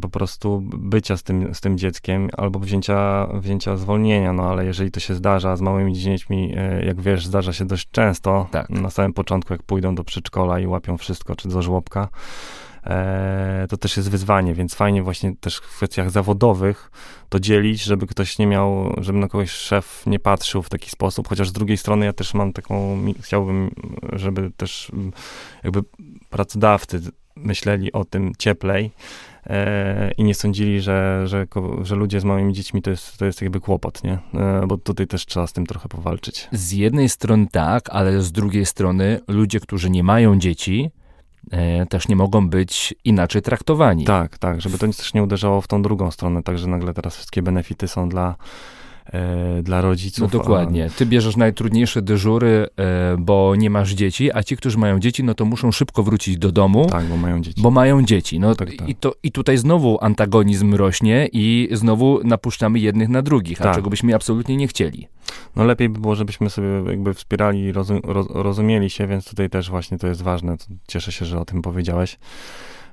po 0.03 0.09
prostu 0.09 0.63
bycia 0.65 1.17
z 1.17 1.23
tym, 1.23 1.55
z 1.55 1.61
tym 1.61 1.79
dzieckiem 1.79 2.29
albo 2.37 2.59
wzięcia, 2.59 3.27
wzięcia 3.35 3.77
zwolnienia, 3.77 4.33
no 4.33 4.51
ale 4.51 4.65
jeżeli 4.65 4.91
to 4.91 5.01
się 5.01 5.15
zdarza 5.15 5.57
z 5.57 5.61
małymi 5.61 5.95
dziećmi, 5.95 6.55
e, 6.57 6.85
jak 6.85 7.01
wiesz, 7.01 7.27
zdarza 7.27 7.53
się 7.53 7.65
dość 7.65 7.89
często, 7.91 8.49
tak. 8.51 8.71
na 8.71 8.91
samym 8.91 9.13
początku 9.13 9.53
jak 9.53 9.63
pójdą 9.63 9.95
do 9.95 10.05
przedszkola 10.05 10.61
i 10.61 10.67
łapią 10.67 10.99
wszystko, 10.99 11.37
czy 11.37 11.49
do 11.49 11.63
żłobka, 11.63 12.09
e, 12.85 13.67
to 13.71 13.77
też 13.77 13.97
jest 13.97 14.11
wyzwanie, 14.11 14.55
więc 14.55 14.75
fajnie 14.75 15.03
właśnie 15.03 15.37
też 15.37 15.57
w 15.57 15.77
kwestiach 15.77 16.11
zawodowych 16.11 16.91
to 17.29 17.41
dzielić, 17.41 17.83
żeby 17.83 18.07
ktoś 18.07 18.39
nie 18.39 18.47
miał, 18.47 18.95
żeby 18.99 19.19
na 19.19 19.29
kogoś 19.29 19.51
szef 19.51 20.03
nie 20.07 20.19
patrzył 20.19 20.63
w 20.63 20.69
taki 20.69 20.91
sposób, 20.91 21.29
chociaż 21.29 21.49
z 21.49 21.53
drugiej 21.53 21.77
strony 21.77 22.07
ja 22.07 22.13
też 22.13 22.35
mam 22.35 22.53
taką, 22.53 22.99
chciałbym, 23.21 23.71
żeby 24.13 24.51
też 24.57 24.93
jakby 25.65 25.81
pracodawcy 26.31 27.01
myśleli 27.37 27.93
o 27.93 28.05
tym 28.05 28.33
cieplej, 28.39 28.91
i 30.19 30.25
nie 30.25 30.35
sądzili, 30.35 30.81
że, 30.81 31.23
że, 31.27 31.47
że 31.83 31.97
ludzie 31.97 32.21
z 32.21 32.25
małymi 32.25 32.53
dziećmi 32.53 32.83
to 32.83 32.91
jest, 32.91 33.19
to 33.19 33.25
jest 33.25 33.43
jakby 33.43 33.61
kłopot, 33.61 34.05
nie? 34.05 34.19
E, 34.35 34.67
bo 34.67 34.77
tutaj 34.77 35.07
też 35.07 35.27
trzeba 35.27 35.47
z 35.47 35.53
tym 35.53 35.67
trochę 35.67 35.89
powalczyć. 35.89 36.49
Z 36.53 36.73
jednej 36.73 37.09
strony 37.09 37.47
tak, 37.53 37.91
ale 37.91 38.23
z 38.23 38.33
drugiej 38.33 38.67
strony 38.67 39.21
ludzie, 39.29 39.61
którzy 39.61 39.91
nie 39.91 40.03
mają 40.03 40.39
dzieci, 40.39 40.91
e, 41.51 41.87
też 41.87 42.09
nie 42.09 42.17
mogą 42.17 42.49
być 42.49 42.95
inaczej 43.05 43.43
traktowani. 43.43 44.05
Tak, 44.05 44.39
tak, 44.39 44.61
żeby 44.61 44.79
to 44.79 44.87
też 44.87 45.15
nie 45.15 45.23
uderzało 45.23 45.61
w 45.61 45.69
tą 45.69 45.83
drugą 45.83 46.11
stronę, 46.11 46.43
także 46.43 46.67
nagle 46.67 46.95
teraz 46.95 47.17
wszystkie 47.17 47.43
benefity 47.43 47.89
są 47.89 48.09
dla 48.09 48.29
e, 48.29 48.35
dla 49.63 49.81
rodziców. 49.81 50.33
No 50.33 50.39
dokładnie. 50.39 50.91
Ty 50.97 51.07
bierzesz 51.07 51.37
najtrudniejsze 51.37 52.03
dyżury, 52.03 52.67
e, 52.77 53.17
bo 53.19 53.57
nie 53.57 53.71
masz 53.71 53.93
dzieci, 53.93 54.33
a 54.33 54.43
ci, 54.43 54.57
którzy 54.57 54.79
mają 54.79 55.01
dzieci, 55.01 55.25
no 55.25 55.35
to 55.35 55.45
muszą 55.45 55.73
szybko 55.73 56.03
wrócić 56.03 56.39
do 56.39 56.53
domu. 56.53 56.87
Tak, 56.87 57.05
bo 57.05 57.17
mają 57.17 57.41
dzieci. 57.41 57.63
Bo 57.63 57.71
mają 57.71 58.05
dzieci. 58.05 58.41
No 58.41 58.55
tak, 58.55 58.75
tak. 58.77 58.89
I, 58.89 58.95
to, 58.95 59.15
I 59.23 59.33
tutaj 59.33 59.59
znowu 59.59 59.99
antagonizm 60.01 60.75
rośnie 60.75 61.29
i 61.33 61.69
znowu 61.73 62.21
napuszczamy 62.25 62.79
jednych 62.79 63.09
na 63.09 63.23
drugich, 63.23 63.61
a 63.61 63.65
tak. 63.65 63.75
czego 63.75 63.91
byśmy 63.91 64.15
absolutnie 64.15 64.57
nie 64.57 64.69
chcieli. 64.69 65.09
No 65.57 65.65
lepiej 65.65 65.89
by 65.89 66.01
było, 66.01 66.15
żebyśmy 66.15 66.51
sobie 66.51 66.69
jakby 66.87 67.15
wspierali 67.15 67.61
i 67.61 67.73
rozum, 67.73 68.01
rozumieli 68.31 68.91
się, 68.91 69.07
więc 69.07 69.25
tutaj 69.25 69.51
też 69.51 69.71
właśnie 69.71 69.99
to 69.99 70.07
jest 70.07 70.23
ważne. 70.23 70.57
Cieszę 70.89 71.13
się, 71.13 71.25
że 71.25 71.41
o 71.41 71.45
tym 71.45 71.63
powiedziałeś. 71.63 72.19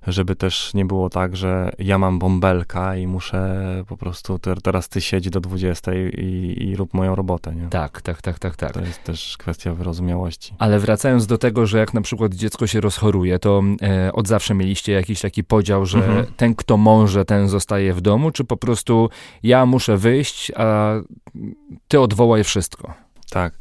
Żeby 0.07 0.35
też 0.35 0.73
nie 0.73 0.85
było 0.85 1.09
tak, 1.09 1.35
że 1.35 1.71
ja 1.79 1.97
mam 1.97 2.19
bąbelka 2.19 2.95
i 2.95 3.07
muszę 3.07 3.61
po 3.87 3.97
prostu 3.97 4.39
teraz 4.39 4.89
ty 4.89 5.01
siedź 5.01 5.29
do 5.29 5.39
20 5.39 5.91
i, 5.93 6.55
i 6.59 6.75
rób 6.75 6.93
moją 6.93 7.15
robotę, 7.15 7.55
nie? 7.55 7.67
Tak, 7.67 8.01
tak, 8.01 8.21
tak, 8.21 8.39
tak, 8.39 8.55
tak. 8.55 8.73
To 8.73 8.81
jest 8.81 9.03
też 9.03 9.37
kwestia 9.37 9.73
wyrozumiałości. 9.73 10.53
Ale 10.59 10.79
wracając 10.79 11.27
do 11.27 11.37
tego, 11.37 11.65
że 11.65 11.77
jak 11.77 11.93
na 11.93 12.01
przykład 12.01 12.33
dziecko 12.33 12.67
się 12.67 12.81
rozchoruje, 12.81 13.39
to 13.39 13.63
e, 13.81 14.13
od 14.13 14.27
zawsze 14.27 14.53
mieliście 14.53 14.91
jakiś 14.91 15.21
taki 15.21 15.43
podział, 15.43 15.85
że 15.85 15.97
mhm. 15.97 16.25
ten, 16.37 16.55
kto 16.55 16.77
może, 16.77 17.25
ten 17.25 17.49
zostaje 17.49 17.93
w 17.93 18.01
domu, 18.01 18.31
czy 18.31 18.43
po 18.43 18.57
prostu 18.57 19.09
ja 19.43 19.65
muszę 19.65 19.97
wyjść, 19.97 20.51
a 20.55 20.93
ty 21.87 21.99
odwołaj 21.99 22.43
wszystko? 22.43 22.93
Tak. 23.31 23.53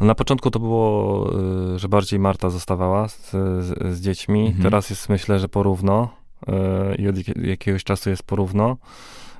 No 0.00 0.06
na 0.06 0.14
początku 0.14 0.50
to 0.50 0.58
było, 0.58 1.30
y, 1.74 1.78
że 1.78 1.88
bardziej 1.88 2.18
Marta 2.18 2.50
zostawała 2.50 3.08
z, 3.08 3.30
z, 3.30 3.96
z 3.96 4.00
dziećmi. 4.00 4.46
Mhm. 4.46 4.62
Teraz 4.62 4.90
jest 4.90 5.08
myślę, 5.08 5.38
że 5.38 5.48
porówno 5.48 6.08
y, 6.48 6.94
i 6.94 7.08
od 7.08 7.16
jakiegoś 7.38 7.84
czasu 7.84 8.10
jest 8.10 8.22
porówno. 8.22 8.76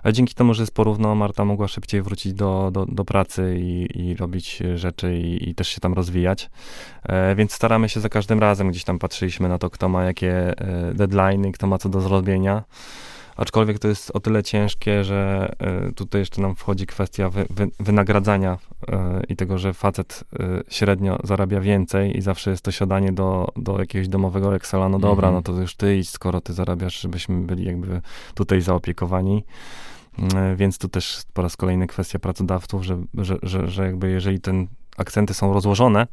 A 0.03 0.13
dzięki 0.13 0.35
temu, 0.35 0.55
że 0.55 0.63
jest 0.63 0.75
porówno, 0.75 1.15
Marta 1.15 1.45
mogła 1.45 1.69
szybciej 1.69 2.03
wrócić 2.03 2.33
do, 2.33 2.71
do, 2.73 2.87
do 2.87 3.05
pracy 3.05 3.57
i, 3.61 4.01
i 4.01 4.15
robić 4.15 4.63
rzeczy 4.75 5.17
i, 5.17 5.51
i, 5.51 5.55
też 5.55 5.69
się 5.69 5.81
tam 5.81 5.95
rozwijać. 5.95 6.51
E, 7.03 7.35
więc 7.35 7.53
staramy 7.53 7.89
się 7.89 8.01
za 8.01 8.09
każdym 8.09 8.39
razem, 8.41 8.71
gdzieś 8.71 8.85
tam 8.85 8.99
patrzyliśmy 8.99 9.49
na 9.49 9.59
to, 9.59 9.71
kto 9.71 9.89
ma 9.89 10.05
jakie 10.05 10.61
e, 10.61 10.95
deadlines, 10.95 11.55
kto 11.55 11.67
ma 11.67 11.79
co 11.79 11.89
do 11.89 12.01
zrobienia. 12.01 12.65
Aczkolwiek 13.37 13.79
to 13.79 13.89
jest 13.89 14.11
o 14.15 14.21
tyle 14.21 14.43
ciężkie, 14.43 15.05
że 15.05 15.53
e, 15.59 15.93
tutaj 15.93 16.21
jeszcze 16.21 16.43
nam 16.43 16.55
wchodzi 16.55 16.87
kwestia 16.87 17.31
wy, 17.31 17.47
wy, 17.51 17.69
wynagradzania 17.81 18.59
e, 18.89 19.23
i 19.29 19.37
tego, 19.37 19.59
że 19.59 19.75
facet 19.75 20.25
e, 20.41 20.63
średnio 20.69 21.19
zarabia 21.25 21.61
więcej 21.61 22.17
i 22.17 22.21
zawsze 22.23 22.51
jest 22.51 22.65
to 22.65 22.73
siadanie 22.73 23.13
do, 23.13 23.49
do 23.57 23.79
jakiegoś 23.79 24.09
domowego 24.09 24.55
Excela. 24.55 24.89
No 24.89 24.99
dobra, 24.99 25.29
-hmm. 25.29 25.33
no 25.33 25.43
to 25.43 25.53
już 25.53 25.77
ty 25.77 25.97
idź, 25.97 26.11
skoro 26.11 26.41
ty 26.41 26.53
zarabiasz, 26.53 27.01
żebyśmy 27.01 27.41
byli 27.41 27.65
jakby 27.65 28.01
tutaj 28.35 28.61
zaopiekowani. 28.61 29.45
Więc 30.57 30.79
tu 30.79 30.89
też 30.89 31.23
po 31.33 31.43
raz 31.43 31.57
kolejny 31.57 31.87
kwestia 31.87 32.19
pracodawców, 32.19 32.85
że, 32.85 33.03
że, 33.15 33.39
że, 33.43 33.69
że 33.69 33.85
jakby 33.85 34.11
jeżeli 34.11 34.41
ten 34.41 34.67
akcenty 34.97 35.35
są 35.35 35.53
rozłożone, 35.53 36.07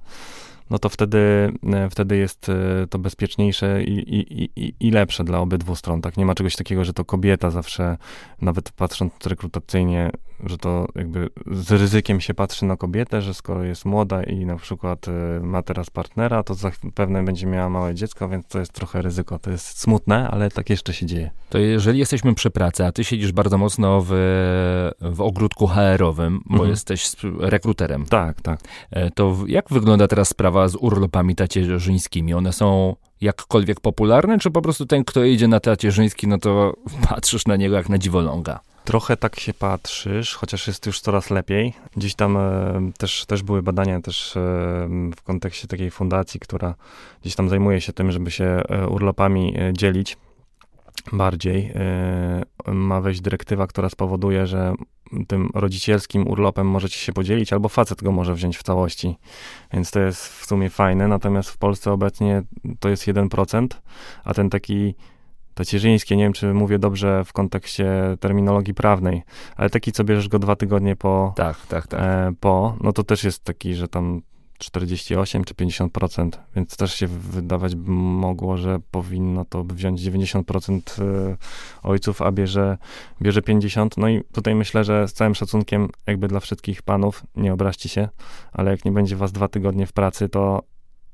no 0.73 0.79
to 0.79 0.89
wtedy, 0.89 1.51
e, 1.73 1.89
wtedy 1.89 2.17
jest 2.17 2.49
e, 2.49 2.87
to 2.89 2.99
bezpieczniejsze 2.99 3.83
i, 3.83 4.15
i, 4.15 4.43
i, 4.55 4.73
i 4.79 4.91
lepsze 4.91 5.23
dla 5.23 5.39
obydwu 5.39 5.75
stron. 5.75 6.01
Tak? 6.01 6.17
Nie 6.17 6.25
ma 6.25 6.35
czegoś 6.35 6.55
takiego, 6.55 6.85
że 6.85 6.93
to 6.93 7.05
kobieta 7.05 7.49
zawsze, 7.49 7.97
nawet 8.41 8.71
patrząc 8.71 9.13
rekrutacyjnie, 9.25 10.11
że 10.45 10.57
to 10.57 10.87
jakby 10.95 11.29
z 11.51 11.71
ryzykiem 11.71 12.21
się 12.21 12.33
patrzy 12.33 12.65
na 12.65 12.77
kobietę, 12.77 13.21
że 13.21 13.33
skoro 13.33 13.63
jest 13.63 13.85
młoda 13.85 14.23
i 14.23 14.45
na 14.45 14.55
przykład 14.55 15.07
e, 15.07 15.39
ma 15.39 15.61
teraz 15.61 15.89
partnera, 15.89 16.43
to 16.43 16.53
zapewne 16.53 17.25
będzie 17.25 17.47
miała 17.47 17.69
małe 17.69 17.95
dziecko, 17.95 18.29
więc 18.29 18.47
to 18.47 18.59
jest 18.59 18.73
trochę 18.73 19.01
ryzyko. 19.01 19.39
To 19.39 19.51
jest 19.51 19.79
smutne, 19.79 20.29
ale 20.29 20.51
tak 20.51 20.69
jeszcze 20.69 20.93
się 20.93 21.05
dzieje. 21.05 21.31
To 21.49 21.57
jeżeli 21.57 21.99
jesteśmy 21.99 22.35
przy 22.35 22.49
pracy, 22.49 22.85
a 22.85 22.91
ty 22.91 23.03
siedzisz 23.03 23.31
bardzo 23.31 23.57
mocno 23.57 24.01
w, 24.07 24.11
w 25.01 25.21
ogródku 25.21 25.67
HR-owym, 25.67 26.41
bo 26.45 26.53
mhm. 26.53 26.69
jesteś 26.69 27.11
rekruterem. 27.39 28.05
Tak, 28.05 28.41
tak. 28.41 28.59
To 29.15 29.37
jak 29.47 29.65
wygląda 29.69 30.07
teraz 30.07 30.29
sprawa 30.29 30.67
z 30.67 30.75
urlopami 30.75 31.35
tacierzyńskimi? 31.35 32.33
One 32.33 32.53
są 32.53 32.95
jakkolwiek 33.21 33.79
popularne, 33.79 34.39
czy 34.39 34.51
po 34.51 34.61
prostu 34.61 34.85
ten, 34.85 35.03
kto 35.03 35.23
idzie 35.23 35.47
na 35.47 35.59
tacierzyński, 35.59 36.27
no 36.27 36.37
to 36.37 36.73
patrzysz 37.09 37.45
na 37.45 37.55
niego 37.55 37.75
jak 37.75 37.89
na 37.89 37.97
dziwoląga? 37.97 38.59
Trochę 38.83 39.17
tak 39.17 39.39
się 39.39 39.53
patrzysz, 39.53 40.35
chociaż 40.35 40.67
jest 40.67 40.85
już 40.85 40.99
coraz 40.99 41.29
lepiej. 41.29 41.73
Gdzieś 41.95 42.15
tam 42.15 42.37
e, 42.37 42.91
też, 42.97 43.25
też 43.25 43.43
były 43.43 43.63
badania 43.63 44.01
też 44.01 44.37
e, 44.37 44.39
w 45.15 45.21
kontekście 45.23 45.67
takiej 45.67 45.91
fundacji, 45.91 46.39
która 46.39 46.75
gdzieś 47.21 47.35
tam 47.35 47.49
zajmuje 47.49 47.81
się 47.81 47.93
tym, 47.93 48.11
żeby 48.11 48.31
się 48.31 48.45
e, 48.45 48.87
urlopami 48.87 49.57
e, 49.57 49.73
dzielić 49.73 50.17
bardziej. 51.11 51.71
E, 51.75 52.73
ma 52.73 53.01
wejść 53.01 53.21
dyrektywa, 53.21 53.67
która 53.67 53.89
spowoduje, 53.89 54.47
że 54.47 54.73
tym 55.27 55.49
rodzicielskim 55.53 56.27
urlopem 56.27 56.67
możecie 56.67 56.97
się 56.97 57.13
podzielić, 57.13 57.53
albo 57.53 57.69
facet 57.69 58.03
go 58.03 58.11
może 58.11 58.35
wziąć 58.35 58.57
w 58.57 58.63
całości. 58.63 59.17
Więc 59.73 59.91
to 59.91 59.99
jest 59.99 60.27
w 60.27 60.45
sumie 60.45 60.69
fajne. 60.69 61.07
Natomiast 61.07 61.49
w 61.49 61.57
Polsce 61.57 61.91
obecnie 61.91 62.41
to 62.79 62.89
jest 62.89 63.07
1%, 63.07 63.67
a 64.23 64.33
ten 64.33 64.49
taki 64.49 64.95
tacierzyński, 65.53 66.17
nie 66.17 66.23
wiem 66.23 66.33
czy 66.33 66.53
mówię 66.53 66.79
dobrze 66.79 67.25
w 67.25 67.33
kontekście 67.33 68.17
terminologii 68.19 68.73
prawnej, 68.73 69.23
ale 69.55 69.69
taki, 69.69 69.91
co 69.91 70.03
bierzesz 70.03 70.27
go 70.27 70.39
dwa 70.39 70.55
tygodnie 70.55 70.95
po, 70.95 71.33
tak, 71.35 71.65
tak, 71.67 71.87
tak. 71.87 71.99
E, 72.01 72.33
po, 72.39 72.77
no 72.81 72.93
to 72.93 73.03
też 73.03 73.23
jest 73.23 73.43
taki, 73.43 73.75
że 73.75 73.87
tam 73.87 74.21
48 74.63 75.43
czy 75.43 75.53
50%, 75.53 76.29
więc 76.55 76.77
też 76.77 76.93
się 76.93 77.07
wydawać 77.07 77.75
mogło, 77.85 78.57
że 78.57 78.79
powinno 78.91 79.45
to 79.45 79.63
wziąć 79.63 80.01
90% 80.01 81.01
e, 81.01 81.37
ojców, 81.83 82.21
a 82.21 82.31
bierze, 82.31 82.77
bierze 83.21 83.41
50%. 83.41 83.89
No 83.97 84.09
i 84.09 84.23
tutaj 84.33 84.55
myślę, 84.55 84.83
że 84.83 85.07
z 85.07 85.13
całym 85.13 85.35
szacunkiem 85.35 85.89
jakby 86.07 86.27
dla 86.27 86.39
wszystkich 86.39 86.81
panów, 86.81 87.23
nie 87.35 87.53
obraźcie 87.53 87.89
się, 87.89 88.09
ale 88.51 88.71
jak 88.71 88.85
nie 88.85 88.91
będzie 88.91 89.15
was 89.15 89.31
dwa 89.31 89.47
tygodnie 89.47 89.87
w 89.87 89.93
pracy, 89.93 90.29
to 90.29 90.63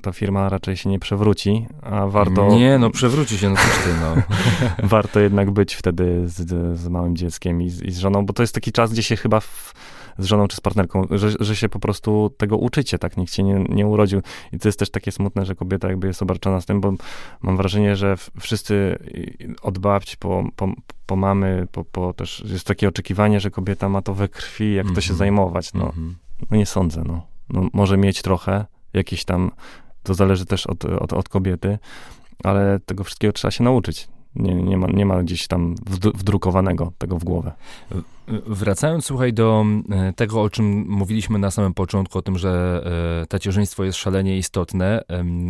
ta 0.02 0.12
firma 0.12 0.50
raczej 0.50 0.78
się 0.78 0.90
nie 0.90 1.00
przewróci, 1.00 1.68
a 1.82 2.08
warto... 2.08 2.50
Nie, 2.50 2.78
no 2.78 2.90
przewróci 2.90 3.38
się, 3.38 3.50
no 3.50 3.56
coś 3.56 3.78
ty, 3.84 3.90
no. 4.02 4.22
warto 4.88 5.20
jednak 5.20 5.52
być 5.52 5.76
wtedy 5.76 6.30
z, 6.30 6.80
z 6.80 6.88
małym 6.88 7.16
dzieckiem 7.16 7.62
i 7.62 7.70
z, 7.70 7.82
i 7.82 7.92
z, 7.92 7.98
żoną, 7.98 8.26
bo 8.26 8.34
to 8.34 8.44
jest 8.44 8.54
taki 8.54 8.72
czas, 8.72 8.92
gdzie 8.92 9.04
się 9.04 9.16
chyba 9.16 9.40
w, 9.40 9.74
z 10.18 10.26
żoną 10.26 10.48
czy 10.48 10.56
z 10.56 10.62
partnerką, 10.62 11.08
że, 11.12 11.30
że 11.40 11.56
się 11.56 11.70
po 11.70 11.80
prostu 11.80 12.32
tego 12.38 12.58
uczycie, 12.58 13.00
tak? 13.00 13.18
Nikt 13.18 13.34
się 13.34 13.44
nie, 13.44 13.66
nie 13.70 13.88
urodził. 13.88 14.22
I 14.54 14.60
to 14.60 14.68
jest 14.68 14.80
też 14.80 14.90
takie 14.90 15.12
smutne, 15.12 15.46
że 15.46 15.56
kobieta 15.56 15.88
jakby 15.88 16.08
jest 16.08 16.22
obarczona 16.22 16.62
z 16.62 16.66
tym, 16.66 16.82
bo 16.82 16.94
mam 17.42 17.58
wrażenie, 17.58 17.96
że 17.96 18.16
wszyscy 18.40 18.98
od 19.62 19.78
babci 19.78 20.18
po, 20.18 20.44
po, 20.56 20.74
po 21.06 21.16
mamy, 21.16 21.68
po, 21.72 21.86
po 21.86 22.14
też 22.14 22.44
jest 22.48 22.68
takie 22.68 22.88
oczekiwanie, 22.88 23.40
że 23.40 23.52
kobieta 23.52 23.90
ma 23.90 24.02
to 24.02 24.14
we 24.14 24.28
krwi, 24.28 24.74
jak 24.74 24.86
mm 24.86 24.94
-hmm. 24.94 24.96
to 24.96 25.02
się 25.02 25.12
mhm. 25.12 25.18
zajmować. 25.18 25.74
No, 25.74 25.94
mm 25.98 26.10
-hmm. 26.10 26.14
no 26.52 26.58
nie 26.58 26.66
sądzę, 26.66 27.04
no. 27.06 27.22
no. 27.50 27.70
Może 27.74 27.98
mieć 27.98 28.22
trochę, 28.22 28.66
jakieś 28.94 29.26
tam, 29.26 29.52
to 30.04 30.14
zależy 30.14 30.46
też 30.46 30.68
od, 30.68 30.86
od, 30.86 31.14
od 31.14 31.30
kobiety, 31.30 31.78
ale 32.44 32.80
tego 32.86 33.04
wszystkiego 33.04 33.34
trzeba 33.34 33.52
się 33.52 33.64
nauczyć. 33.64 34.08
Nie, 34.36 34.56
nie, 34.56 34.78
ma, 34.78 34.88
nie 34.88 35.06
ma 35.06 35.24
gdzieś 35.24 35.48
tam 35.48 35.76
wdrukowanego 36.14 36.92
tego 36.98 37.20
w 37.20 37.24
głowę. 37.24 37.52
Wracając, 38.48 39.06
słuchaj, 39.06 39.34
do 39.34 39.66
e, 39.92 40.14
tego, 40.14 40.42
o 40.42 40.50
czym 40.50 40.86
mówiliśmy 40.90 41.40
na 41.40 41.52
samym 41.52 41.74
początku, 41.74 42.18
o 42.18 42.22
tym, 42.22 42.38
że 42.38 42.84
e, 43.24 43.26
tacierzyństwo 43.26 43.84
jest 43.84 43.98
szalenie 43.98 44.38
istotne, 44.38 45.04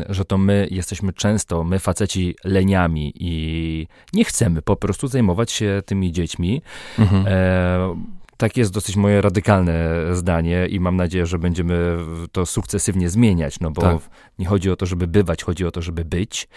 że 0.10 0.26
to 0.26 0.38
my 0.38 0.68
jesteśmy 0.72 1.14
często, 1.14 1.64
my 1.64 1.80
faceci, 1.80 2.36
leniami 2.44 3.14
i 3.16 3.88
nie 4.14 4.26
chcemy 4.26 4.62
po 4.62 4.76
prostu 4.76 5.08
zajmować 5.08 5.52
się 5.52 5.82
tymi 5.86 6.12
dziećmi. 6.12 6.62
Mhm. 7.00 7.26
E, 7.28 8.19
tak 8.40 8.58
jest 8.58 8.74
dosyć 8.74 8.96
moje 8.96 9.22
radykalne 9.22 9.90
zdanie 10.16 10.68
i 10.68 10.80
mam 10.80 10.96
nadzieję, 10.96 11.26
że 11.26 11.40
będziemy 11.40 11.98
to 12.32 12.46
sukcesywnie 12.46 13.10
zmieniać, 13.10 13.60
no 13.60 13.72
bo 13.72 13.82
tak. 13.82 14.10
nie 14.40 14.46
chodzi 14.46 14.72
o 14.72 14.76
to, 14.76 14.86
żeby 14.86 15.08
bywać, 15.08 15.44
chodzi 15.44 15.66
o 15.66 15.72
to, 15.72 15.82
żeby 15.82 16.06
być. 16.06 16.48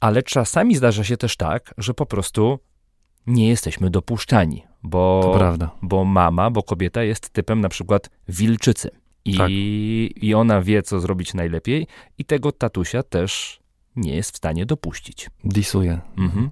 Ale 0.00 0.22
czasami 0.22 0.76
zdarza 0.76 1.04
się 1.04 1.16
też 1.16 1.36
tak, 1.36 1.74
że 1.78 1.94
po 1.94 2.06
prostu 2.06 2.58
nie 3.26 3.48
jesteśmy 3.48 3.90
dopuszczani, 3.90 4.64
bo, 4.82 5.20
bo 5.82 6.04
mama, 6.04 6.50
bo 6.50 6.62
kobieta 6.62 7.02
jest 7.02 7.30
typem 7.30 7.60
na 7.60 7.68
przykład 7.68 8.10
wilczycy. 8.28 8.90
I, 9.24 9.36
tak. 9.36 9.48
I 9.50 10.34
ona 10.34 10.62
wie, 10.62 10.82
co 10.82 11.00
zrobić 11.00 11.34
najlepiej, 11.34 11.86
i 12.18 12.24
tego 12.24 12.52
tatusia 12.52 13.02
też 13.02 13.60
nie 13.96 14.16
jest 14.16 14.30
w 14.30 14.36
stanie 14.36 14.66
dopuścić. 14.66 15.30
Disuje. 15.44 16.00
Mhm. 16.18 16.50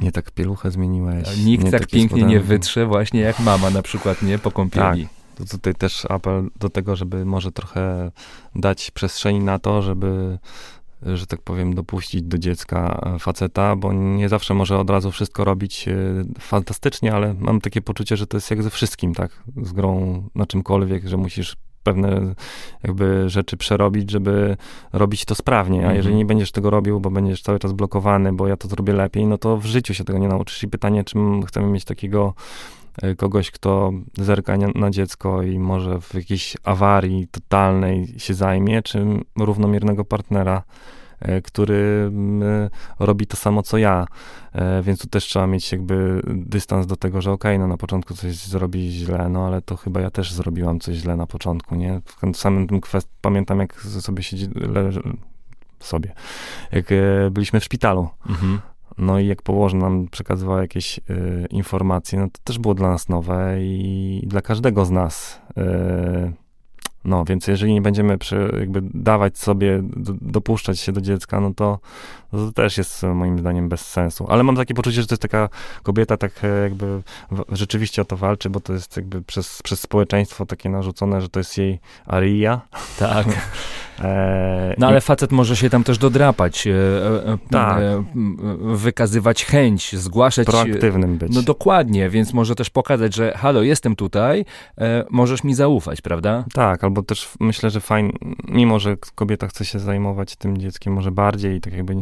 Nie 0.00 0.12
tak 0.12 0.30
pieluchę 0.30 0.70
zmieniłeś. 0.70 1.44
Nikt 1.44 1.70
tak 1.70 1.86
pięknie 1.86 2.22
nie 2.22 2.40
wytrze 2.40 2.86
właśnie 2.86 3.20
jak 3.20 3.40
mama 3.40 3.70
na 3.70 3.82
przykład, 3.82 4.22
nie? 4.22 4.38
Po 4.38 4.50
kąpieli. 4.50 5.02
Tak. 5.02 5.16
To 5.34 5.44
tutaj 5.44 5.74
też 5.74 6.06
apel 6.08 6.50
do 6.56 6.70
tego, 6.70 6.96
żeby 6.96 7.24
może 7.24 7.52
trochę 7.52 8.10
dać 8.54 8.90
przestrzeni 8.90 9.40
na 9.40 9.58
to, 9.58 9.82
żeby 9.82 10.38
że 11.02 11.26
tak 11.26 11.42
powiem, 11.42 11.74
dopuścić 11.74 12.22
do 12.22 12.38
dziecka 12.38 13.00
faceta, 13.18 13.76
bo 13.76 13.92
nie 13.92 14.28
zawsze 14.28 14.54
może 14.54 14.78
od 14.78 14.90
razu 14.90 15.10
wszystko 15.10 15.44
robić 15.44 15.88
e, 15.88 15.94
fantastycznie, 16.40 17.14
ale 17.14 17.34
mam 17.34 17.60
takie 17.60 17.82
poczucie, 17.82 18.16
że 18.16 18.26
to 18.26 18.36
jest 18.36 18.50
jak 18.50 18.62
ze 18.62 18.70
wszystkim, 18.70 19.14
tak? 19.14 19.42
Z 19.62 19.72
grą 19.72 20.22
na 20.34 20.46
czymkolwiek, 20.46 21.06
że 21.06 21.16
musisz 21.16 21.56
pewne 21.86 22.34
jakby 22.82 23.30
rzeczy 23.30 23.56
przerobić, 23.56 24.10
żeby 24.10 24.56
robić 24.92 25.24
to 25.24 25.34
sprawnie, 25.34 25.80
a 25.80 25.92
jeżeli 25.92 26.14
mhm. 26.14 26.18
nie 26.18 26.24
będziesz 26.26 26.52
tego 26.52 26.70
robił, 26.70 27.00
bo 27.00 27.10
będziesz 27.10 27.42
cały 27.42 27.58
czas 27.58 27.72
blokowany, 27.72 28.32
bo 28.32 28.48
ja 28.48 28.56
to 28.56 28.68
zrobię 28.68 28.92
lepiej, 28.92 29.26
no 29.26 29.38
to 29.38 29.56
w 29.56 29.64
życiu 29.64 29.94
się 29.94 30.04
tego 30.04 30.18
nie 30.18 30.28
nauczysz. 30.28 30.62
I 30.62 30.68
pytanie, 30.68 31.04
czym 31.04 31.42
chcemy 31.42 31.66
mieć 31.66 31.84
takiego 31.84 32.34
e, 33.02 33.14
kogoś, 33.14 33.50
kto 33.50 33.92
zerka 34.18 34.56
na 34.74 34.90
dziecko 34.90 35.42
i 35.42 35.58
może 35.58 36.00
w 36.00 36.14
jakiejś 36.14 36.56
awarii 36.64 37.28
totalnej 37.28 38.14
się 38.16 38.34
zajmie, 38.34 38.82
czy 38.82 39.06
równomiernego 39.38 40.04
partnera, 40.04 40.62
który 41.44 42.04
mm, 42.08 42.70
robi 42.98 43.26
to 43.26 43.36
samo 43.36 43.62
co 43.62 43.78
ja. 43.78 44.06
E, 44.52 44.82
więc 44.82 45.00
tu 45.00 45.08
też 45.08 45.24
trzeba 45.24 45.46
mieć 45.46 45.72
jakby 45.72 46.22
dystans 46.26 46.86
do 46.86 46.96
tego, 46.96 47.22
że 47.22 47.32
okej, 47.32 47.56
okay, 47.56 47.58
no 47.58 47.66
na 47.66 47.76
początku 47.76 48.14
coś 48.14 48.36
zrobi 48.36 48.90
źle, 48.90 49.28
no 49.28 49.46
ale 49.46 49.62
to 49.62 49.76
chyba 49.76 50.00
ja 50.00 50.10
też 50.10 50.32
zrobiłam 50.32 50.80
coś 50.80 50.96
źle 50.96 51.16
na 51.16 51.26
początku, 51.26 51.74
nie? 51.74 52.00
W 52.32 52.36
samym 52.36 52.66
tym 52.66 52.80
kwest 52.80 53.08
pamiętam, 53.20 53.58
jak 53.58 53.80
sobie 53.80 54.22
siedzi, 54.22 54.48
sobie, 55.80 56.12
jak 56.72 56.92
e, 56.92 57.30
byliśmy 57.30 57.60
w 57.60 57.64
szpitalu. 57.64 58.08
Mhm 58.28 58.58
No 58.98 59.18
i 59.18 59.26
jak 59.26 59.42
położna 59.42 59.80
nam 59.80 60.08
przekazywała 60.08 60.60
jakieś 60.60 60.98
y, 60.98 61.46
informacje, 61.50 62.18
no 62.18 62.26
to 62.26 62.40
też 62.44 62.58
było 62.58 62.74
dla 62.74 62.88
nas 62.88 63.08
nowe 63.08 63.56
i 63.60 64.22
dla 64.26 64.42
każdego 64.42 64.84
z 64.84 64.90
nas. 64.90 65.40
Y, 65.58 66.32
no, 67.06 67.24
więc 67.24 67.46
jeżeli 67.46 67.74
nie 67.74 67.82
będziemy 67.82 68.18
przy, 68.18 68.50
jakby 68.60 68.80
dawać 68.94 69.38
sobie, 69.38 69.82
do, 69.82 70.12
dopuszczać 70.20 70.80
się 70.80 70.92
do 70.92 71.00
dziecka, 71.00 71.40
no 71.40 71.54
to, 71.54 71.78
to 72.30 72.52
też 72.52 72.78
jest 72.78 73.02
moim 73.02 73.38
zdaniem 73.38 73.68
bez 73.68 73.80
sensu. 73.80 74.26
Ale 74.28 74.42
mam 74.42 74.56
takie 74.56 74.74
poczucie, 74.74 75.00
że 75.02 75.06
to 75.06 75.12
jest 75.12 75.22
taka 75.22 75.48
kobieta 75.82 76.16
tak 76.16 76.32
e, 76.44 76.62
jakby 76.62 77.02
rzeczywiście 77.52 78.02
o 78.02 78.04
to 78.04 78.16
walczy, 78.16 78.50
bo 78.50 78.60
to 78.60 78.72
jest 78.72 78.96
jakby 78.96 79.22
przez, 79.22 79.62
przez 79.62 79.80
społeczeństwo 79.80 80.46
takie 80.46 80.68
narzucone, 80.68 81.20
że 81.20 81.28
to 81.28 81.40
jest 81.40 81.58
jej 81.58 81.80
aria. 82.06 82.60
Tak. 82.98 83.26
E, 84.02 84.74
no 84.78 84.86
ale 84.86 85.00
facet 85.00 85.32
może 85.32 85.56
się 85.56 85.70
tam 85.70 85.84
też 85.84 85.98
dodrapać, 85.98 86.66
e, 86.66 86.72
e, 86.72 87.38
tak. 87.50 87.82
wykazywać 88.60 89.44
chęć, 89.44 89.96
zgłaszać. 89.96 90.46
Proaktywnym 90.46 91.18
być. 91.18 91.34
No 91.34 91.42
dokładnie, 91.42 92.10
więc 92.10 92.32
może 92.32 92.54
też 92.54 92.70
pokazać, 92.70 93.14
że 93.14 93.32
halo, 93.36 93.62
jestem 93.62 93.96
tutaj, 93.96 94.44
możesz 95.10 95.44
mi 95.44 95.54
zaufać, 95.54 96.00
prawda? 96.00 96.44
Tak, 96.52 96.84
albo 96.84 97.02
też 97.02 97.28
myślę, 97.40 97.70
że 97.70 97.80
fajnie, 97.80 98.12
mimo 98.48 98.78
że 98.78 98.96
kobieta 99.14 99.48
chce 99.48 99.64
się 99.64 99.78
zajmować 99.78 100.36
tym 100.36 100.58
dzieckiem 100.58 100.92
może 100.92 101.10
bardziej, 101.10 101.60
tak 101.60 101.72
jakby, 101.72 101.94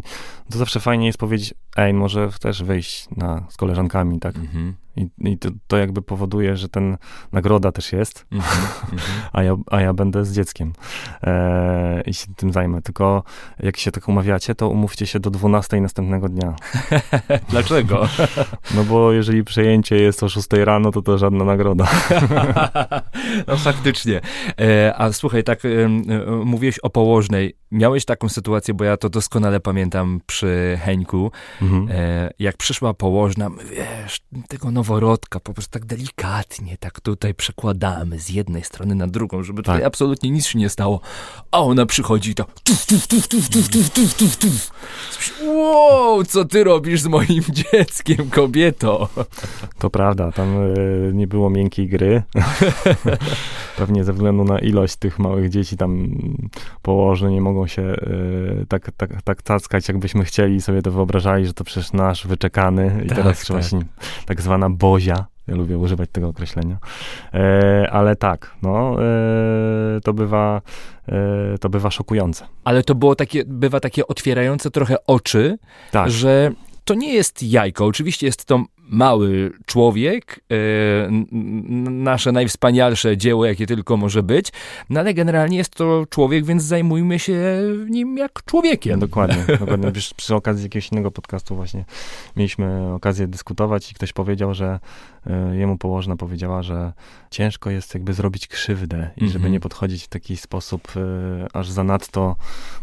to 0.50 0.58
zawsze 0.58 0.80
fajnie 0.80 1.06
jest 1.06 1.18
powiedzieć, 1.18 1.54
ej, 1.76 1.94
może 1.94 2.30
też 2.40 2.62
wyjść 2.62 3.08
na, 3.16 3.46
z 3.50 3.56
koleżankami, 3.56 4.20
tak? 4.20 4.36
Mhm. 4.36 4.74
I, 4.96 5.08
i 5.18 5.38
to, 5.38 5.48
to, 5.66 5.76
jakby 5.76 6.02
powoduje, 6.02 6.56
że 6.56 6.68
ten 6.68 6.96
nagroda 7.32 7.72
też 7.72 7.92
jest, 7.92 8.26
mm 8.32 8.44
-hmm, 8.44 8.98
a, 9.32 9.42
ja, 9.42 9.56
a 9.70 9.80
ja 9.80 9.92
będę 9.92 10.24
z 10.24 10.32
dzieckiem 10.32 10.72
e, 11.22 12.02
i 12.06 12.14
się 12.14 12.26
tym 12.36 12.52
zajmę. 12.52 12.82
Tylko 12.82 13.22
jak 13.60 13.76
się 13.76 13.90
tak 13.90 14.08
umawiacie, 14.08 14.54
to 14.54 14.68
umówcie 14.68 15.06
się 15.06 15.20
do 15.20 15.30
12 15.30 15.80
następnego 15.80 16.28
dnia. 16.28 16.54
Dlaczego? 17.50 18.08
no 18.76 18.84
bo 18.84 19.12
jeżeli 19.12 19.44
przejęcie 19.44 19.96
jest 19.96 20.22
o 20.22 20.28
6 20.28 20.48
rano, 20.52 20.90
to 20.90 21.02
to 21.02 21.18
żadna 21.18 21.44
nagroda. 21.44 21.88
no 23.46 23.56
faktycznie. 23.56 24.20
E, 24.60 24.94
a 24.96 25.12
słuchaj, 25.12 25.44
tak 25.44 25.64
e, 25.64 25.68
e, 25.68 25.88
mówiłeś 26.44 26.78
o 26.78 26.90
położnej. 26.90 27.56
Miałeś 27.70 28.04
taką 28.04 28.28
sytuację, 28.28 28.74
bo 28.74 28.84
ja 28.84 28.96
to 28.96 29.08
doskonale 29.08 29.60
pamiętam 29.60 30.20
przy 30.26 30.78
Heńku. 30.82 31.32
Mm 31.62 31.86
-hmm. 31.86 31.88
jak 32.38 32.56
przyszła 32.56 32.94
położna, 32.94 33.50
wiesz, 33.70 34.20
tego 34.48 34.70
no 34.70 34.82
noworodka, 34.84 35.40
po 35.40 35.54
prostu 35.54 35.72
tak 35.72 35.84
delikatnie, 35.84 36.76
tak 36.80 37.00
tutaj 37.00 37.34
przekładamy 37.34 38.18
z 38.20 38.30
jednej 38.30 38.64
strony 38.64 38.94
na 38.94 39.06
drugą, 39.06 39.42
żeby 39.42 39.62
tak. 39.62 39.74
tutaj 39.74 39.86
absolutnie 39.86 40.30
nic 40.30 40.46
się 40.46 40.58
nie 40.58 40.68
stało. 40.68 41.00
A 41.50 41.60
ona 41.60 41.86
przychodzi 41.86 42.30
i 42.30 42.34
tak 42.34 42.46
tuf, 42.64 42.86
tuf, 42.86 43.06
tuf, 43.06 43.28
tuf, 43.28 43.48
tuf, 43.48 43.68
tuf, 43.68 43.90
tuf, 43.90 44.14
tuf, 44.14 44.36
tuf. 44.36 44.70
Wow, 45.44 46.24
co 46.24 46.44
ty 46.44 46.64
robisz 46.64 47.00
z 47.00 47.06
moim 47.06 47.42
dzieckiem, 47.72 48.30
kobieto? 48.30 49.08
To 49.78 49.90
prawda, 49.90 50.32
tam 50.32 50.62
y, 50.76 51.12
nie 51.14 51.26
było 51.26 51.50
miękkiej 51.50 51.88
gry. 51.88 52.22
Pewnie 53.76 54.04
ze 54.04 54.12
względu 54.12 54.44
na 54.44 54.58
ilość 54.58 54.96
tych 54.96 55.18
małych 55.18 55.50
dzieci 55.50 55.76
tam 55.76 56.18
położne 56.82 57.30
nie 57.30 57.40
mogą 57.40 57.66
się 57.66 57.82
y, 57.82 58.66
tak, 58.68 58.90
tak, 58.96 59.22
tak 59.22 59.42
tackać, 59.42 59.88
jakbyśmy 59.88 60.24
chcieli 60.24 60.60
sobie 60.60 60.82
to 60.82 60.90
wyobrażali, 60.90 61.46
że 61.46 61.54
to 61.54 61.64
przecież 61.64 61.92
nasz 61.92 62.26
wyczekany 62.26 63.02
i 63.04 63.08
tak, 63.08 63.18
teraz 63.18 63.40
trzeba 63.40 63.60
tak. 63.60 63.70
się 63.70 63.80
tak 64.26 64.40
zwana 64.40 64.70
bozia. 64.74 65.26
Ja 65.46 65.54
lubię 65.54 65.78
używać 65.78 66.10
tego 66.12 66.28
określenia. 66.28 66.78
E, 67.34 67.90
ale 67.92 68.16
tak, 68.16 68.56
no, 68.62 68.96
e, 69.02 70.00
to 70.00 70.12
bywa, 70.12 70.62
e, 71.08 71.58
to 71.58 71.68
bywa 71.68 71.90
szokujące. 71.90 72.46
Ale 72.64 72.82
to 72.82 72.94
było 72.94 73.16
takie, 73.16 73.44
bywa 73.46 73.80
takie 73.80 74.06
otwierające 74.06 74.70
trochę 74.70 75.06
oczy, 75.06 75.58
tak. 75.90 76.10
że 76.10 76.52
to 76.84 76.94
nie 76.94 77.14
jest 77.14 77.42
jajko. 77.42 77.86
Oczywiście 77.86 78.26
jest 78.26 78.44
to 78.44 78.64
mały 78.88 79.52
człowiek, 79.66 80.40
e, 80.50 81.10
nasze 81.90 82.32
najwspanialsze 82.32 83.16
dzieło, 83.16 83.46
jakie 83.46 83.66
tylko 83.66 83.96
może 83.96 84.22
być, 84.22 84.52
no 84.90 85.00
ale 85.00 85.14
generalnie 85.14 85.56
jest 85.56 85.74
to 85.74 86.06
człowiek, 86.10 86.44
więc 86.44 86.62
zajmujmy 86.62 87.18
się 87.18 87.62
nim 87.88 88.16
jak 88.16 88.44
człowiekiem. 88.44 89.00
Dokładnie, 89.00 89.44
dokładnie. 89.60 89.92
Wiesz, 89.92 90.14
przy 90.14 90.34
okazji 90.34 90.62
jakiegoś 90.64 90.92
innego 90.92 91.10
podcastu 91.10 91.56
właśnie 91.56 91.84
mieliśmy 92.36 92.92
okazję 92.94 93.26
dyskutować 93.26 93.92
i 93.92 93.94
ktoś 93.94 94.12
powiedział, 94.12 94.54
że 94.54 94.80
e, 95.26 95.56
jemu 95.56 95.78
położna 95.78 96.16
powiedziała, 96.16 96.62
że 96.62 96.92
ciężko 97.30 97.70
jest 97.70 97.94
jakby 97.94 98.14
zrobić 98.14 98.46
krzywdę 98.46 99.10
i 99.16 99.20
żeby 99.20 99.36
mhm. 99.36 99.52
nie 99.52 99.60
podchodzić 99.60 100.04
w 100.04 100.08
taki 100.08 100.36
sposób 100.36 100.92
e, 100.96 101.00
aż 101.52 101.70
zanadto, 101.70 102.36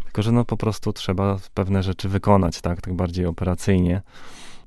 tylko 0.04 0.22
że 0.22 0.32
no 0.32 0.44
po 0.44 0.56
prostu 0.56 0.92
trzeba 0.92 1.38
pewne 1.54 1.82
rzeczy 1.82 2.08
wykonać, 2.08 2.60
tak, 2.60 2.80
tak 2.80 2.94
bardziej 2.94 3.26
operacyjnie. 3.26 4.02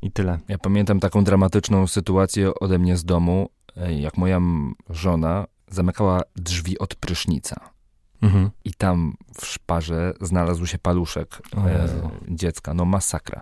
I 0.05 0.11
tyle. 0.11 0.39
Ja 0.47 0.57
pamiętam 0.57 0.99
taką 0.99 1.23
dramatyczną 1.23 1.87
sytuację 1.87 2.55
ode 2.55 2.79
mnie 2.79 2.97
z 2.97 3.05
domu, 3.05 3.49
jak 3.89 4.17
moja 4.17 4.41
żona 4.89 5.45
zamykała 5.67 6.21
drzwi 6.35 6.79
od 6.79 6.95
prysznica. 6.95 7.69
Mhm. 8.21 8.49
I 8.65 8.73
tam 8.73 9.13
w 9.39 9.45
szparze 9.45 10.13
znalazł 10.21 10.65
się 10.65 10.77
paluszek 10.77 11.41
e, 11.57 11.87
dziecka. 12.27 12.73
No 12.73 12.85
masakra. 12.85 13.41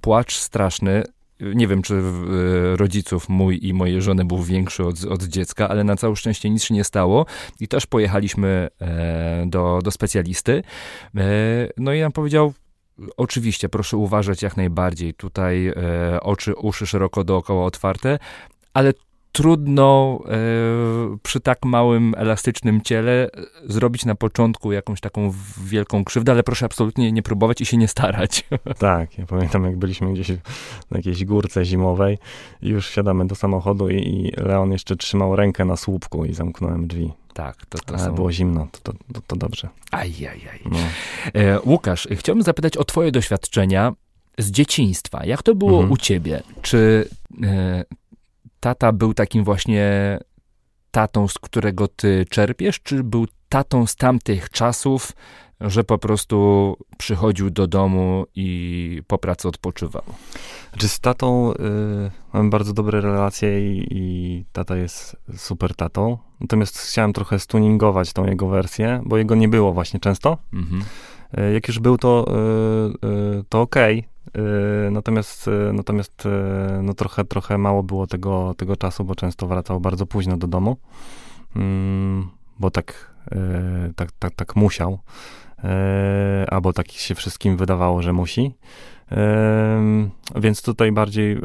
Płacz 0.00 0.36
straszny. 0.36 1.02
Nie 1.40 1.68
wiem, 1.68 1.82
czy 1.82 1.94
e, 1.94 2.76
rodziców 2.76 3.28
mój 3.28 3.66
i 3.66 3.74
mojej 3.74 4.02
żony 4.02 4.24
był 4.24 4.42
większy 4.42 4.84
od, 4.84 5.04
od 5.04 5.22
dziecka, 5.22 5.68
ale 5.68 5.84
na 5.84 5.96
całe 5.96 6.16
szczęście 6.16 6.50
nic 6.50 6.64
się 6.64 6.74
nie 6.74 6.84
stało. 6.84 7.26
I 7.60 7.68
też 7.68 7.86
pojechaliśmy 7.86 8.68
e, 8.80 9.44
do, 9.46 9.78
do 9.84 9.90
specjalisty. 9.90 10.62
E, 11.16 11.22
no 11.76 11.92
i 11.92 12.00
nam 12.00 12.12
powiedział, 12.12 12.52
Oczywiście, 13.16 13.68
proszę 13.68 13.96
uważać 13.96 14.42
jak 14.42 14.56
najbardziej. 14.56 15.14
Tutaj 15.14 15.68
e, 15.68 15.74
oczy, 16.20 16.54
uszy 16.54 16.86
szeroko 16.86 17.24
dookoła 17.24 17.64
otwarte, 17.64 18.18
ale 18.74 18.92
trudno 19.34 20.20
e, 20.28 20.36
przy 21.22 21.40
tak 21.40 21.64
małym, 21.64 22.14
elastycznym 22.16 22.80
ciele 22.80 23.30
zrobić 23.64 24.04
na 24.04 24.14
początku 24.14 24.72
jakąś 24.72 25.00
taką 25.00 25.32
wielką 25.64 26.04
krzywdę, 26.04 26.32
ale 26.32 26.42
proszę 26.42 26.66
absolutnie 26.66 27.12
nie 27.12 27.22
próbować 27.22 27.60
i 27.60 27.66
się 27.66 27.76
nie 27.76 27.88
starać. 27.88 28.44
Tak, 28.78 29.18
ja 29.18 29.26
pamiętam 29.26 29.64
jak 29.64 29.76
byliśmy 29.76 30.12
gdzieś 30.12 30.28
na 30.90 30.96
jakiejś 30.96 31.24
górce 31.24 31.64
zimowej 31.64 32.18
i 32.62 32.68
już 32.68 32.88
wsiadamy 32.88 33.26
do 33.26 33.34
samochodu 33.34 33.88
i, 33.88 33.96
i 33.96 34.32
Leon 34.36 34.72
jeszcze 34.72 34.96
trzymał 34.96 35.36
rękę 35.36 35.64
na 35.64 35.76
słupku 35.76 36.24
i 36.24 36.34
zamknąłem 36.34 36.86
drzwi. 36.86 37.12
Tak, 37.34 37.66
to, 37.66 37.78
to 37.78 37.94
Ale 37.94 38.04
są... 38.04 38.14
było 38.14 38.32
zimno, 38.32 38.68
to, 38.82 38.92
to, 38.92 39.20
to 39.26 39.36
dobrze. 39.36 39.68
Ajajaj. 39.90 40.60
No. 40.70 40.78
E, 41.34 41.60
Łukasz, 41.60 42.08
chciałbym 42.12 42.42
zapytać 42.42 42.76
o 42.76 42.84
twoje 42.84 43.12
doświadczenia 43.12 43.92
z 44.38 44.50
dzieciństwa. 44.50 45.24
Jak 45.24 45.42
to 45.42 45.54
było 45.54 45.72
mhm. 45.72 45.92
u 45.92 45.96
ciebie? 45.96 46.42
Czy 46.62 47.08
e, 47.42 47.84
tata 48.60 48.92
był 48.92 49.14
takim 49.14 49.44
właśnie 49.44 50.18
tatą, 50.90 51.28
z 51.28 51.34
którego 51.34 51.88
ty 51.88 52.26
czerpiesz, 52.30 52.80
czy 52.80 53.04
był 53.04 53.26
tatą 53.48 53.86
z 53.86 53.96
tamtych 53.96 54.50
czasów, 54.50 55.12
że 55.60 55.84
po 55.84 55.98
prostu 55.98 56.76
przychodził 56.98 57.50
do 57.50 57.66
domu 57.66 58.26
i 58.34 59.02
po 59.06 59.18
pracy 59.18 59.48
odpoczywał? 59.48 60.02
Znaczy 60.70 60.88
z 60.88 61.00
tatą 61.00 61.52
y, 61.52 61.56
mamy 62.32 62.50
bardzo 62.50 62.72
dobre 62.72 63.00
relacje 63.00 63.74
i, 63.74 63.86
i, 63.90 64.44
tata 64.52 64.76
jest 64.76 65.16
super 65.36 65.74
tatą. 65.74 66.18
Natomiast 66.44 66.78
chciałem 66.78 67.12
trochę 67.12 67.38
stuningować 67.38 68.12
tą 68.12 68.26
jego 68.26 68.48
wersję, 68.48 69.02
bo 69.04 69.16
jego 69.16 69.34
nie 69.34 69.48
było 69.48 69.72
właśnie 69.72 70.00
często. 70.00 70.38
Mhm. 70.52 70.82
Y, 71.38 71.52
jak 71.52 71.68
już 71.68 71.78
był, 71.78 71.98
to, 71.98 72.26
y, 73.02 73.06
y 73.06 73.44
to. 73.48 73.60
Okay. 73.60 74.04
Natomiast, 74.90 75.50
natomiast 75.72 76.28
no 76.82 76.94
trochę, 76.94 77.24
trochę 77.24 77.58
mało 77.58 77.82
było 77.82 78.06
tego, 78.06 78.54
tego 78.56 78.76
czasu, 78.76 79.04
bo 79.04 79.14
często 79.14 79.46
wracał 79.46 79.80
bardzo 79.80 80.06
późno 80.06 80.36
do 80.36 80.46
domu, 80.46 80.76
mm, 81.56 82.28
bo 82.58 82.70
tak, 82.70 83.14
tak, 83.96 84.12
tak, 84.18 84.34
tak 84.34 84.56
musiał. 84.56 84.98
E, 85.64 86.46
albo 86.50 86.72
tak 86.72 86.92
się 86.92 87.14
wszystkim 87.14 87.56
wydawało, 87.56 88.02
że 88.02 88.12
musi. 88.12 88.54
Więc 90.36 90.62
tutaj 90.62 90.92
bardziej, 90.92 91.32
e, 91.32 91.38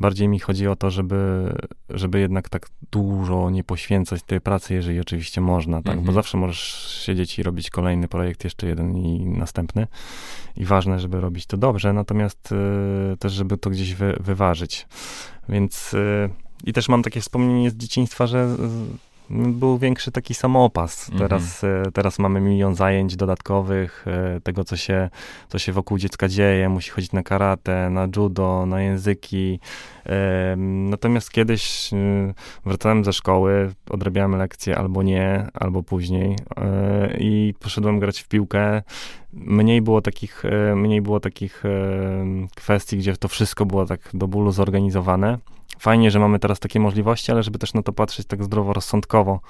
bardziej 0.00 0.28
mi 0.28 0.38
chodzi 0.38 0.68
o 0.68 0.76
to, 0.76 0.90
żeby, 0.90 1.52
żeby 1.90 2.20
jednak 2.20 2.48
tak 2.48 2.66
dużo 2.90 3.50
nie 3.50 3.64
poświęcać 3.64 4.22
tej 4.22 4.40
pracy, 4.40 4.74
jeżeli 4.74 5.00
oczywiście 5.00 5.40
można, 5.40 5.76
tak? 5.76 5.86
Mhm. 5.86 6.06
Bo 6.06 6.12
zawsze 6.12 6.38
możesz 6.38 6.60
siedzieć 7.04 7.38
i 7.38 7.42
robić 7.42 7.70
kolejny 7.70 8.08
projekt, 8.08 8.44
jeszcze 8.44 8.66
jeden 8.66 8.96
i 8.96 9.26
następny. 9.26 9.86
I 10.56 10.64
ważne, 10.64 11.00
żeby 11.00 11.20
robić 11.20 11.46
to 11.46 11.56
dobrze, 11.56 11.92
natomiast 11.92 12.52
e, 12.52 13.16
też, 13.16 13.32
żeby 13.32 13.58
to 13.58 13.70
gdzieś 13.70 13.94
wy, 13.94 14.16
wyważyć. 14.20 14.86
Więc 15.48 15.94
i 16.64 16.72
też 16.72 16.88
mam 16.88 17.02
takie 17.02 17.20
wspomnienie 17.20 17.70
z 17.70 17.76
dzieciństwa, 17.76 18.26
że 18.26 18.56
był 19.30 19.78
większy 19.78 20.12
taki 20.12 20.34
samopas. 20.34 21.10
Mhm. 21.10 21.28
Teraz, 21.28 21.64
e, 21.64 21.82
teraz 21.92 22.18
mamy 22.18 22.40
milion 22.40 22.74
zajęć 22.74 23.16
dodatkowych, 23.16 24.04
e, 24.06 24.40
tego 24.40 24.64
co 24.64 24.76
się, 24.76 25.10
co 25.48 25.58
się 25.58 25.72
wokół 25.72 25.98
dziecka 25.98 26.28
dzieje. 26.28 26.68
Musi 26.68 26.90
chodzić 26.90 27.12
na 27.12 27.22
karate, 27.22 27.90
na 27.90 28.08
judo, 28.16 28.66
na 28.66 28.82
języki. 28.82 29.60
Natomiast 30.90 31.30
kiedyś 31.30 31.92
e, 31.92 31.96
wracałem 32.66 33.04
ze 33.04 33.12
szkoły, 33.12 33.74
odrabiałem 33.90 34.36
lekcje 34.36 34.78
albo 34.78 35.02
nie, 35.02 35.46
albo 35.54 35.82
później 35.82 36.36
i 37.18 37.54
poszedłem 37.60 37.98
grać 37.98 38.20
w 38.20 38.28
piłkę. 38.28 38.82
Mniej 39.32 39.82
było 39.82 40.02
takich, 40.02 40.42
mniej 40.76 41.02
było 41.02 41.20
takich 41.20 41.62
kwestii, 42.56 42.98
gdzie 42.98 43.16
to 43.16 43.28
wszystko 43.28 43.66
było 43.66 43.86
tak 43.86 44.00
do 44.14 44.28
bólu 44.28 44.52
zorganizowane. 44.52 45.38
Fajnie, 45.78 46.10
że 46.10 46.18
mamy 46.18 46.38
teraz 46.38 46.60
takie 46.60 46.80
możliwości, 46.80 47.32
ale 47.32 47.42
żeby 47.42 47.58
też 47.58 47.74
na 47.74 47.82
to 47.82 47.92
patrzeć 47.92 48.26
tak 48.26 48.44
zdroworozsądkowo, 48.44 49.40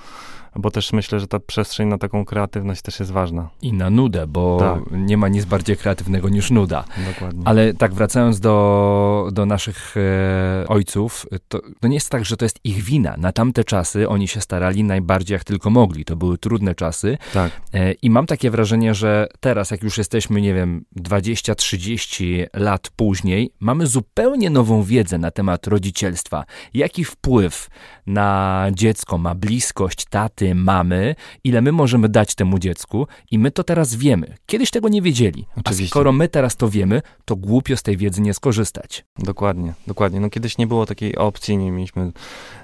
bo 0.57 0.71
też 0.71 0.93
myślę, 0.93 1.21
że 1.21 1.27
ta 1.27 1.41
przestrzeń 1.41 1.89
na 1.89 1.99
taką 1.99 2.25
kreatywność 2.25 2.83
też 2.83 3.01
jest 3.01 3.13
ważna. 3.13 3.49
I 3.63 3.73
na 3.73 3.91
nudę, 3.91 4.27
bo 4.27 4.57
Tak. 4.61 4.99
nie 4.99 5.17
ma 5.17 5.29
nic 5.29 5.45
bardziej 5.45 5.77
kreatywnego 5.77 6.29
niż 6.29 6.51
nuda. 6.51 6.85
Dokładnie. 7.15 7.43
Ale 7.45 7.75
tak 7.75 7.95
wracając 7.95 8.41
do, 8.41 9.29
do 9.33 9.47
naszych 9.47 9.95
e, 9.97 10.69
ojców, 10.69 11.27
to, 11.49 11.61
to 11.81 11.89
nie 11.89 11.95
jest 11.95 12.11
tak, 12.11 12.25
że 12.25 12.37
to 12.37 12.45
jest 12.45 12.61
ich 12.65 12.83
wina. 12.83 13.15
Na 13.19 13.33
tamte 13.33 13.65
czasy 13.65 14.09
oni 14.09 14.29
się 14.29 14.41
starali 14.41 14.85
najbardziej 14.85 15.35
jak 15.35 15.45
tylko 15.45 15.71
mogli. 15.71 16.05
To 16.05 16.17
były 16.17 16.39
trudne 16.39 16.75
czasy. 16.75 17.19
Tak. 17.33 17.53
E, 17.75 17.93
I 17.93 18.11
mam 18.11 18.27
takie 18.27 18.51
wrażenie, 18.51 18.95
że 18.95 19.29
teraz, 19.41 19.71
jak 19.71 19.83
już 19.83 19.99
jesteśmy, 19.99 20.41
nie 20.41 20.55
wiem, 20.55 20.85
20-30 20.97 22.47
lat 22.55 22.91
później, 22.97 23.51
mamy 23.61 23.87
zupełnie 23.87 24.51
nową 24.51 24.83
wiedzę 24.83 25.19
na 25.19 25.31
temat 25.31 25.67
rodzicielstwa. 25.67 26.45
Jaki 26.75 27.05
wpływ 27.05 27.69
na 28.07 28.67
dziecko 28.73 29.19
ma 29.19 29.35
bliskość 29.35 30.05
taty, 30.05 30.44
mamy, 30.55 31.15
ile 31.45 31.63
my 31.63 31.73
możemy 31.73 32.09
dać 32.09 32.35
temu 32.35 32.59
dziecku, 32.59 33.07
i 33.31 33.39
my 33.39 33.51
to 33.51 33.65
teraz 33.65 33.95
wiemy. 33.95 34.35
Kiedyś 34.47 34.71
tego 34.71 34.89
nie 34.89 35.03
wiedzieli. 35.03 35.47
A 35.57 35.61
Oczywiście. 35.61 35.91
skoro 35.91 36.13
my 36.13 36.29
teraz 36.29 36.57
to 36.57 36.69
wiemy, 36.69 37.03
to 37.25 37.37
głupio 37.37 37.77
z 37.77 37.83
tej 37.83 37.97
wiedzy 37.97 38.21
nie 38.21 38.35
skorzystać. 38.35 39.05
Dokładnie, 39.19 39.75
dokładnie. 39.87 40.21
No 40.21 40.31
kiedyś 40.31 40.59
nie 40.59 40.67
było 40.67 40.87
takiej 40.87 41.17
opcji, 41.17 41.57
nie 41.57 41.73
mieliśmy, 41.73 42.13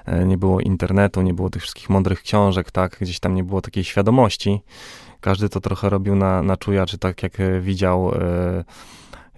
e, 0.05 0.25
nie 0.25 0.37
było 0.37 0.59
internetu, 0.59 1.21
nie 1.21 1.33
było 1.33 1.49
tych 1.49 1.61
wszystkich 1.61 1.89
mądrych 1.89 2.21
książek, 2.21 2.71
tak, 2.71 2.97
gdzieś 3.01 3.19
tam 3.19 3.35
nie 3.35 3.43
było 3.43 3.61
takiej 3.61 3.83
świadomości. 3.83 4.61
Każdy 5.21 5.49
to 5.49 5.61
trochę 5.61 5.89
robił 5.89 6.15
na, 6.15 6.43
na 6.43 6.57
czuja, 6.57 6.85
czy 6.85 6.97
tak 6.97 7.23
jak 7.23 7.39
e, 7.39 7.61
widział. 7.61 8.11
e, 8.15 8.63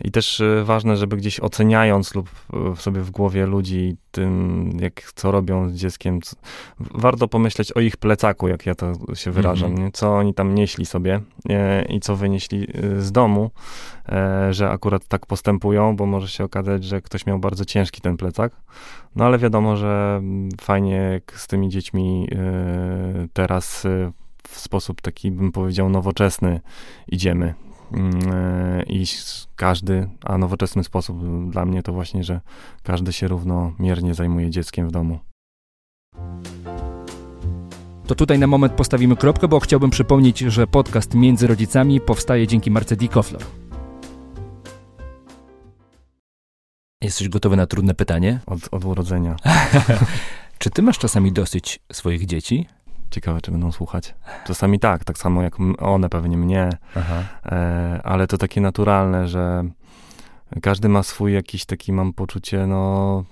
I 0.02 0.12
też 0.12 0.42
e, 0.42 0.64
ważne, 0.64 0.98
żeby 0.98 1.18
gdzieś 1.18 1.40
oceniając 1.40 2.16
lub 2.16 2.30
e, 2.54 2.76
sobie 2.76 3.02
w 3.02 3.12
głowie 3.12 3.46
ludzi 3.46 3.96
tym, 4.12 4.72
jak 4.80 5.12
co 5.16 5.32
robią 5.32 5.70
z 5.70 5.74
dzieckiem, 5.74 6.22
c- 6.22 6.36
warto 6.80 7.28
pomyśleć 7.28 7.72
o 7.72 7.80
ich 7.80 7.98
plecaku, 7.98 8.48
jak 8.48 8.66
ja 8.66 8.76
to 8.76 8.94
się 9.14 9.32
wyrażam, 9.32 9.70
Mhm. 9.70 9.86
nie? 9.88 9.92
co 9.92 10.16
oni 10.18 10.34
tam 10.34 10.56
nieśli 10.56 10.86
sobie 10.86 11.22
e, 11.50 11.86
i 11.86 12.00
co 12.00 12.16
wynieśli 12.16 12.68
e, 12.74 13.02
z 13.02 13.12
domu, 13.12 13.52
e, 14.10 14.54
że 14.54 14.70
akurat 14.70 15.08
tak 15.08 15.26
postępują, 15.26 15.96
bo 15.96 16.06
może 16.06 16.28
się 16.28 16.44
okazać, 16.44 16.84
że 16.84 17.02
ktoś 17.02 17.26
miał 17.26 17.40
bardzo 17.40 17.66
ciężki 17.66 18.02
ten 18.02 18.18
plecak. 18.18 18.52
No 19.16 19.26
ale 19.26 19.38
wiadomo, 19.38 19.78
że 19.78 20.16
mm, 20.18 20.50
fajnie 20.62 20.96
jak 20.96 21.40
z 21.40 21.48
tymi 21.48 21.70
dziećmi 21.70 22.28
e, 22.32 22.38
teraz 23.34 23.84
w 24.48 24.60
sposób 24.60 25.02
taki, 25.02 25.32
bym 25.32 25.52
powiedział, 25.52 25.90
nowoczesny 25.90 26.60
idziemy. 27.08 27.54
Mm, 27.92 28.20
e, 28.34 28.84
I 28.84 29.06
każdy, 29.56 30.10
a 30.24 30.38
nowoczesny 30.38 30.84
sposób 30.84 31.18
dla 31.50 31.66
mnie 31.66 31.84
to 31.84 31.94
właśnie, 31.94 32.24
że 32.24 32.42
każdy 32.84 33.14
się 33.14 33.28
równomiernie 33.28 34.14
zajmuje 34.14 34.50
dzieckiem 34.50 34.88
w 34.88 34.92
domu. 34.92 35.20
To 38.08 38.16
tutaj 38.16 38.40
na 38.40 38.48
moment 38.48 38.74
postawimy 38.74 39.16
kropkę, 39.16 39.48
bo 39.48 39.60
chciałbym 39.60 39.90
przypomnieć, 39.90 40.40
że 40.40 40.68
podcast 40.68 41.14
Między 41.14 41.48
Rodzicami 41.48 42.02
powstaje 42.02 42.48
dzięki 42.48 42.72
Marce 42.72 42.96
Dikoflor. 42.96 43.42
Jesteś 47.02 47.30
gotowy 47.30 47.56
na 47.56 47.68
trudne 47.68 47.94
pytanie? 47.94 48.40
Od, 48.46 48.60
od 48.72 48.86
urodzenia. 48.86 49.36
Czy 50.60 50.70
ty 50.70 50.82
masz 50.82 51.00
czasami 51.00 51.32
dosyć 51.32 51.80
swoich 51.92 52.26
dzieci? 52.26 52.68
Ciekawe, 53.14 53.42
czy 53.42 53.52
będą 53.52 53.72
słuchać. 53.72 54.16
Czasami 54.46 54.80
tak, 54.80 55.04
tak 55.04 55.18
samo 55.18 55.44
jak 55.44 55.56
one 55.80 56.10
pewnie 56.10 56.38
mnie, 56.38 56.70
e, 57.46 58.02
ale 58.04 58.28
to 58.28 58.38
takie 58.38 58.62
naturalne, 58.62 59.28
że 59.28 59.64
każdy 60.62 60.90
ma 60.90 61.04
swój 61.04 61.34
jakiś 61.34 61.66
taki, 61.66 61.94
mam 61.94 62.14
poczucie, 62.14 62.68
no, 62.68 63.24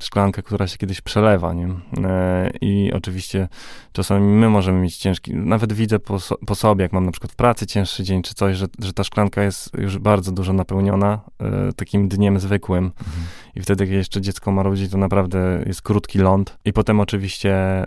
szklankę, 0.00 0.42
która 0.42 0.66
się 0.66 0.76
kiedyś 0.78 1.00
przelewa, 1.00 1.52
nie? 1.52 1.68
E, 2.04 2.50
I 2.60 2.92
oczywiście 2.92 3.48
czasami 3.92 4.26
my 4.26 4.48
możemy 4.48 4.80
mieć 4.80 4.96
ciężki, 4.96 5.34
nawet 5.34 5.72
widzę 5.72 5.98
po, 5.98 6.20
so, 6.20 6.36
po 6.46 6.54
sobie, 6.54 6.82
jak 6.82 6.92
mam 6.92 7.04
na 7.06 7.12
przykład 7.12 7.32
w 7.32 7.36
pracy 7.36 7.66
cięższy 7.66 8.04
dzień 8.04 8.22
czy 8.22 8.34
coś, 8.34 8.56
że, 8.56 8.66
że 8.78 8.92
ta 8.92 9.04
szklanka 9.04 9.42
jest 9.42 9.74
już 9.78 9.98
bardzo 9.98 10.32
dużo 10.32 10.52
napełniona 10.52 11.20
e, 11.40 11.72
takim 11.72 12.08
dniem 12.08 12.40
zwykłym 12.40 12.84
Mhm. 12.84 13.26
i 13.54 13.60
wtedy, 13.60 13.84
kiedy 13.84 13.96
jeszcze 13.96 14.20
dziecko 14.20 14.52
marudzi, 14.52 14.88
to 14.88 14.98
naprawdę 14.98 15.62
jest 15.66 15.82
krótki 15.82 16.18
ląd. 16.18 16.58
I 16.64 16.72
potem 16.72 17.00
oczywiście 17.00 17.84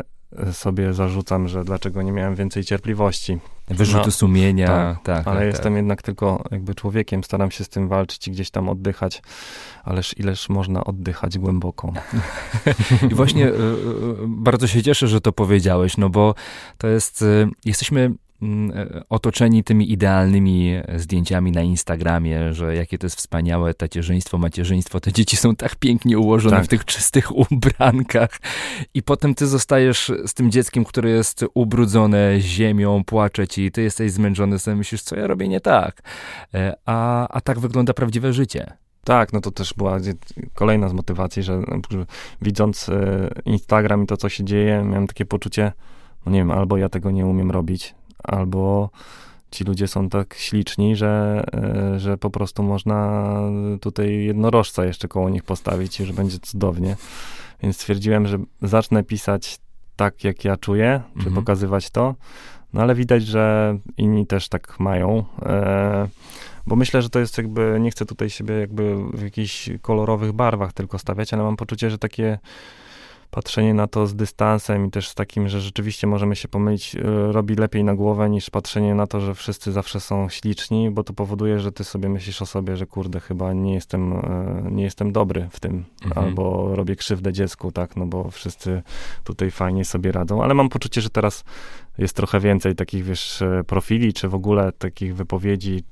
sobie 0.51 0.93
zarzucam, 0.93 1.47
że 1.47 1.63
dlaczego 1.63 2.01
nie 2.01 2.11
miałem 2.11 2.35
więcej 2.35 2.63
cierpliwości. 2.63 3.39
Wyrzuty 3.67 4.05
No, 4.05 4.11
sumienia, 4.11 4.67
tak, 4.67 4.95
tak, 4.95 5.03
tak 5.03 5.27
Ale 5.27 5.39
tak, 5.39 5.47
jestem 5.47 5.75
jednak 5.75 6.01
tylko 6.01 6.43
jakby 6.51 6.75
człowiekiem, 6.75 7.23
staram 7.23 7.51
się 7.51 7.63
z 7.63 7.69
tym 7.69 7.87
walczyć 7.87 8.27
i 8.27 8.31
gdzieś 8.31 8.51
tam 8.51 8.69
oddychać, 8.69 9.21
ależ 9.83 10.17
ileż 10.17 10.49
można 10.49 10.83
oddychać 10.83 11.37
głęboko. 11.37 11.93
I 13.11 13.15
właśnie 13.15 13.47
y, 13.47 13.51
y, 13.51 13.55
bardzo 14.27 14.67
się 14.67 14.83
cieszę, 14.83 15.07
że 15.07 15.21
to 15.21 15.31
powiedziałeś, 15.31 15.97
no 15.97 16.09
bo 16.09 16.35
to 16.77 16.87
jest, 16.87 17.25
jesteśmy 17.65 18.01
e, 18.01 18.30
otoczeni 19.09 19.63
tymi 19.63 19.91
idealnymi 19.91 20.73
zdjęciami 20.95 21.51
na 21.51 21.61
Instagramie, 21.61 22.53
że 22.53 22.75
jakie 22.75 22.97
to 22.97 23.05
jest 23.05 23.17
wspaniałe 23.17 23.73
tacierzyństwo, 23.73 24.37
macierzyństwo, 24.37 24.99
te 24.99 25.11
dzieci 25.11 25.37
są 25.37 25.55
tak 25.55 25.75
pięknie 25.75 26.19
ułożone 26.19 26.55
Tak. 26.55 26.65
w 26.65 26.67
tych 26.67 26.85
czystych 26.85 27.31
ubrankach 27.51 28.39
i 28.93 29.03
potem 29.03 29.35
ty 29.35 29.47
zostajesz 29.47 30.11
z 30.25 30.33
tym 30.33 30.51
dzieckiem, 30.51 30.85
które 30.85 31.09
jest 31.09 31.45
ubrudzone 31.53 32.35
ziemią, 32.39 33.03
płacze 33.03 33.47
ci, 33.47 33.71
ty 33.71 33.81
jesteś 33.81 34.11
zmęczony, 34.11 34.59
sobie 34.59 34.77
myślisz, 34.77 35.01
co 35.01 35.15
ja 35.15 35.27
robię 35.27 35.47
nie 35.47 35.59
tak, 35.59 36.01
E, 36.53 36.73
a, 36.85 37.27
a 37.27 37.41
tak 37.41 37.59
wygląda 37.59 37.93
prawdziwe 37.93 38.33
życie. 38.33 38.73
Tak, 39.03 39.33
no 39.33 39.41
to 39.41 39.51
też 39.51 39.73
była 39.73 39.97
kolejna 40.53 40.89
z 40.89 40.93
motywacji, 40.93 41.43
że 41.43 41.61
widząc 42.41 42.89
e, 42.89 43.29
Instagram 43.45 44.03
i 44.03 44.07
to, 44.07 44.17
co 44.17 44.29
się 44.29 44.43
dzieje, 44.43 44.83
miałem 44.83 45.07
takie 45.07 45.25
poczucie, 45.25 45.71
no 46.25 46.31
nie 46.31 46.39
wiem, 46.39 46.51
albo 46.51 46.77
ja 46.77 46.89
tego 46.89 47.11
nie 47.11 47.25
umiem 47.25 47.51
robić, 47.51 47.95
albo 48.23 48.89
ci 49.51 49.63
ludzie 49.63 49.87
są 49.87 50.09
tak 50.09 50.33
śliczni, 50.33 50.95
że, 50.95 51.43
e, 51.53 51.99
że 51.99 52.17
po 52.17 52.29
prostu 52.29 52.63
można 52.63 53.33
tutaj 53.81 54.23
jednorożca 54.23 54.85
jeszcze 54.85 55.07
koło 55.07 55.29
nich 55.29 55.43
postawić 55.43 55.99
i 55.99 56.05
że 56.05 56.13
będzie 56.13 56.39
cudownie. 56.39 56.95
Więc 57.63 57.75
stwierdziłem, 57.75 58.27
że 58.27 58.37
zacznę 58.61 59.03
pisać 59.03 59.59
tak, 59.95 60.23
jak 60.23 60.45
ja 60.45 60.57
czuję, 60.57 61.01
czy 61.13 61.19
Mhm. 61.19 61.35
pokazywać 61.35 61.89
to. 61.89 62.15
No 62.73 62.81
ale 62.81 62.95
widać, 62.95 63.23
że 63.23 63.77
inni 63.97 64.27
też 64.27 64.49
tak 64.49 64.79
mają. 64.79 65.25
E, 65.41 66.07
bo 66.67 66.75
myślę, 66.75 67.01
że 67.01 67.09
to 67.09 67.19
jest 67.19 67.37
jakby, 67.37 67.77
nie 67.81 67.91
chcę 67.91 68.05
tutaj 68.05 68.29
siebie 68.29 68.59
jakby 68.59 68.95
w 69.13 69.23
jakichś 69.23 69.69
kolorowych 69.81 70.31
barwach 70.31 70.73
tylko 70.73 70.99
stawiać, 70.99 71.33
ale 71.33 71.43
mam 71.43 71.55
poczucie, 71.57 71.89
że 71.89 71.97
takie 71.97 72.39
patrzenie 73.31 73.73
na 73.73 73.87
to 73.87 74.07
z 74.07 74.15
dystansem 74.15 74.85
i 74.85 74.91
też 74.91 75.09
z 75.09 75.15
takim, 75.15 75.49
że 75.49 75.61
rzeczywiście 75.61 76.07
możemy 76.07 76.35
się 76.35 76.47
pomylić, 76.47 76.95
e, 76.95 77.31
robi 77.31 77.55
lepiej 77.55 77.83
na 77.83 77.95
głowę 77.95 78.29
niż 78.29 78.49
patrzenie 78.49 78.95
na 78.95 79.07
to, 79.07 79.21
że 79.21 79.35
wszyscy 79.35 79.71
zawsze 79.71 79.99
są 79.99 80.29
śliczni, 80.29 80.89
bo 80.91 81.03
to 81.03 81.13
powoduje, 81.13 81.59
że 81.59 81.71
ty 81.71 81.83
sobie 81.83 82.09
myślisz 82.09 82.41
o 82.41 82.45
sobie, 82.45 82.77
że 82.77 82.85
kurde, 82.85 83.19
chyba 83.19 83.53
nie 83.53 83.73
jestem, 83.73 84.13
e, 84.13 84.63
nie 84.71 84.83
jestem 84.83 85.11
dobry 85.11 85.47
w 85.51 85.59
tym, 85.59 85.85
Mhm. 86.05 86.25
albo 86.25 86.75
robię 86.75 86.95
krzywdę 86.95 87.33
dziecku, 87.33 87.71
tak, 87.71 87.95
no 87.95 88.05
bo 88.05 88.31
wszyscy 88.31 88.81
tutaj 89.23 89.51
fajnie 89.51 89.85
sobie 89.85 90.11
radzą, 90.11 90.43
ale 90.43 90.53
mam 90.53 90.69
poczucie, 90.69 91.01
że 91.01 91.09
teraz 91.09 91.43
jest 91.97 92.15
trochę 92.15 92.39
więcej 92.39 92.75
takich, 92.75 93.03
wiesz, 93.03 93.41
e, 93.41 93.63
profili, 93.67 94.13
czy 94.13 94.29
w 94.29 94.35
ogóle 94.35 94.71
takich 94.71 95.15
wypowiedzi, 95.15 95.83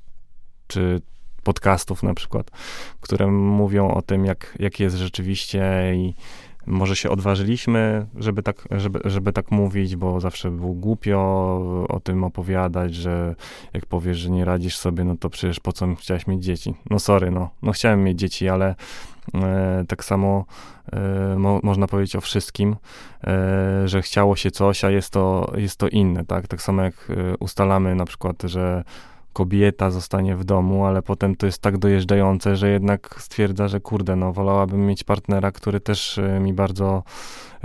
czy 0.66 1.00
podcastów 1.42 2.02
na 2.02 2.14
przykład, 2.14 2.50
które 3.00 3.26
mówią 3.26 3.90
o 3.90 4.02
tym, 4.02 4.24
jak, 4.24 4.56
jak 4.58 4.80
jest 4.80 4.96
rzeczywiście 4.96 5.92
i 5.96 6.14
może 6.70 6.96
się 6.96 7.10
odważyliśmy, 7.10 8.06
żeby 8.16 8.42
tak, 8.42 8.68
żeby, 8.70 9.00
żeby 9.04 9.32
tak 9.32 9.50
mówić, 9.50 9.96
bo 9.96 10.20
zawsze 10.20 10.50
było 10.50 10.74
głupio 10.74 11.18
o 11.88 12.00
tym 12.00 12.24
opowiadać, 12.24 12.94
że 12.94 13.34
jak 13.72 13.86
powiesz, 13.86 14.18
że 14.18 14.30
nie 14.30 14.44
radzisz 14.44 14.76
sobie, 14.76 15.04
no 15.04 15.16
to 15.16 15.30
przecież 15.30 15.60
po 15.60 15.72
co 15.72 15.94
chciałeś 15.94 16.26
mieć 16.26 16.44
dzieci? 16.44 16.74
No 16.90 16.98
sorry, 16.98 17.30
no, 17.30 17.50
no 17.62 17.72
chciałem 17.72 18.04
mieć 18.04 18.18
dzieci, 18.18 18.48
ale 18.48 18.74
e, 19.34 19.84
tak 19.88 20.04
samo 20.04 20.44
e, 20.92 21.36
mo, 21.38 21.60
można 21.62 21.86
powiedzieć 21.86 22.16
o 22.16 22.20
wszystkim, 22.20 22.76
e, 23.24 23.88
że 23.88 24.02
chciało 24.02 24.36
się 24.36 24.50
coś, 24.50 24.84
a 24.84 24.90
jest 24.90 25.10
to, 25.10 25.52
jest 25.56 25.76
to 25.76 25.88
inne, 25.88 26.24
tak? 26.24 26.48
Tak 26.48 26.62
samo 26.62 26.82
jak 26.82 26.94
e, 27.10 27.36
ustalamy 27.36 27.94
na 27.94 28.04
przykład, 28.04 28.42
że 28.42 28.84
kobieta 29.32 29.90
zostanie 29.90 30.36
w 30.36 30.44
domu, 30.44 30.84
ale 30.84 31.02
potem 31.02 31.36
to 31.36 31.46
jest 31.46 31.62
tak 31.62 31.78
dojeżdżające, 31.78 32.56
że 32.56 32.70
jednak 32.70 33.16
stwierdza, 33.18 33.68
że 33.68 33.80
kurde, 33.80 34.16
no 34.16 34.32
wolałabym 34.32 34.86
mieć 34.86 35.04
partnera, 35.04 35.52
który 35.52 35.80
też 35.80 36.18
y, 36.18 36.40
mi 36.40 36.52
bardzo, 36.52 37.02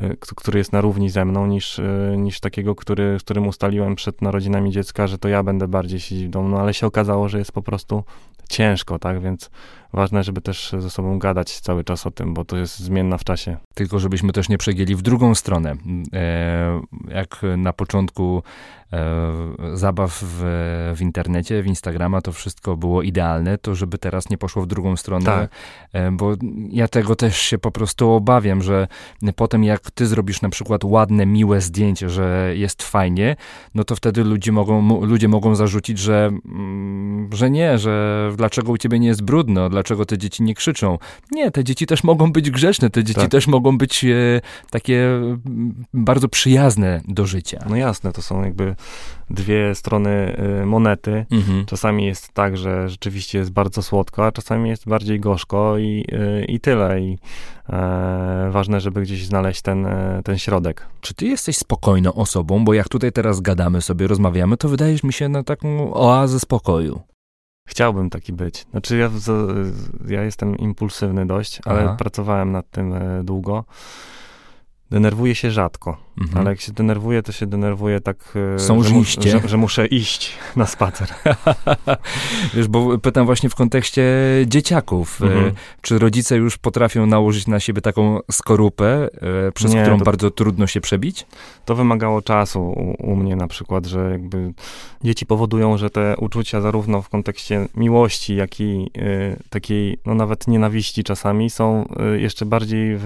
y, 0.03 0.17
który 0.35 0.57
jest 0.59 0.73
na 0.73 0.81
równi 0.81 1.09
ze 1.09 1.25
mną, 1.25 1.47
niż, 1.47 1.79
y, 1.79 2.15
niż 2.17 2.39
takiego, 2.39 2.75
który, 2.75 3.17
którym 3.19 3.47
ustaliłem 3.47 3.95
przed 3.95 4.21
narodzinami 4.21 4.71
dziecka, 4.71 5.07
że 5.07 5.17
to 5.17 5.27
ja 5.27 5.43
będę 5.43 5.67
bardziej 5.67 5.99
siedzieć 5.99 6.27
w 6.27 6.29
domu, 6.29 6.49
no 6.49 6.59
ale 6.59 6.73
się 6.73 6.87
okazało, 6.87 7.29
że 7.29 7.39
jest 7.39 7.51
po 7.51 7.61
prostu 7.61 8.03
ciężko, 8.49 8.99
tak, 8.99 9.21
więc 9.21 9.49
ważne, 9.95 10.23
żeby 10.23 10.41
też 10.41 10.75
ze 10.79 10.89
sobą 10.89 11.19
gadać 11.19 11.59
cały 11.59 11.83
czas 11.83 12.07
o 12.07 12.11
tym, 12.11 12.33
bo 12.33 12.45
to 12.45 12.57
jest 12.57 12.79
zmienna 12.79 13.17
w 13.17 13.23
czasie. 13.23 13.57
Tylko 13.73 13.99
żebyśmy 13.99 14.33
też 14.33 14.49
nie 14.49 14.57
przegięli 14.57 14.95
w 14.95 15.01
drugą 15.01 15.35
stronę. 15.35 15.75
E, 16.13 16.81
jak 17.07 17.41
na 17.57 17.73
początku 17.73 18.43
e, 18.93 19.77
zabaw 19.77 20.23
w, 20.23 20.41
w 20.95 21.01
internecie, 21.01 21.61
w 21.63 21.67
Instagrama, 21.67 22.21
to 22.21 22.31
wszystko 22.31 22.77
było 22.77 23.01
idealne, 23.01 23.57
to 23.57 23.75
żeby 23.75 23.97
teraz 23.97 24.29
nie 24.29 24.37
poszło 24.37 24.61
w 24.61 24.67
drugą 24.67 24.95
stronę, 24.95 25.25
Tak. 25.25 25.49
e, 25.93 26.11
bo 26.11 26.33
ja 26.69 26.87
tego 26.87 27.15
też 27.15 27.37
się 27.37 27.57
po 27.57 27.71
prostu 27.71 28.11
obawiam, 28.11 28.61
że 28.61 28.87
potem 29.35 29.63
jak 29.63 29.91
ty 29.91 30.07
zrobisz 30.07 30.41
na 30.41 30.49
przykład 30.49 30.83
ładne, 30.83 31.25
miłe 31.25 31.61
zdjęcie, 31.61 32.09
że 32.09 32.51
jest 32.55 32.83
fajnie, 32.83 33.35
no 33.75 33.83
to 33.83 33.95
wtedy 33.95 34.23
ludzie 34.23 34.51
mogą, 34.51 35.05
ludzie 35.05 35.27
mogą 35.27 35.55
zarzucić, 35.55 35.99
że, 35.99 36.31
mm, 36.45 37.29
że 37.33 37.49
nie, 37.49 37.77
że 37.77 38.31
dlaczego 38.37 38.71
u 38.71 38.77
ciebie 38.77 38.99
nie 38.99 39.07
jest 39.07 39.23
brudno, 39.23 39.69
dlaczego 39.69 39.84
te 40.05 40.17
dzieci 40.17 40.43
nie 40.43 40.55
krzyczą. 40.55 40.97
Nie, 41.31 41.51
te 41.51 41.63
dzieci 41.63 41.85
też 41.85 42.03
mogą 42.03 42.31
być 42.31 42.51
grzeczne, 42.51 42.89
te 42.89 43.03
dzieci 43.03 43.19
Tak. 43.21 43.31
też 43.31 43.47
mogą 43.47 43.77
być 43.77 44.05
e, 44.05 44.41
takie 44.69 45.05
mm, 45.05 45.85
bardzo 45.93 46.27
przyjazne 46.27 47.01
do 47.07 47.25
życia. 47.25 47.65
No 47.69 47.75
jasne, 47.75 48.11
to 48.11 48.21
są 48.21 48.43
jakby 48.43 48.75
dwie 49.29 49.75
strony 49.75 50.37
y, 50.61 50.65
monety. 50.65 51.25
Mhm. 51.31 51.65
Czasami 51.65 52.05
jest 52.05 52.33
tak, 52.33 52.57
że 52.57 52.89
rzeczywiście 52.89 53.37
jest 53.37 53.51
bardzo 53.51 53.81
słodko, 53.81 54.25
a 54.25 54.31
czasami 54.31 54.69
jest 54.69 54.87
bardziej 54.87 55.19
gorzko 55.19 55.77
i, 55.77 56.05
y, 56.41 56.45
i 56.45 56.59
tyle. 56.59 57.01
I 57.01 57.17
e, 57.69 58.49
ważne, 58.51 58.81
żeby 58.81 59.01
gdzieś 59.01 59.25
znaleźć 59.25 59.61
ten, 59.61 59.85
e, 59.85 60.21
ten 60.23 60.37
środek. 60.37 60.87
Czy 61.01 61.13
ty 61.13 61.25
jesteś 61.25 61.57
spokojną 61.57 62.13
osobą, 62.13 62.65
bo 62.65 62.73
jak 62.73 62.89
tutaj 62.89 63.11
teraz 63.11 63.41
gadamy 63.41 63.81
sobie, 63.81 64.07
rozmawiamy, 64.07 64.57
to 64.57 64.69
wydajesz 64.69 65.03
mi 65.03 65.13
się 65.13 65.29
na 65.29 65.43
taką 65.43 65.93
oazę 65.93 66.39
spokoju. 66.39 67.01
Chciałbym 67.67 68.09
taki 68.09 68.33
być. 68.33 68.65
Znaczy 68.71 68.97
ja, 68.97 69.09
ja 70.07 70.23
jestem 70.23 70.57
impulsywny 70.57 71.25
dość, 71.25 71.59
ale 71.65 71.83
Aha. 71.83 71.95
pracowałem 71.99 72.51
nad 72.51 72.69
tym 72.69 72.93
e, 72.93 73.23
długo. 73.23 73.65
Denerwuję 74.91 75.35
się 75.35 75.51
rzadko, 75.51 75.97
Mhm. 76.21 76.37
ale 76.41 76.49
jak 76.49 76.61
się 76.61 76.71
denerwuję, 76.71 77.23
to 77.23 77.31
się 77.31 77.45
denerwuję 77.45 78.01
tak, 78.01 78.33
e, 78.55 78.59
Są 78.59 78.83
że, 78.83 78.93
mu, 78.93 79.03
że, 79.03 79.47
że 79.49 79.57
muszę 79.57 79.85
iść 79.87 80.31
na 80.55 80.65
spacer. 80.65 81.07
Wiesz, 82.53 82.67
bo 82.67 82.97
pytam 82.99 83.25
właśnie 83.25 83.49
w 83.49 83.55
kontekście 83.55 84.03
dzieciaków. 84.47 85.21
E, 85.21 85.25
Mhm. 85.25 85.51
Czy 85.81 85.99
rodzice 85.99 86.35
już 86.37 86.57
potrafią 86.57 87.05
nałożyć 87.05 87.47
na 87.47 87.59
siebie 87.59 87.81
taką 87.81 88.19
skorupę, 88.31 89.09
e, 89.47 89.51
przez 89.51 89.73
Nie, 89.73 89.81
którą 89.81 89.99
to- 89.99 90.05
bardzo 90.05 90.31
trudno 90.31 90.67
się 90.67 90.81
przebić? 90.81 91.25
To 91.65 91.75
wymagało 91.75 92.21
czasu 92.21 92.61
u, 92.63 93.11
u 93.11 93.15
mnie 93.15 93.35
na 93.35 93.47
przykład, 93.47 93.85
że 93.85 94.09
jakby 94.11 94.53
dzieci 95.03 95.25
powodują, 95.25 95.77
że 95.77 95.89
te 95.89 96.15
uczucia 96.17 96.61
zarówno 96.61 97.01
w 97.01 97.09
kontekście 97.09 97.67
miłości, 97.75 98.35
jak 98.35 98.59
i 98.59 98.91
y, 98.97 99.37
takiej, 99.49 99.97
no 100.05 100.13
nawet 100.13 100.47
nienawiści 100.47 101.03
czasami 101.03 101.49
są 101.49 101.85
y, 102.15 102.21
jeszcze 102.21 102.45
bardziej 102.45 102.95
w, 102.97 103.05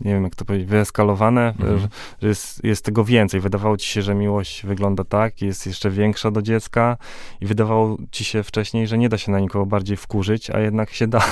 nie 0.00 0.12
wiem 0.14 0.24
jak 0.24 0.34
to 0.34 0.44
powiedzieć, 0.44 0.68
wyeskalowane, 0.68 1.48
Mhm. 1.48 1.88
że, 2.22 2.28
jest, 2.28 2.64
jest 2.64 2.84
tego 2.84 3.04
więcej. 3.04 3.40
Wydawało 3.40 3.76
ci 3.76 3.88
się, 3.88 4.02
że 4.02 4.14
miłość 4.14 4.66
wygląda 4.66 5.04
tak, 5.04 5.42
jest 5.42 5.66
jeszcze 5.66 5.90
większa 5.90 6.30
do 6.30 6.42
dziecka 6.42 6.96
i 7.40 7.46
wydawało 7.46 7.96
ci 8.10 8.24
się 8.24 8.42
wcześniej, 8.42 8.86
że 8.86 8.98
nie 8.98 9.08
da 9.08 9.18
się 9.18 9.32
na 9.32 9.40
nikogo 9.40 9.66
bardziej 9.66 9.96
wkurzyć, 9.96 10.50
a 10.50 10.58
jednak 10.60 10.90
się 10.90 11.06
da. 11.06 11.20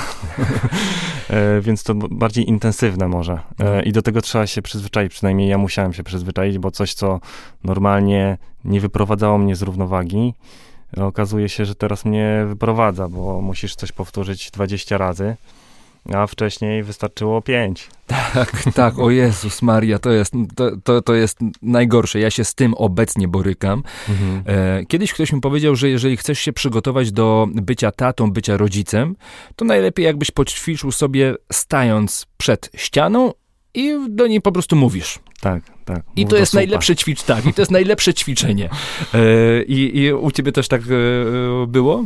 E, 1.29 1.61
Więc 1.61 1.83
to 1.83 1.95
bardziej 1.95 2.49
intensywne 2.49 3.07
może. 3.07 3.39
E, 3.59 3.83
I 3.83 3.91
do 3.91 4.01
tego 4.01 4.21
trzeba 4.21 4.47
się 4.47 4.61
przyzwyczaić, 4.61 5.11
przynajmniej 5.13 5.49
ja 5.49 5.57
musiałem 5.57 5.93
się 5.93 6.03
przyzwyczaić, 6.03 6.57
bo 6.59 6.71
coś, 6.71 6.93
co 6.93 7.19
normalnie 7.63 8.37
nie 8.65 8.81
wyprowadzało 8.81 9.37
mnie 9.37 9.55
z 9.55 9.61
równowagi, 9.61 10.33
e, 10.97 11.05
okazuje 11.05 11.49
się, 11.49 11.65
że 11.65 11.75
teraz 11.75 12.05
mnie 12.05 12.45
wyprowadza, 12.47 13.07
bo 13.07 13.41
musisz 13.41 13.75
coś 13.75 13.91
powtórzyć 13.91 14.51
20 14.51 14.97
razy, 14.97 15.35
a 16.13 16.27
wcześniej 16.27 16.83
wystarczyło 16.83 17.41
5. 17.41 17.87
Tak, 18.07 18.63
tak, 18.75 18.99
o 18.99 19.09
Jezus 19.09 19.61
Maria, 19.61 19.99
to 19.99 20.11
jest, 20.11 20.33
to, 20.55 20.71
to, 20.83 21.01
to 21.01 21.13
jest 21.13 21.39
najgorsze. 21.61 22.19
Ja 22.19 22.29
się 22.29 22.43
z 22.43 22.55
tym 22.55 22.73
obecnie 22.73 23.27
borykam. 23.27 23.83
E, 24.45 24.85
Kiedyś 24.85 25.13
ktoś 25.13 25.33
mi 25.33 25.41
powiedział, 25.41 25.75
że 25.75 25.89
jeżeli 25.89 26.17
chcesz 26.17 26.39
się 26.39 26.53
przygotować 26.53 27.11
do 27.11 27.47
bycia 27.51 27.91
tatą, 27.91 28.31
bycia 28.31 28.57
rodzicem, 28.57 29.15
to 29.55 29.65
najlepiej 29.65 30.05
jakbyś 30.05 30.31
poćwiczył 30.31 30.91
sobie 30.91 31.35
stając 31.51 32.25
przed 32.37 32.69
ścianą 32.75 33.33
i 33.73 33.97
do 34.09 34.27
niej 34.27 34.41
po 34.41 34.51
prostu 34.51 34.75
mówisz. 34.75 35.19
Tak, 35.41 35.63
tak. 35.85 36.03
I 36.15 36.25
to 36.25 36.37
jest 36.37 36.53
najlepsze 36.53 36.95
ćwicz, 36.95 37.23
tak, 37.23 37.45
i 37.45 37.53
to 37.53 37.61
jest 37.61 37.71
najlepsze 37.71 38.13
ćwiczenie. 38.13 38.69
E, 39.13 39.63
I, 39.63 39.97
I 39.97 40.13
u 40.13 40.31
ciebie 40.31 40.51
też 40.51 40.67
tak 40.67 40.81
e, 40.81 40.85
było? 41.67 42.05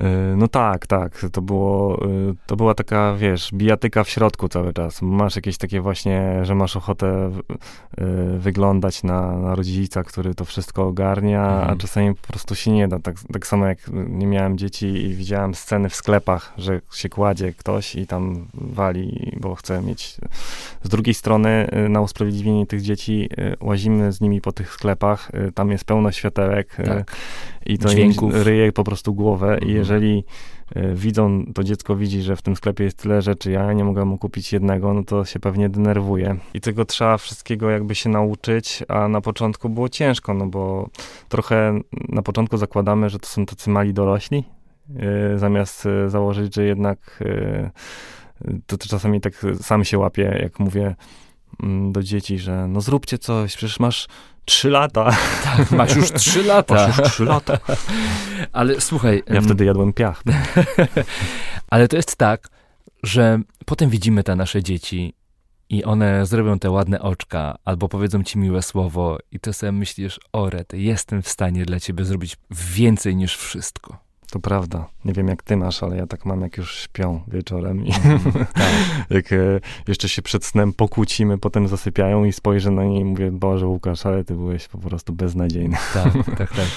E, 0.00 0.36
No 0.36 0.48
tak, 0.48 0.86
tak. 0.86 1.26
To 1.32 1.42
było, 1.42 2.02
e, 2.04 2.08
to 2.46 2.56
była 2.56 2.74
taka, 2.74 3.14
wiesz, 3.14 3.50
bijatyka 3.54 4.04
w 4.04 4.08
środku 4.08 4.48
cały 4.48 4.72
czas. 4.72 5.02
Masz 5.02 5.36
jakieś 5.36 5.58
takie 5.58 5.80
właśnie, 5.80 6.40
że 6.42 6.54
masz 6.54 6.76
ochotę 6.76 7.30
e, 7.98 8.04
wyglądać 8.38 9.02
na, 9.02 9.38
na 9.38 9.54
rodzica, 9.54 10.02
który 10.02 10.34
to 10.34 10.44
wszystko 10.44 10.86
ogarnia, 10.86 11.46
Mhm. 11.52 11.70
a 11.70 11.76
czasami 11.76 12.14
po 12.14 12.26
prostu 12.26 12.54
się 12.54 12.70
nie 12.70 12.88
da. 12.88 12.98
Tak, 12.98 13.16
tak 13.32 13.46
samo 13.46 13.66
jak 13.66 13.78
nie 13.92 14.26
miałem 14.26 14.58
dzieci 14.58 14.86
i 14.86 15.14
widziałem 15.14 15.54
sceny 15.54 15.88
w 15.88 15.94
sklepach, 15.94 16.52
że 16.58 16.80
się 16.92 17.08
kładzie 17.08 17.52
ktoś 17.52 17.94
i 17.94 18.06
tam 18.06 18.46
wali, 18.54 19.32
bo 19.40 19.54
chce 19.54 19.82
mieć. 19.82 20.16
Z 20.82 20.88
drugiej 20.88 21.14
strony, 21.14 21.68
na 21.88 22.00
usprawiedliwienie 22.00 22.66
tych 22.66 22.80
dzieci, 22.82 23.28
łazimy 23.60 24.12
z 24.12 24.20
nimi 24.20 24.40
po 24.40 24.52
tych 24.52 24.72
sklepach, 24.72 25.30
tam 25.54 25.70
jest 25.70 25.84
pełno 25.84 26.12
światełek. 26.12 26.76
Tak. 26.86 27.16
i 27.66 27.78
to 27.78 27.88
Dźwięków. 27.88 28.34
im 28.34 28.42
ryje 28.42 28.72
po 28.72 28.84
prostu 28.84 29.14
głowę 29.14 29.54
Mhm. 29.54 29.70
i 29.70 29.84
jeżeli 29.86 30.24
y, 30.76 30.94
widzą, 30.94 31.44
to 31.54 31.64
dziecko 31.64 31.96
widzi, 31.96 32.22
że 32.22 32.36
w 32.36 32.42
tym 32.42 32.56
sklepie 32.56 32.84
jest 32.84 32.98
tyle 32.98 33.22
rzeczy, 33.22 33.50
ja 33.50 33.72
nie 33.72 33.84
mogę 33.84 34.04
mu 34.04 34.18
kupić 34.18 34.52
jednego, 34.52 34.94
no 34.94 35.04
to 35.04 35.24
się 35.24 35.40
pewnie 35.40 35.68
denerwuje. 35.68 36.36
I 36.54 36.60
tego 36.60 36.84
trzeba 36.84 37.18
wszystkiego 37.18 37.70
jakby 37.70 37.94
się 37.94 38.10
nauczyć, 38.10 38.82
a 38.88 39.08
na 39.08 39.20
początku 39.20 39.68
było 39.68 39.88
ciężko, 39.88 40.34
no 40.34 40.46
bo 40.46 40.88
trochę 41.28 41.80
na 42.08 42.22
początku 42.22 42.56
zakładamy, 42.56 43.10
że 43.10 43.18
to 43.18 43.26
są 43.26 43.46
tacy 43.46 43.70
mali 43.70 43.94
dorośli, 43.94 44.44
y, 45.34 45.38
zamiast 45.38 45.86
y, 45.86 46.10
założyć, 46.10 46.54
że 46.54 46.64
jednak 46.64 47.24
to, 48.66 48.78
to 48.78 48.88
czasami 48.88 49.20
tak 49.20 49.46
sam 49.60 49.84
się 49.84 49.98
łapie, 49.98 50.38
jak 50.42 50.60
mówię 50.60 50.94
mm, 51.62 51.92
do 51.92 52.02
dzieci, 52.02 52.38
że 52.38 52.68
no 52.68 52.80
zróbcie 52.80 53.18
coś, 53.18 53.56
przecież 53.56 53.80
masz 53.80 54.08
trzy 54.46 54.70
lata. 54.70 55.16
Tak, 55.44 55.70
masz 55.70 55.96
już 55.96 56.12
trzy 56.12 56.42
lata. 56.42 56.74
Masz 56.74 56.98
już 56.98 57.12
trzy 57.12 57.24
lata. 57.24 57.58
Ale 58.52 58.80
słuchaj, 58.80 59.22
Ja 59.26 59.40
wtedy 59.40 59.64
jadłem 59.64 59.92
piach. 59.92 60.22
ale 61.70 61.88
to 61.88 61.96
jest 61.96 62.16
tak, 62.16 62.48
że 63.02 63.40
potem 63.66 63.90
widzimy 63.90 64.22
te 64.22 64.36
nasze 64.36 64.62
dzieci 64.62 65.14
i 65.68 65.84
one 65.84 66.26
zrobią 66.26 66.58
te 66.58 66.70
ładne 66.70 67.00
oczka 67.00 67.58
albo 67.64 67.88
powiedzą 67.88 68.22
ci 68.22 68.38
miłe 68.38 68.62
słowo 68.62 69.18
i 69.32 69.40
to 69.40 69.52
sobie 69.52 69.72
myślisz, 69.72 70.20
o 70.32 70.50
rety, 70.50 70.78
jestem 70.78 71.22
w 71.22 71.28
stanie 71.28 71.64
dla 71.64 71.80
ciebie 71.80 72.04
zrobić 72.04 72.36
więcej 72.50 73.16
niż 73.16 73.36
wszystko. 73.36 74.05
To 74.30 74.40
prawda. 74.40 74.88
Nie 75.04 75.12
wiem 75.12 75.28
jak 75.28 75.42
ty 75.42 75.56
masz, 75.56 75.82
ale 75.82 75.96
ja 75.96 76.06
tak 76.06 76.24
mam, 76.24 76.40
jak 76.40 76.56
już 76.56 76.78
śpią 76.78 77.20
wieczorem 77.28 77.86
i 77.86 77.92
Tak. 77.92 78.72
jak 79.10 79.32
e, 79.32 79.60
jeszcze 79.88 80.08
się 80.08 80.22
przed 80.22 80.44
snem 80.44 80.72
pokłócimy, 80.72 81.38
potem 81.38 81.68
zasypiają 81.68 82.24
i 82.24 82.32
spojrzę 82.32 82.70
na 82.70 82.84
nie 82.84 83.00
i 83.00 83.04
mówię, 83.04 83.30
Boże 83.30 83.66
Łukasz, 83.66 84.06
ale 84.06 84.24
ty 84.24 84.34
byłeś 84.34 84.68
po 84.68 84.78
prostu 84.78 85.12
beznadziejny. 85.12 85.76
Tak, 85.94 86.12
tak, 86.26 86.36
tak. 86.36 86.66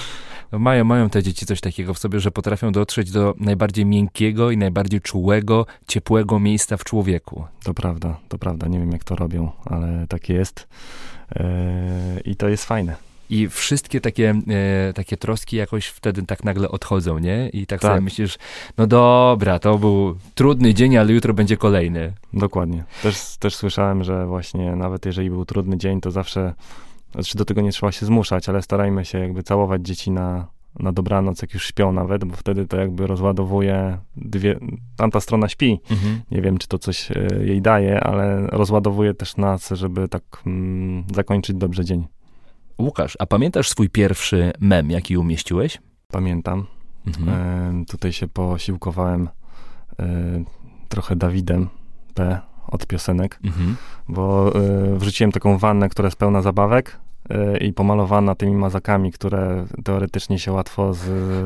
No 0.52 0.58
mają, 0.58 0.84
mają 0.84 1.10
te 1.10 1.22
dzieci 1.22 1.46
coś 1.46 1.60
takiego 1.60 1.94
w 1.94 1.98
sobie, 1.98 2.20
że 2.20 2.30
potrafią 2.30 2.72
dotrzeć 2.72 3.10
do 3.10 3.34
najbardziej 3.38 3.86
miękkiego 3.86 4.50
i 4.50 4.56
najbardziej 4.56 5.00
czułego, 5.00 5.66
ciepłego 5.88 6.38
miejsca 6.38 6.76
w 6.76 6.84
człowieku. 6.84 7.44
To 7.62 7.74
prawda, 7.74 8.16
to 8.28 8.38
prawda. 8.38 8.68
Nie 8.68 8.78
wiem 8.78 8.92
jak 8.92 9.04
to 9.04 9.16
robią, 9.16 9.50
ale 9.64 10.06
tak 10.08 10.28
jest. 10.28 10.68
E, 11.36 12.20
I 12.24 12.36
to 12.36 12.48
jest 12.48 12.64
fajne. 12.64 13.09
I 13.30 13.48
wszystkie 13.48 14.00
takie, 14.00 14.34
e, 14.88 14.92
takie 14.92 15.16
troski 15.16 15.56
jakoś 15.56 15.86
wtedy 15.86 16.22
tak 16.22 16.44
nagle 16.44 16.68
odchodzą, 16.68 17.18
nie? 17.18 17.48
I 17.48 17.66
tak, 17.66 17.80
Tak. 17.80 17.90
sobie 17.90 18.00
myślisz, 18.00 18.38
no 18.78 18.86
dobra, 18.86 19.58
to 19.58 19.78
był 19.78 20.16
trudny 20.34 20.74
dzień, 20.74 20.96
ale 20.96 21.12
jutro 21.12 21.34
będzie 21.34 21.56
kolejny. 21.56 22.12
Dokładnie. 22.32 22.84
Też, 23.02 23.36
też 23.38 23.56
słyszałem, 23.56 24.04
że 24.04 24.26
właśnie 24.26 24.76
nawet 24.76 25.06
jeżeli 25.06 25.30
był 25.30 25.44
trudny 25.44 25.76
dzień, 25.78 26.00
to 26.00 26.10
zawsze, 26.10 26.54
znaczy 27.12 27.38
do 27.38 27.44
tego 27.44 27.60
nie 27.60 27.72
trzeba 27.72 27.92
się 27.92 28.06
zmuszać, 28.06 28.48
ale 28.48 28.62
starajmy 28.62 29.04
się 29.04 29.18
jakby 29.18 29.42
całować 29.42 29.82
dzieci 29.82 30.10
na, 30.10 30.46
na 30.78 30.92
dobranoc, 30.92 31.42
jak 31.42 31.54
już 31.54 31.66
śpią 31.66 31.92
nawet, 31.92 32.24
bo 32.24 32.36
wtedy 32.36 32.66
to 32.66 32.76
jakby 32.76 33.06
rozładowuje 33.06 33.98
dwie, 34.16 34.58
tamta 34.96 35.20
strona 35.20 35.48
śpi. 35.48 35.80
Nie 36.30 36.42
wiem, 36.42 36.58
czy 36.58 36.68
to 36.68 36.78
coś 36.78 37.10
e, 37.10 37.14
jej 37.44 37.62
daje, 37.62 38.00
ale 38.00 38.46
rozładowuje 38.46 39.14
też 39.14 39.36
nas, 39.36 39.68
żeby 39.70 40.08
tak 40.08 40.22
mm, 40.46 41.04
zakończyć 41.14 41.56
dobrze 41.56 41.84
dzień. 41.84 42.06
Łukasz, 42.80 43.16
a 43.18 43.26
pamiętasz 43.26 43.68
swój 43.68 43.90
pierwszy 43.90 44.52
mem, 44.60 44.90
jaki 44.90 45.16
umieściłeś? 45.16 45.78
Pamiętam. 46.12 46.66
Mhm. 47.06 47.84
Tutaj 47.84 48.12
się 48.12 48.28
posiłkowałem 48.28 49.28
trochę 50.88 51.16
Dawidem 51.16 51.68
P 52.14 52.40
od 52.68 52.86
piosenek, 52.86 53.38
mhm. 53.44 53.76
bo 54.08 54.52
wrzuciłem 54.94 55.32
taką 55.32 55.58
wannę, 55.58 55.88
która 55.88 56.06
jest 56.06 56.18
pełna 56.18 56.42
zabawek 56.42 57.00
i 57.60 57.72
pomalowana 57.72 58.34
tymi 58.34 58.52
mazakami, 58.52 59.12
które 59.12 59.66
teoretycznie 59.84 60.38
się 60.38 60.52
łatwo 60.52 60.94
z, 60.94 61.02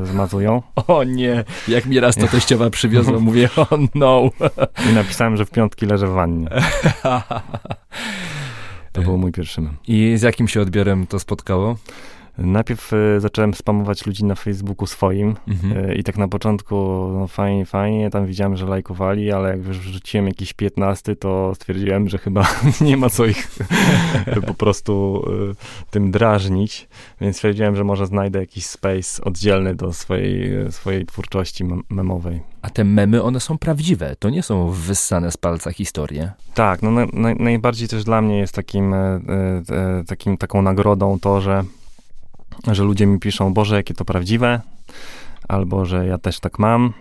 zmazują. 0.07 0.61
O 0.87 1.03
nie, 1.03 1.43
jak 1.67 1.85
mi 1.85 1.99
raz 1.99 2.15
to 2.15 2.27
teściowa 2.27 2.69
przywiozła, 2.69 3.19
mówię, 3.19 3.49
o 3.57 3.61
oh 3.61 3.77
no. 3.95 4.29
I 4.91 4.93
napisałem, 4.93 5.37
że 5.37 5.45
w 5.45 5.51
piątki 5.51 5.85
leżę 5.85 6.07
w 6.07 6.11
wannie. 6.11 6.49
To 8.95 9.01
był 9.01 9.17
mój 9.17 9.31
pierwszy 9.31 9.61
mem. 9.61 9.77
I 9.87 10.13
z 10.17 10.21
jakim 10.21 10.47
się 10.47 10.61
odbiorem 10.61 11.07
to 11.07 11.19
spotkało? 11.19 11.77
Najpierw 12.37 12.93
y, 12.93 13.19
zacząłem 13.19 13.53
spamować 13.53 14.05
ludzi 14.05 14.25
na 14.25 14.35
Facebooku 14.35 14.87
swoim 14.87 15.35
mhm. 15.47 15.89
y, 15.89 15.95
i 15.95 16.03
tak 16.03 16.17
na 16.17 16.27
początku 16.27 16.75
no 17.13 17.27
fajnie, 17.27 17.65
fajnie, 17.65 18.09
tam 18.09 18.25
widziałem, 18.25 18.57
że 18.57 18.65
lajkowali, 18.65 19.31
ale 19.31 19.49
jak 19.49 19.65
już 19.65 19.79
wrzuciłem 19.79 20.27
jakiś 20.27 20.53
15, 20.53 21.15
to 21.15 21.55
stwierdziłem, 21.55 22.09
że 22.09 22.17
chyba 22.17 22.47
nie 22.81 22.97
ma 22.97 23.09
co 23.09 23.25
ich 23.25 23.47
po 24.47 24.53
prostu 24.53 25.23
y, 25.51 25.91
tym 25.91 26.11
drażnić, 26.11 26.87
więc 27.21 27.35
stwierdziłem, 27.35 27.75
że 27.75 27.83
może 27.83 28.05
znajdę 28.05 28.39
jakiś 28.39 28.65
space 28.65 29.23
oddzielny 29.23 29.75
do 29.75 29.93
swojej, 29.93 30.71
swojej 30.71 31.05
twórczości 31.05 31.63
memowej. 31.89 32.41
A 32.61 32.69
te 32.69 32.83
memy, 32.83 33.23
one 33.23 33.39
są 33.39 33.57
prawdziwe, 33.57 34.15
to 34.19 34.29
nie 34.29 34.43
są 34.43 34.69
wyssane 34.69 35.31
z 35.31 35.37
palca 35.37 35.71
historie. 35.71 36.31
Tak, 36.53 36.81
no 36.81 36.91
na, 36.91 37.05
na, 37.13 37.35
najbardziej 37.35 37.87
też 37.87 38.03
dla 38.03 38.21
mnie 38.21 38.37
jest 38.37 38.53
takim, 38.53 38.93
e, 38.93 38.97
e, 38.97 40.03
takim, 40.07 40.37
taką 40.37 40.61
nagrodą 40.61 41.19
to, 41.19 41.41
że 41.41 41.63
że 42.71 42.83
ludzie 42.83 43.05
mi 43.05 43.19
piszą, 43.19 43.53
Boże, 43.53 43.75
jakie 43.75 43.93
to 43.93 44.05
prawdziwe, 44.05 44.61
albo 45.47 45.85
że 45.85 46.07
ja 46.07 46.17
też 46.17 46.39
tak 46.39 46.59
mam. 46.59 46.93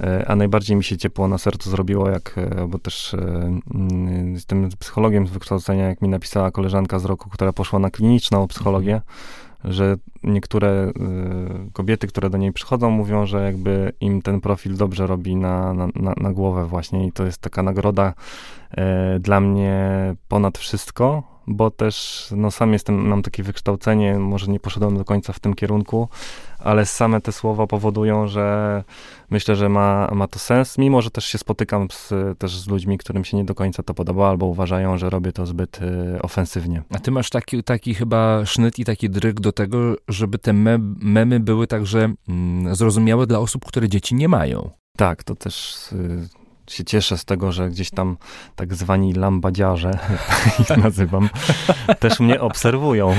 E, 0.00 0.28
a 0.28 0.36
najbardziej 0.36 0.76
mi 0.76 0.84
się 0.84 0.96
ciepło 0.96 1.28
na 1.28 1.38
sercu 1.38 1.70
zrobiło, 1.70 2.10
jak, 2.10 2.34
e, 2.38 2.66
bo 2.68 2.78
też 2.78 3.14
e, 3.14 3.18
mm, 3.74 4.34
jestem 4.34 4.68
psychologiem 4.78 5.26
z 5.26 5.30
wykształcenia, 5.30 5.88
jak 5.88 6.02
mi 6.02 6.08
napisała 6.08 6.50
koleżanka 6.50 6.98
z 6.98 7.04
roku, 7.04 7.30
która 7.30 7.52
poszła 7.52 7.78
na 7.78 7.90
kliniczną 7.90 8.48
psychologię, 8.48 9.00
że 9.64 9.96
niektóre 10.22 10.92
kobiety, 11.72 12.06
które 12.06 12.30
do 12.30 12.38
niej 12.38 12.52
przychodzą, 12.52 12.90
mówią, 12.90 13.26
że 13.26 13.44
jakby 13.44 13.92
im 14.00 14.22
ten 14.22 14.40
profil 14.40 14.76
dobrze 14.76 15.06
robi 15.06 15.36
na, 15.36 15.74
na, 15.74 15.88
na, 15.94 16.14
na 16.16 16.32
głowę 16.32 16.66
właśnie 16.66 17.06
i 17.06 17.12
to 17.12 17.24
jest 17.26 17.38
taka 17.38 17.62
nagroda 17.62 18.14
dla 19.20 19.40
mnie 19.40 20.14
ponad 20.28 20.58
wszystko, 20.58 21.31
bo 21.46 21.70
też 21.70 22.26
no, 22.36 22.50
sam 22.50 22.72
jestem, 22.72 23.08
mam 23.08 23.22
takie 23.22 23.42
wykształcenie, 23.42 24.18
może 24.18 24.46
nie 24.46 24.60
poszedłem 24.60 24.98
do 24.98 25.04
końca 25.04 25.32
w 25.32 25.40
tym 25.40 25.54
kierunku, 25.54 26.08
ale 26.58 26.86
same 26.86 27.20
te 27.20 27.32
słowa 27.32 27.66
powodują, 27.66 28.28
że 28.28 28.84
myślę, 29.30 29.56
że 29.56 29.68
ma, 29.68 30.10
ma 30.12 30.28
to 30.28 30.38
sens, 30.38 30.78
mimo 30.78 31.02
że 31.02 31.10
też 31.10 31.24
się 31.24 31.38
spotykam 31.38 31.88
z, 31.90 32.12
też 32.38 32.56
z 32.58 32.68
ludźmi, 32.68 32.98
którym 32.98 33.24
się 33.24 33.36
nie 33.36 33.44
do 33.44 33.54
końca 33.54 33.82
to 33.82 33.94
podoba, 33.94 34.28
albo 34.28 34.46
uważają, 34.46 34.98
że 34.98 35.10
robię 35.10 35.32
to 35.32 35.46
zbyt 35.46 35.80
y, 35.82 36.22
ofensywnie. 36.22 36.82
A 36.90 36.98
ty 36.98 37.10
masz 37.10 37.30
taki, 37.30 37.62
taki 37.62 37.94
chyba 37.94 38.46
sznyt 38.46 38.78
i 38.78 38.84
taki 38.84 39.10
dryg 39.10 39.40
do 39.40 39.52
tego, 39.52 39.78
żeby 40.08 40.38
te 40.38 40.52
me 40.52 40.78
memy 41.00 41.40
były 41.40 41.66
także 41.66 42.12
mm, 42.28 42.74
zrozumiałe 42.74 43.26
dla 43.26 43.38
osób, 43.38 43.64
które 43.64 43.88
dzieci 43.88 44.14
nie 44.14 44.28
mają. 44.28 44.70
Tak, 44.96 45.24
to 45.24 45.34
też 45.34 45.86
y, 45.92 46.41
się 46.72 46.84
cieszę 46.84 47.18
z 47.18 47.24
tego, 47.24 47.52
że 47.52 47.68
gdzieś 47.68 47.90
tam 47.90 48.16
tak 48.56 48.74
zwani 48.74 49.12
lambadziarze, 49.12 49.98
ich 50.60 50.76
nazywam, 50.76 51.28
też 51.98 52.20
mnie 52.20 52.40
obserwują 52.40 53.14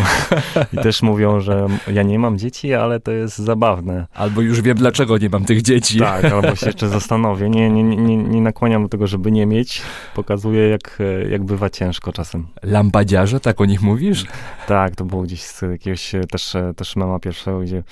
i 0.74 0.78
też 0.78 1.02
mówią, 1.02 1.40
że 1.40 1.68
ja 1.94 2.04
nie 2.04 2.20
mam 2.20 2.38
dzieci, 2.38 2.74
ale 2.74 3.00
to 3.00 3.12
jest 3.12 3.38
zabawne. 3.38 4.08
Albo 4.14 4.42
już 4.42 4.62
wiem, 4.62 4.78
dlaczego 4.78 5.18
nie 5.18 5.30
mam 5.30 5.46
tych 5.46 5.62
dzieci. 5.62 6.00
Tak, 6.00 6.26
albo 6.26 6.56
się 6.56 6.66
jeszcze 6.66 6.90
zastanowię. 6.90 7.50
Nie, 7.50 7.70
nie, 7.70 7.84
nie, 7.84 8.18
nie 8.18 8.42
nakłaniam 8.42 8.84
do 8.84 8.90
tego, 8.90 9.08
żeby 9.08 9.32
nie 9.32 9.46
mieć. 9.46 9.82
Pokazuję, 10.16 10.70
jak, 10.70 11.00
jak 11.30 11.44
bywa 11.44 11.70
ciężko 11.70 12.14
czasem. 12.14 12.48
Lambadziarze, 12.64 13.40
tak 13.40 13.62
o 13.62 13.66
nich 13.66 13.82
mówisz? 13.82 14.26
Tak, 14.68 14.96
to 14.96 15.06
było 15.06 15.24
gdzieś 15.24 15.42
z 15.42 15.62
jakiegoś 15.62 16.12
też, 16.32 16.54
też 16.76 16.96
mama 16.96 17.20
pierwszego, 17.20 17.60
gdzie, 17.60 17.84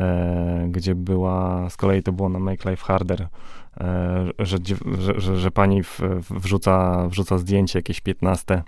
e, 0.00 0.66
gdzie 0.70 0.94
była, 0.94 1.70
z 1.70 1.76
kolei 1.76 2.02
to 2.02 2.12
było 2.12 2.28
na 2.28 2.38
Make 2.38 2.64
Life 2.64 2.84
Harder, 2.84 3.22
E, 3.22 3.28
że, 4.38 4.58
że, 4.98 5.20
że, 5.20 5.36
że 5.36 5.50
pani 5.50 5.82
w, 5.82 6.00
wrzuca, 6.30 7.08
wrzuca 7.08 7.38
zdjęcie 7.38 7.78
jakieś 7.78 8.00
15 8.00 8.62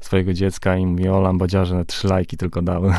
swojego 0.00 0.32
dziecka 0.32 0.76
i 0.76 0.86
mówi, 0.86 1.08
o 1.08 1.20
lambadziarze, 1.20 1.84
trzy 1.84 2.08
lajki 2.08 2.36
tylko 2.36 2.62
dały. 2.62 2.94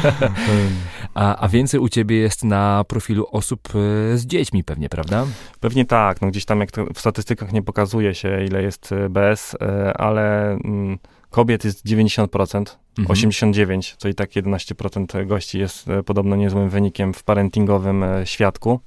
a, 1.14 1.36
a 1.36 1.48
więcej 1.48 1.80
u 1.80 1.88
ciebie 1.88 2.16
jest 2.16 2.44
na 2.44 2.84
profilu 2.88 3.26
osób 3.30 3.68
e, 3.68 4.18
z 4.18 4.26
dziećmi 4.26 4.64
pewnie, 4.64 4.88
prawda? 4.88 5.26
Pewnie 5.60 5.84
tak, 5.84 6.20
no 6.22 6.28
gdzieś 6.28 6.44
tam 6.44 6.60
jak 6.60 6.70
w 6.94 7.00
statystykach 7.00 7.52
nie 7.52 7.62
pokazuje 7.62 8.14
się, 8.14 8.44
ile 8.44 8.62
jest 8.62 8.92
e, 8.92 9.08
bez, 9.08 9.56
ale 9.94 10.50
mm, 10.50 10.98
kobiet 11.30 11.64
jest 11.64 11.86
90%, 11.86 12.76
mhm. 12.98 13.18
89%, 13.18 13.96
co 13.96 14.08
i 14.08 14.14
tak 14.14 14.30
11% 14.30 15.26
gości 15.26 15.58
jest 15.58 15.86
podobno 16.06 16.36
niezłym 16.36 16.68
wynikiem 16.68 17.14
w 17.14 17.22
parentingowym 17.22 18.04
świadku. 18.24 18.80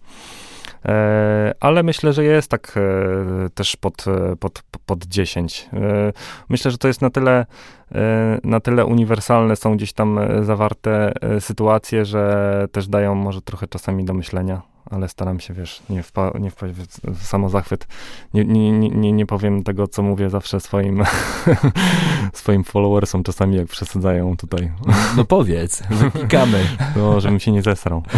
E, 0.85 1.53
ale 1.59 1.83
myślę, 1.83 2.13
że 2.13 2.23
jest 2.23 2.51
tak 2.51 2.73
e, 2.77 3.49
też 3.49 3.75
pod, 3.75 4.05
e, 4.07 4.35
pod, 4.35 4.63
pod 4.85 5.05
10. 5.05 5.69
Myślę, 6.49 6.71
że 6.71 6.77
to 6.77 6.87
jest 6.87 7.01
na 7.01 7.09
tyle, 7.09 7.45
na 8.43 8.59
tyle 8.59 8.85
uniwersalne, 8.85 9.55
są 9.55 9.75
gdzieś 9.75 9.93
tam 9.93 10.19
zawarte 10.41 11.13
sytuacje, 11.39 12.05
że 12.05 12.67
też 12.71 12.87
dają 12.87 13.15
może 13.15 13.41
trochę 13.41 13.67
czasami 13.67 14.05
do 14.05 14.13
myślenia 14.13 14.72
ale 14.93 15.09
staram 15.09 15.39
się, 15.39 15.53
wiesz, 15.53 15.81
nie, 15.89 16.03
wpa 16.03 16.31
nie 16.39 16.51
wpaść 16.51 16.73
w, 16.73 16.87
w 17.19 17.25
samozachwyt. 17.25 17.87
Nie, 18.33 18.45
nie, 18.45 18.71
nie, 18.71 19.11
nie 19.11 19.25
powiem 19.25 19.63
tego, 19.63 19.87
co 19.87 20.03
mówię 20.03 20.29
zawsze 20.29 20.59
swoim, 20.59 21.03
swoim 22.33 22.63
followersom, 22.63 23.23
czasami 23.23 23.55
jak 23.55 23.67
przesadzają 23.67 24.37
tutaj. 24.37 24.71
No 25.17 25.25
powiedz, 25.25 25.83
wypikamy. 25.89 26.63
No, 26.95 27.19
żebym 27.19 27.39
się 27.39 27.51
nie 27.51 27.61
zesrał. 27.61 28.03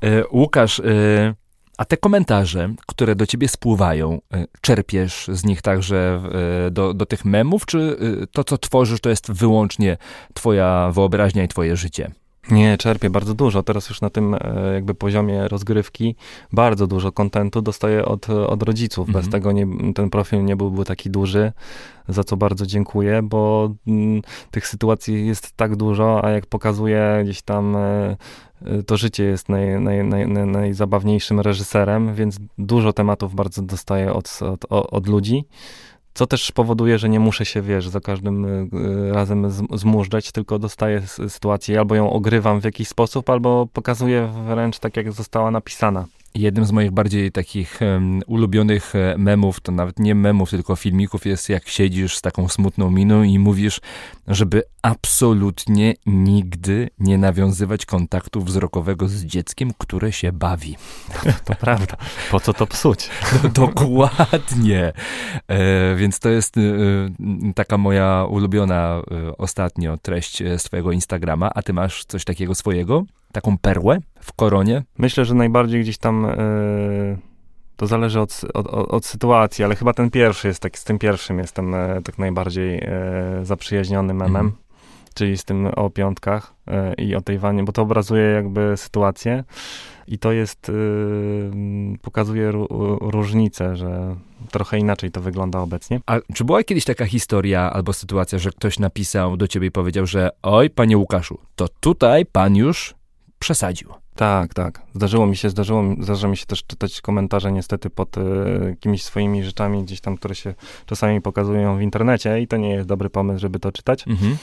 E, 0.00 0.26
Łukasz, 0.32 0.80
e, 0.80 1.34
a 1.78 1.84
te 1.84 1.96
komentarze, 1.96 2.74
które 2.86 3.16
do 3.16 3.26
ciebie 3.26 3.48
spływają, 3.48 4.20
e, 4.32 4.44
czerpiesz 4.60 5.30
z 5.32 5.44
nich 5.44 5.62
także 5.62 6.22
do, 6.70 6.94
do 6.94 7.06
tych 7.06 7.24
memów, 7.24 7.66
czy 7.66 7.96
to, 8.32 8.44
co 8.44 8.58
tworzysz, 8.58 9.00
to 9.00 9.10
jest 9.10 9.32
wyłącznie 9.32 9.96
twoja 10.34 10.90
wyobraźnia 10.92 11.44
i 11.44 11.48
twoje 11.48 11.76
życie? 11.76 12.10
Nie, 12.50 12.78
czerpię 12.78 13.10
bardzo 13.10 13.34
dużo. 13.34 13.62
Teraz 13.62 13.88
już 13.88 14.00
na 14.00 14.10
tym 14.10 14.34
e, 14.34 14.38
jakby 14.74 14.94
poziomie 14.94 15.48
rozgrywki 15.48 16.14
bardzo 16.52 16.86
dużo 16.86 17.12
kontentu 17.12 17.62
dostaję 17.62 18.04
od, 18.04 18.30
od 18.30 18.62
rodziców. 18.62 19.06
Bez 19.06 19.26
mhm. 19.26 19.32
tego 19.32 19.52
nie, 19.52 19.92
ten 19.94 20.10
profil 20.10 20.44
nie 20.44 20.56
byłby 20.56 20.84
taki 20.84 21.10
duży, 21.10 21.52
za 22.08 22.24
co 22.24 22.36
bardzo 22.36 22.66
dziękuję, 22.66 23.22
bo 23.22 23.70
m, 23.86 23.94
mm, 23.94 24.22
tych 24.50 24.66
sytuacji 24.66 25.26
jest 25.26 25.56
tak 25.56 25.76
dużo, 25.76 26.24
a 26.24 26.30
jak 26.30 26.46
pokazuje 26.46 27.20
gdzieś 27.24 27.42
tam 27.42 27.76
e, 27.76 28.16
e, 28.62 28.82
to 28.82 28.96
życie 28.96 29.24
jest 29.24 29.48
naj, 29.48 29.80
naj, 29.80 30.04
naj, 30.04 30.28
najzabawniejszym 30.46 31.40
reżyserem, 31.40 32.14
więc 32.14 32.38
dużo 32.58 32.92
tematów 32.92 33.34
bardzo 33.34 33.62
dostaję 33.62 34.12
od, 34.12 34.38
od, 34.42 34.64
od 34.68 35.06
ludzi. 35.06 35.44
Co 36.18 36.26
też 36.26 36.52
powoduje, 36.52 36.98
że 36.98 37.08
nie 37.08 37.20
muszę 37.20 37.44
się, 37.44 37.62
wiesz, 37.62 37.88
za 37.88 38.00
każdym 38.00 38.44
y, 38.44 38.68
y, 39.08 39.12
razem 39.12 39.50
zmużdżać, 39.72 40.32
tylko 40.32 40.58
dostaję 40.58 41.02
sytuację, 41.28 41.78
albo 41.78 41.94
ją 41.94 42.10
ogrywam 42.10 42.60
w 42.60 42.64
jakiś 42.64 42.88
sposób, 42.88 43.30
albo 43.30 43.66
pokazuję 43.72 44.32
wręcz 44.48 44.78
tak, 44.78 44.96
jak 44.96 45.12
została 45.12 45.50
napisana. 45.50 46.06
Jednym 46.34 46.64
z 46.64 46.72
moich 46.72 46.90
bardziej 46.90 47.32
takich 47.32 47.80
um, 47.80 48.20
ulubionych 48.26 48.94
e, 48.94 49.14
memów, 49.18 49.60
to 49.60 49.72
nawet 49.72 49.98
nie 49.98 50.14
memów, 50.14 50.50
tylko 50.50 50.76
filmików 50.76 51.26
jest 51.26 51.48
jak 51.48 51.68
siedzisz 51.68 52.16
z 52.16 52.22
taką 52.22 52.48
smutną 52.48 52.90
miną 52.90 53.22
i 53.22 53.38
mówisz, 53.38 53.80
żeby 54.28 54.62
absolutnie 54.82 55.94
nigdy 56.06 56.90
nie 56.98 57.18
nawiązywać 57.18 57.86
kontaktu 57.86 58.40
wzrokowego 58.40 59.08
z 59.08 59.24
dzieckiem, 59.24 59.70
które 59.78 60.12
się 60.12 60.32
bawi. 60.32 60.76
To, 61.44 61.54
prawda. 61.54 61.96
Po 62.30 62.40
co 62.40 62.54
to 62.54 62.66
psuć? 62.66 63.08
No, 63.42 63.48
dokładnie. 63.48 64.92
E, 65.48 65.94
więc 65.96 66.18
to 66.18 66.28
jest 66.28 66.56
e, 66.56 66.60
taka 67.54 67.78
moja 67.78 68.24
ulubiona 68.24 69.02
e, 69.10 69.36
ostatnio 69.36 69.96
treść 69.96 70.42
e, 70.42 70.58
z 70.58 70.62
twojego 70.62 70.92
Instagrama. 70.92 71.50
A 71.54 71.62
ty 71.62 71.72
masz 71.72 72.04
coś 72.04 72.24
takiego 72.24 72.54
swojego? 72.54 73.04
Taką 73.32 73.58
perłę 73.58 73.98
w 74.20 74.32
koronie? 74.32 74.82
Myślę, 74.98 75.24
że 75.24 75.34
najbardziej 75.34 75.80
gdzieś 75.80 75.98
tam 75.98 76.24
e, 76.24 76.36
to 77.76 77.86
zależy 77.86 78.20
od, 78.20 78.40
od, 78.54 78.66
od, 78.66 79.06
sytuacji, 79.06 79.64
ale 79.64 79.76
chyba 79.76 79.92
ten 79.92 80.10
pierwszy 80.10 80.48
jest 80.48 80.60
tak, 80.60 80.78
z 80.78 80.84
tym 80.84 80.98
pierwszym 80.98 81.38
jestem 81.38 81.74
e, 81.74 82.02
tak 82.04 82.18
najbardziej 82.18 82.78
e, 82.78 82.90
zaprzyjaźniony 83.42 84.14
memem. 84.14 84.36
Mm. 84.46 84.52
Czyli 85.14 85.38
z 85.38 85.44
tym 85.44 85.66
o 85.66 85.90
piątkach 85.90 86.54
i 86.98 87.14
o 87.14 87.20
tej 87.20 87.38
wanie, 87.38 87.64
bo 87.64 87.72
to 87.72 87.82
obrazuje 87.82 88.22
jakby 88.22 88.76
sytuację 88.76 89.44
i 90.08 90.18
to 90.18 90.32
jest, 90.32 90.72
pokazuje 92.02 92.52
różnicę, 93.00 93.76
że 93.76 94.16
trochę 94.50 94.78
inaczej 94.78 95.10
to 95.10 95.20
wygląda 95.20 95.60
obecnie. 95.60 96.00
A 96.06 96.16
czy 96.34 96.44
była 96.44 96.64
kiedyś 96.64 96.84
taka 96.84 97.06
historia 97.06 97.72
albo 97.72 97.92
sytuacja, 97.92 98.38
że 98.38 98.50
ktoś 98.50 98.78
napisał 98.78 99.36
do 99.36 99.48
ciebie 99.48 99.66
i 99.66 99.70
powiedział, 99.70 100.06
że 100.06 100.30
oj, 100.42 100.70
panie 100.70 100.98
Łukaszu, 100.98 101.38
to 101.56 101.68
tutaj 101.80 102.26
pan 102.26 102.56
już 102.56 102.94
przesadził. 103.38 103.88
Tak, 104.14 104.54
tak. 104.54 104.82
Zdarzyło 104.94 105.26
mi 105.26 105.36
się, 105.36 105.50
zdarzyło, 105.50 105.82
zdarza 106.00 106.28
mi 106.28 106.36
się 106.36 106.46
też 106.46 106.64
czytać 106.64 107.00
komentarze 107.00 107.52
niestety 107.52 107.90
pod 107.90 108.16
y, 108.16 108.20
jakimiś 108.68 109.04
swoimi 109.04 109.44
rzeczami 109.44 109.82
gdzieś 109.84 110.00
tam, 110.00 110.16
które 110.16 110.34
się 110.34 110.54
czasami 110.86 111.20
pokazują 111.20 111.78
w 111.78 111.82
internecie 111.82 112.40
i 112.40 112.48
to 112.48 112.56
nie 112.56 112.70
jest 112.70 112.88
dobry 112.88 113.10
pomysł, 113.10 113.40
żeby 113.40 113.58
to 113.58 113.72
czytać. 113.72 114.04
Mhm. 114.08 114.36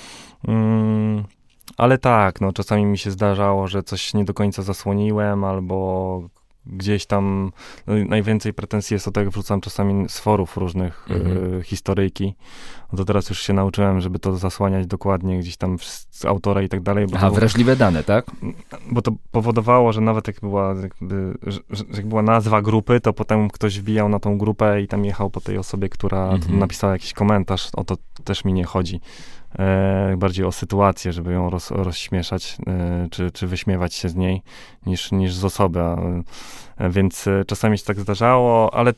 Mm, 0.48 1.24
ale 1.78 1.98
tak, 1.98 2.42
no 2.42 2.54
czasami 2.54 2.86
mi 2.86 2.98
się 2.98 3.12
zdarzało, 3.12 3.68
że 3.68 3.84
coś 3.84 4.14
nie 4.14 4.26
do 4.26 4.34
końca 4.34 4.62
zasłoniłem 4.62 5.44
albo 5.44 6.30
gdzieś 6.68 7.06
tam 7.06 7.52
no, 7.88 7.94
najwięcej 8.10 8.54
pretensji 8.54 8.94
jest 8.94 9.08
o 9.08 9.12
to, 9.12 9.20
jak 9.20 9.30
wrzucam 9.30 9.62
czasami 9.62 10.10
z 10.10 10.20
forów 10.20 10.58
różnych 10.58 11.08
mhm. 11.10 11.54
y, 11.60 11.64
historyjki. 11.64 12.36
No 12.92 12.98
to 12.98 13.06
teraz 13.06 13.30
już 13.30 13.42
się 13.42 13.54
nauczyłem, 13.54 14.02
żeby 14.02 14.20
to 14.20 14.38
zasłaniać 14.38 14.88
dokładnie 14.88 15.40
gdzieś 15.40 15.58
tam 15.58 15.78
z 16.10 16.26
autora 16.26 16.62
i 16.62 16.70
tak 16.70 16.82
dalej. 16.82 17.08
Bo 17.08 17.18
Aha, 17.18 17.30
wrażliwe 17.30 17.76
dane, 17.76 18.04
tak? 18.04 18.26
Bo 18.92 19.02
to 19.02 19.12
powodowało, 19.32 19.94
że 19.94 20.02
nawet 20.02 20.28
jak 20.28 20.40
była, 20.40 20.76
jakby, 20.82 21.38
że, 21.48 21.60
jak 21.94 22.08
była 22.08 22.22
nazwa 22.22 22.62
grupy, 22.62 23.00
to 23.00 23.14
potem 23.14 23.50
ktoś 23.50 23.80
wbijał 23.80 24.10
na 24.10 24.20
tą 24.20 24.38
grupę 24.38 24.82
i 24.82 24.88
tam 24.88 25.06
jechał 25.06 25.30
po 25.30 25.42
tej 25.42 25.58
osobie, 25.58 25.90
która 25.90 26.30
mhm. 26.30 26.60
napisała 26.60 26.94
jakiś 26.94 27.14
komentarz. 27.14 27.70
O 27.74 27.84
to 27.84 27.98
też 28.24 28.46
mi 28.46 28.54
nie 28.54 28.64
chodzi 28.64 29.02
e, 29.60 30.16
bardziej 30.18 30.46
o 30.46 30.52
sytuację, 30.52 31.14
żeby 31.14 31.32
ją 31.34 31.50
roz, 31.50 31.72
rozśmieszać, 31.72 32.58
e, 32.68 33.08
czy, 33.12 33.32
czy 33.32 33.48
wyśmiewać 33.48 33.94
się 33.94 34.10
z 34.10 34.16
niej, 34.16 34.42
niż, 34.86 35.12
niż 35.12 35.34
z 35.34 35.46
osoby. 35.46 35.80
E, 36.78 36.90
więc 36.90 37.28
e, 37.28 37.46
czasami 37.48 37.78
się 37.78 37.86
tak 37.86 38.00
zdarzało, 38.00 38.74
ale 38.74 38.94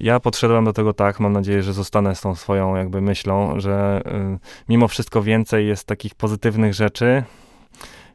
ja 0.00 0.20
podszedłem 0.20 0.64
do 0.64 0.72
tego 0.72 0.92
tak, 0.92 1.20
mam 1.20 1.32
nadzieję, 1.32 1.62
że 1.62 1.72
zostanę 1.72 2.14
z 2.14 2.20
tą 2.20 2.34
swoją 2.34 2.76
jakby 2.76 3.00
myślą, 3.00 3.60
że 3.60 4.02
e, 4.06 4.38
mimo 4.68 4.88
wszystko 4.88 5.22
więcej 5.22 5.66
jest 5.66 5.86
takich 5.86 6.14
pozytywnych 6.14 6.74
rzeczy, 6.74 7.22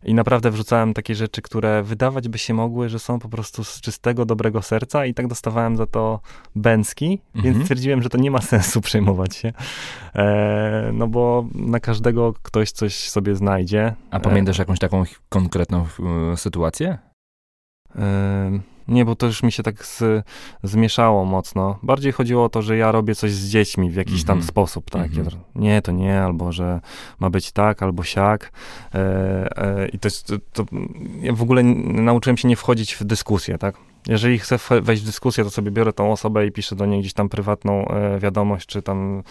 i 0.03 0.13
naprawdę 0.13 0.51
wrzucałem 0.51 0.93
takie 0.93 1.15
rzeczy, 1.15 1.41
które 1.41 1.83
wydawać 1.83 2.29
by 2.29 2.37
się 2.37 2.53
mogły, 2.53 2.89
że 2.89 2.99
są 2.99 3.19
po 3.19 3.29
prostu 3.29 3.63
z 3.63 3.81
czystego, 3.81 4.25
dobrego 4.25 4.61
serca 4.61 5.05
i 5.05 5.13
tak 5.13 5.27
dostawałem 5.27 5.77
za 5.77 5.85
to 5.85 6.19
bęcki, 6.55 7.19
mhm. 7.35 7.53
więc 7.53 7.65
stwierdziłem, 7.65 8.03
że 8.03 8.09
to 8.09 8.17
nie 8.17 8.31
ma 8.31 8.41
sensu 8.51 8.81
przejmować 8.81 9.35
się. 9.35 9.53
E, 10.15 10.91
no 10.93 11.07
bo 11.07 11.45
na 11.55 11.79
każdego 11.79 12.33
ktoś 12.41 12.71
coś 12.71 13.09
sobie 13.09 13.35
znajdzie. 13.35 13.93
A 14.11 14.19
pamiętasz 14.19 14.57
jakąś 14.57 14.79
taką 14.79 15.03
konkretną 15.29 15.85
e, 16.33 16.37
sytuację? 16.37 16.97
Nie, 18.89 19.05
bo 19.05 19.15
to 19.15 19.25
już 19.25 19.43
mi 19.43 19.51
się 19.51 19.63
tak 19.63 19.85
z, 19.85 20.25
zmieszało 20.63 21.25
mocno. 21.25 21.79
Bardziej 21.83 22.11
chodziło 22.11 22.43
o 22.43 22.49
to, 22.49 22.61
że 22.61 22.77
ja 22.77 22.91
robię 22.91 23.15
coś 23.15 23.31
z 23.31 23.49
dziećmi 23.49 23.89
w 23.89 23.95
jakiś 23.95 24.13
mm 24.13 24.23
-hmm. 24.23 24.27
tam 24.27 24.37
mhm. 24.37 24.47
sposób, 24.47 24.89
tak? 24.89 25.11
Mm 25.13 25.25
-hmm. 25.25 25.37
nie, 25.55 25.81
to 25.81 25.91
nie, 25.91 26.21
albo 26.21 26.51
że 26.51 26.81
ma 27.19 27.29
być 27.29 27.51
tak, 27.51 27.83
albo 27.83 28.03
siak. 28.03 28.51
E, 28.93 28.99
e, 29.57 29.87
I 29.87 29.99
to, 29.99 30.09
to, 30.53 30.65
ja 31.21 31.33
w 31.33 31.41
ogóle 31.41 31.63
nauczyłem 31.63 32.37
się 32.37 32.47
nie 32.47 32.55
wchodzić 32.55 32.95
w 32.95 33.03
dyskusję, 33.03 33.57
tak? 33.57 33.75
Jeżeli 34.07 34.39
chcę 34.39 34.59
wejść 34.81 35.03
w 35.03 35.05
dyskusję, 35.05 35.43
to 35.43 35.49
sobie 35.49 35.71
biorę 35.71 35.93
tą 35.93 36.11
osobę 36.11 36.47
i 36.47 36.51
piszę 36.51 36.75
do 36.75 36.85
niej 36.85 36.99
gdzieś 36.99 37.13
tam 37.13 37.29
prywatną 37.29 37.87
e, 37.87 38.19
wiadomość, 38.19 38.65
czy 38.65 38.81
tam 38.81 39.23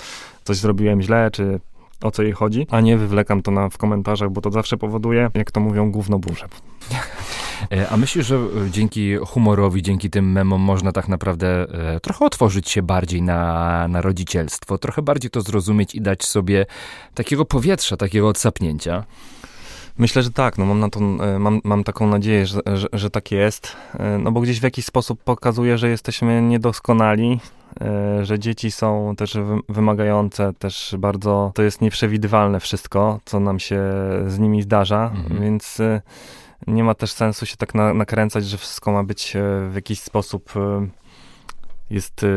coś 0.45 0.57
zrobiłem 0.57 1.03
źle, 1.03 1.31
czy 1.31 1.61
o 2.03 2.11
co 2.11 2.23
jej 2.23 2.33
chodzi, 2.33 2.67
a 2.71 2.81
nie 2.81 2.97
wywlekam 2.97 3.43
to 3.43 3.51
na, 3.51 3.69
w 3.69 3.79
komentarzach, 3.79 4.31
bo 4.31 4.41
to 4.41 4.51
zawsze 4.51 4.77
powoduje, 4.77 5.31
jak 5.35 5.51
to 5.51 5.61
mówią, 5.61 5.91
gówno 5.91 6.19
burzę. 6.19 6.49
E, 7.73 7.89
a 7.89 7.97
myślisz, 7.97 8.27
że 8.27 8.37
e, 8.37 8.71
dzięki 8.71 9.17
humorowi, 9.17 9.83
dzięki 9.83 10.11
tym 10.11 10.33
memom 10.33 10.61
można 10.61 10.93
tak 10.93 11.09
naprawdę 11.09 11.67
e, 11.95 12.01
trochę 12.01 12.25
otworzyć 12.25 12.71
się 12.71 12.83
bardziej 12.83 13.23
na, 13.23 13.89
na 13.89 14.01
rodzicielstwo, 14.01 14.79
trochę 14.79 15.03
bardziej 15.03 15.31
to 15.31 15.41
zrozumieć 15.41 15.95
i 15.95 16.01
dać 16.01 16.25
sobie 16.25 16.67
takiego 17.15 17.45
powietrza, 17.45 17.97
takiego 17.97 18.29
odsapnięcia? 18.29 19.05
Myślę, 19.99 20.23
że 20.23 20.31
tak. 20.31 20.59
No 20.59 20.67
mam, 20.67 20.81
na 20.81 20.91
to, 20.91 21.01
mam, 21.39 21.61
mam 21.65 21.85
taką 21.85 22.07
nadzieję, 22.07 22.47
że, 22.47 22.61
że, 22.75 22.89
że 22.93 23.11
tak 23.11 23.31
jest. 23.31 23.77
No 24.19 24.33
bo 24.33 24.41
gdzieś 24.41 24.61
w 24.61 24.63
jakiś 24.63 24.85
sposób 24.85 25.23
pokazuje, 25.25 25.79
że 25.79 25.89
jesteśmy 25.89 26.43
niedoskonali, 26.43 27.41
że 28.23 28.39
dzieci 28.39 28.71
są 28.71 29.15
też 29.17 29.39
wymagające, 29.69 30.53
też 30.59 30.95
bardzo, 30.99 31.53
to 31.55 31.63
jest 31.63 31.81
nieprzewidywalne 31.81 32.61
wszystko, 32.61 33.21
co 33.25 33.41
nam 33.41 33.59
się 33.59 33.83
z 34.27 34.39
nimi 34.39 34.63
zdarza, 34.63 35.11
mhm. 35.15 35.43
więc 35.43 35.81
nie 36.67 36.85
ma 36.85 36.95
też 36.95 37.13
sensu 37.13 37.47
się 37.47 37.57
tak 37.57 37.75
na, 37.75 37.95
nakręcać, 37.95 38.47
że 38.47 38.59
wszystko 38.59 38.93
ma 38.93 39.05
być 39.05 39.37
e, 39.37 39.41
w 39.71 39.75
jakiś 39.75 40.01
sposób 40.01 40.57
e, 40.57 40.89
jest 41.91 42.25
e, 42.25 42.29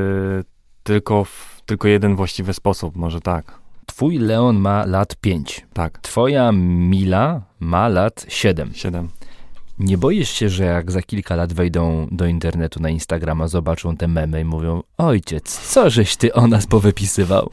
tylko, 0.84 1.26
tylko 1.66 1.88
jeden 1.88 2.16
właściwy 2.16 2.54
sposób, 2.54 2.96
może 2.96 3.22
tak. 3.22 3.62
Twój 3.86 4.18
Leon 4.18 4.60
ma 4.60 4.86
lat 4.86 5.16
5. 5.16 5.66
Tak. 5.74 6.00
Twoja 6.00 6.52
Mila 6.52 7.42
ma 7.60 7.88
lat 7.88 8.26
7. 8.30 8.72
7. 8.74 9.10
Nie 9.80 9.98
boisz 9.98 10.30
się, 10.30 10.50
że 10.50 10.64
jak 10.64 10.92
za 10.92 11.02
kilka 11.02 11.36
lat 11.36 11.54
wejdą 11.54 12.08
do 12.12 12.26
internetu 12.26 12.80
na 12.80 12.90
Instagrama, 12.90 13.48
zobaczą 13.48 13.98
te 13.98 14.08
memy 14.08 14.42
i 14.42 14.46
mówią: 14.46 14.84
Ojciec, 14.98 15.60
co 15.60 15.90
żeś 15.90 16.16
ty 16.16 16.34
o 16.34 16.48
nas 16.48 16.68
powypisywał? 16.68 17.50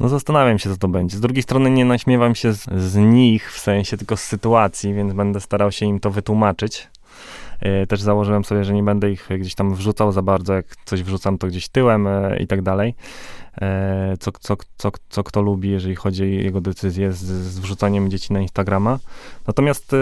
No 0.00 0.08
zastanawiam 0.08 0.58
się, 0.58 0.70
co 0.70 0.76
to 0.76 0.88
będzie. 0.88 1.16
Z 1.16 1.20
drugiej 1.20 1.42
strony 1.42 1.70
nie 1.70 1.84
naśmiewam 1.84 2.34
się 2.34 2.52
z, 2.52 2.66
z 2.76 2.96
nich, 2.96 3.52
w 3.52 3.58
sensie 3.58 3.96
tylko 3.96 4.16
z 4.16 4.22
sytuacji, 4.22 4.94
więc 4.94 5.12
będę 5.12 5.40
starał 5.40 5.72
się 5.72 5.86
im 5.86 6.00
to 6.00 6.10
wytłumaczyć. 6.10 6.88
E, 7.60 7.86
też 7.86 8.00
założyłem 8.00 8.44
sobie, 8.44 8.64
że 8.64 8.74
nie 8.74 8.82
będę 8.82 9.10
ich 9.10 9.28
gdzieś 9.40 9.54
tam 9.54 9.74
wrzucał 9.74 10.12
za 10.12 10.22
bardzo, 10.22 10.54
jak 10.54 10.66
coś 10.84 11.02
wrzucam, 11.02 11.38
to 11.38 11.46
gdzieś 11.46 11.68
tyłem 11.68 12.06
e, 12.06 12.36
i 12.40 12.46
tak 12.46 12.62
dalej. 12.62 12.94
E, 13.60 14.16
co, 14.20 14.32
co, 14.32 14.56
co, 14.76 14.90
co 15.08 15.24
kto 15.24 15.42
lubi, 15.42 15.70
jeżeli 15.70 15.94
chodzi 15.94 16.22
o 16.22 16.26
jego 16.26 16.60
decyzję 16.60 17.12
z, 17.12 17.24
z 17.24 17.58
wrzucaniem 17.58 18.10
dzieci 18.10 18.32
na 18.32 18.40
Instagrama. 18.40 18.98
Natomiast 19.46 19.96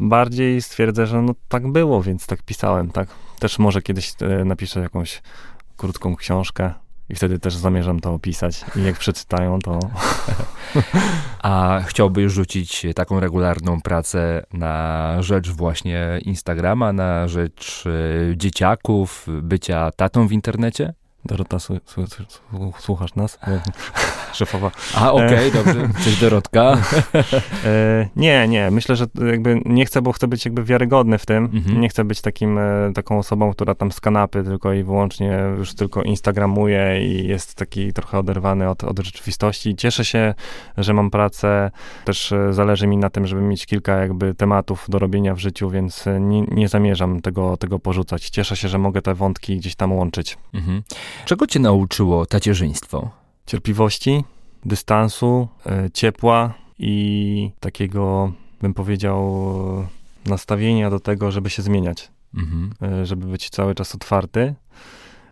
bardziej 0.00 0.62
stwierdzę, 0.62 1.06
że 1.06 1.22
no 1.22 1.34
tak 1.48 1.68
było, 1.72 2.02
więc 2.02 2.26
tak 2.26 2.42
pisałem, 2.42 2.90
tak. 2.90 3.08
Też 3.38 3.58
może 3.58 3.82
kiedyś 3.82 4.12
napiszę 4.44 4.80
jakąś 4.80 5.22
krótką 5.76 6.16
książkę, 6.16 6.72
i 7.10 7.14
wtedy 7.14 7.38
też 7.38 7.56
zamierzam 7.56 8.00
to 8.00 8.14
opisać. 8.14 8.64
I 8.76 8.82
jak 8.82 8.98
przeczytają, 8.98 9.58
to. 9.58 9.78
A 11.42 11.80
chciałbyś 11.86 12.32
rzucić 12.32 12.86
taką 12.94 13.20
regularną 13.20 13.80
pracę 13.80 14.46
na 14.52 15.16
rzecz 15.22 15.50
właśnie 15.50 16.20
Instagrama, 16.24 16.92
na 16.92 17.28
rzecz 17.28 17.84
e, 17.86 18.36
dzieciaków, 18.36 19.26
bycia 19.42 19.90
tatą 19.96 20.28
w 20.28 20.32
internecie? 20.32 20.94
Dorota, 21.24 21.56
słuchasz 22.78 23.14
nas? 23.14 23.38
Szefowa. 24.32 24.70
A, 24.94 25.12
okej, 25.12 25.50
okay, 25.50 25.64
dobrze. 25.64 25.88
Cześć 26.04 26.20
Dorotka. 26.20 26.76
E, 27.64 28.08
nie, 28.16 28.48
nie. 28.48 28.70
Myślę, 28.70 28.96
że 28.96 29.06
jakby 29.30 29.62
nie 29.64 29.84
chcę, 29.84 30.02
bo 30.02 30.12
chcę 30.12 30.28
być 30.28 30.44
jakby 30.44 30.64
wiarygodny 30.64 31.18
w 31.18 31.26
tym. 31.26 31.44
Mhm. 31.44 31.80
Nie 31.80 31.88
chcę 31.88 32.04
być 32.04 32.20
takim, 32.20 32.58
e, 32.58 32.92
taką 32.94 33.18
osobą, 33.18 33.52
która 33.52 33.74
tam 33.74 33.92
z 33.92 34.00
kanapy 34.00 34.44
tylko 34.44 34.72
i 34.72 34.82
wyłącznie 34.82 35.42
już 35.58 35.74
tylko 35.74 36.02
instagramuje 36.02 37.06
i 37.06 37.28
jest 37.28 37.54
taki 37.54 37.92
trochę 37.92 38.18
oderwany 38.18 38.68
od, 38.68 38.84
od 38.84 38.98
rzeczywistości. 38.98 39.76
Cieszę 39.76 40.04
się, 40.04 40.34
że 40.76 40.92
mam 40.92 41.10
pracę. 41.10 41.70
Też 42.04 42.32
e, 42.32 42.52
zależy 42.52 42.86
mi 42.86 42.96
na 42.96 43.10
tym, 43.10 43.26
żeby 43.26 43.42
mieć 43.42 43.66
kilka 43.66 43.96
jakby 43.96 44.34
tematów 44.34 44.86
do 44.88 44.98
robienia 44.98 45.34
w 45.34 45.38
życiu, 45.38 45.70
więc 45.70 46.04
nie, 46.20 46.40
nie 46.42 46.68
zamierzam 46.68 47.20
tego, 47.20 47.56
tego 47.56 47.78
porzucać. 47.78 48.30
Cieszę 48.30 48.56
się, 48.56 48.68
że 48.68 48.78
mogę 48.78 49.02
te 49.02 49.14
wątki 49.14 49.56
gdzieś 49.56 49.74
tam 49.74 49.92
łączyć. 49.92 50.38
Mhm. 50.54 50.82
Czego 51.24 51.46
cię 51.46 51.60
nauczyło 51.60 52.26
tacierzyństwo? 52.26 53.10
Cierpliwości, 53.46 54.24
dystansu, 54.64 55.48
e, 55.66 55.90
ciepła 55.90 56.54
i 56.78 57.50
takiego, 57.60 58.32
bym 58.62 58.74
powiedział, 58.74 59.44
nastawienia 60.26 60.90
do 60.90 61.00
tego, 61.00 61.30
żeby 61.30 61.50
się 61.50 61.62
zmieniać. 61.62 62.10
Mhm. 62.34 62.72
E, 62.82 63.06
żeby 63.06 63.26
być 63.26 63.50
cały 63.50 63.74
czas 63.74 63.94
otwarty 63.94 64.54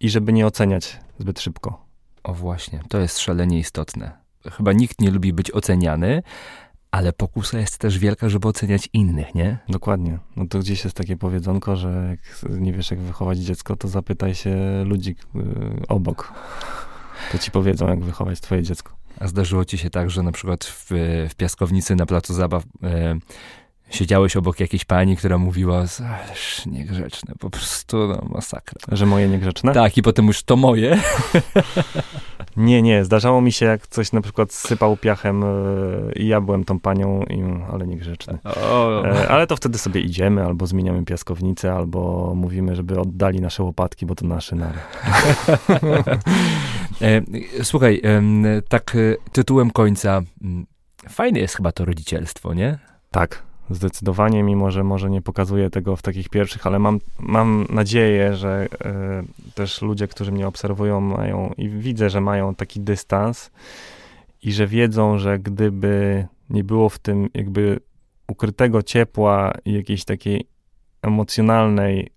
i 0.00 0.10
żeby 0.10 0.32
nie 0.32 0.46
oceniać 0.46 1.00
zbyt 1.18 1.40
szybko. 1.40 1.84
O 2.22 2.34
właśnie, 2.34 2.80
to 2.88 2.98
jest 2.98 3.18
szalenie 3.18 3.58
istotne. 3.58 4.12
Chyba 4.52 4.72
nikt 4.72 5.00
nie 5.00 5.10
lubi 5.10 5.32
być 5.32 5.54
oceniany, 5.54 6.22
ale 6.90 7.12
pokusa 7.12 7.58
jest 7.58 7.78
też 7.78 7.98
wielka, 7.98 8.28
żeby 8.28 8.48
oceniać 8.48 8.88
innych, 8.92 9.34
nie? 9.34 9.58
Dokładnie. 9.68 10.18
No 10.36 10.46
to 10.46 10.58
gdzieś 10.58 10.84
jest 10.84 10.96
takie 10.96 11.16
powiedzonko, 11.16 11.76
że 11.76 12.06
jak 12.10 12.50
nie 12.60 12.72
wiesz, 12.72 12.90
jak 12.90 13.00
wychować 13.00 13.38
dziecko, 13.38 13.76
to 13.76 13.88
zapytaj 13.88 14.34
się 14.34 14.56
ludzi 14.84 15.16
yy, 15.34 15.42
obok. 15.88 16.32
To 17.32 17.38
ci 17.38 17.50
powiedzą, 17.50 17.88
jak 17.88 18.04
wychować 18.04 18.40
twoje 18.40 18.62
dziecko. 18.62 18.92
A 19.20 19.28
zdarzyło 19.28 19.64
ci 19.64 19.78
się 19.78 19.90
tak, 19.90 20.10
że 20.10 20.22
na 20.22 20.32
przykład 20.32 20.64
w, 20.64 20.90
w 21.30 21.34
piaskownicy 21.34 21.96
na 21.96 22.06
placu 22.06 22.34
zabaw 22.34 22.64
yy, 22.82 22.90
siedziałeś 23.90 24.36
obok 24.36 24.60
jakiejś 24.60 24.84
pani, 24.84 25.16
która 25.16 25.38
mówiła, 25.38 25.84
ależ 26.24 26.66
niegrzeczne, 26.66 27.34
po 27.38 27.50
prostu 27.50 27.96
no, 27.96 28.28
masakra. 28.30 28.96
Że 28.96 29.06
moje 29.06 29.28
niegrzeczne? 29.28 29.72
Tak, 29.72 29.96
i 29.96 30.02
potem 30.02 30.26
już 30.26 30.42
to 30.42 30.56
moje. 30.56 30.98
Nie, 32.56 32.82
nie. 32.82 33.04
Zdarzało 33.04 33.40
mi 33.40 33.52
się, 33.52 33.66
jak 33.66 33.86
coś 33.86 34.12
na 34.12 34.20
przykład 34.20 34.52
sypał 34.52 34.96
piachem 34.96 35.44
e, 35.44 35.48
i 36.16 36.26
ja 36.26 36.40
byłem 36.40 36.64
tą 36.64 36.80
panią, 36.80 37.22
i, 37.22 37.42
ale 37.72 37.86
niegrzeczny. 37.86 38.38
O. 38.44 39.04
E, 39.06 39.28
ale 39.28 39.46
to 39.46 39.56
wtedy 39.56 39.78
sobie 39.78 40.00
idziemy, 40.00 40.44
albo 40.44 40.66
zmieniamy 40.66 41.04
piaskownicę, 41.04 41.72
albo 41.72 42.32
mówimy, 42.36 42.76
żeby 42.76 43.00
oddali 43.00 43.40
nasze 43.40 43.62
łopatki, 43.62 44.06
bo 44.06 44.14
to 44.14 44.26
nasze 44.26 44.56
nary. 44.56 44.78
E, 47.02 47.22
słuchaj, 47.64 48.02
tak 48.68 48.96
tytułem 49.32 49.70
końca, 49.70 50.22
fajne 51.08 51.40
jest 51.40 51.56
chyba 51.56 51.72
to 51.72 51.84
rodzicielstwo, 51.84 52.54
nie? 52.54 52.78
Tak, 53.10 53.42
Zdecydowanie, 53.70 54.42
mimo 54.42 54.70
że 54.70 54.84
może 54.84 55.10
nie 55.10 55.22
pokazuję 55.22 55.70
tego 55.70 55.96
w 55.96 56.02
takich 56.02 56.28
pierwszych, 56.28 56.66
ale 56.66 56.78
mam, 56.78 57.00
mam 57.18 57.66
nadzieję, 57.70 58.36
że 58.36 58.66
y, 59.46 59.52
też 59.54 59.82
ludzie, 59.82 60.08
którzy 60.08 60.32
mnie 60.32 60.48
obserwują, 60.48 61.00
mają 61.00 61.54
i 61.56 61.68
widzę, 61.68 62.10
że 62.10 62.20
mają 62.20 62.54
taki 62.54 62.80
dystans 62.80 63.50
i 64.42 64.52
że 64.52 64.66
wiedzą, 64.66 65.18
że 65.18 65.38
gdyby 65.38 66.26
nie 66.50 66.64
było 66.64 66.88
w 66.88 66.98
tym 66.98 67.28
jakby 67.34 67.80
ukrytego 68.28 68.82
ciepła 68.82 69.52
i 69.64 69.72
jakiejś 69.72 70.04
takiej 70.04 70.46
emocjonalnej 71.02 72.10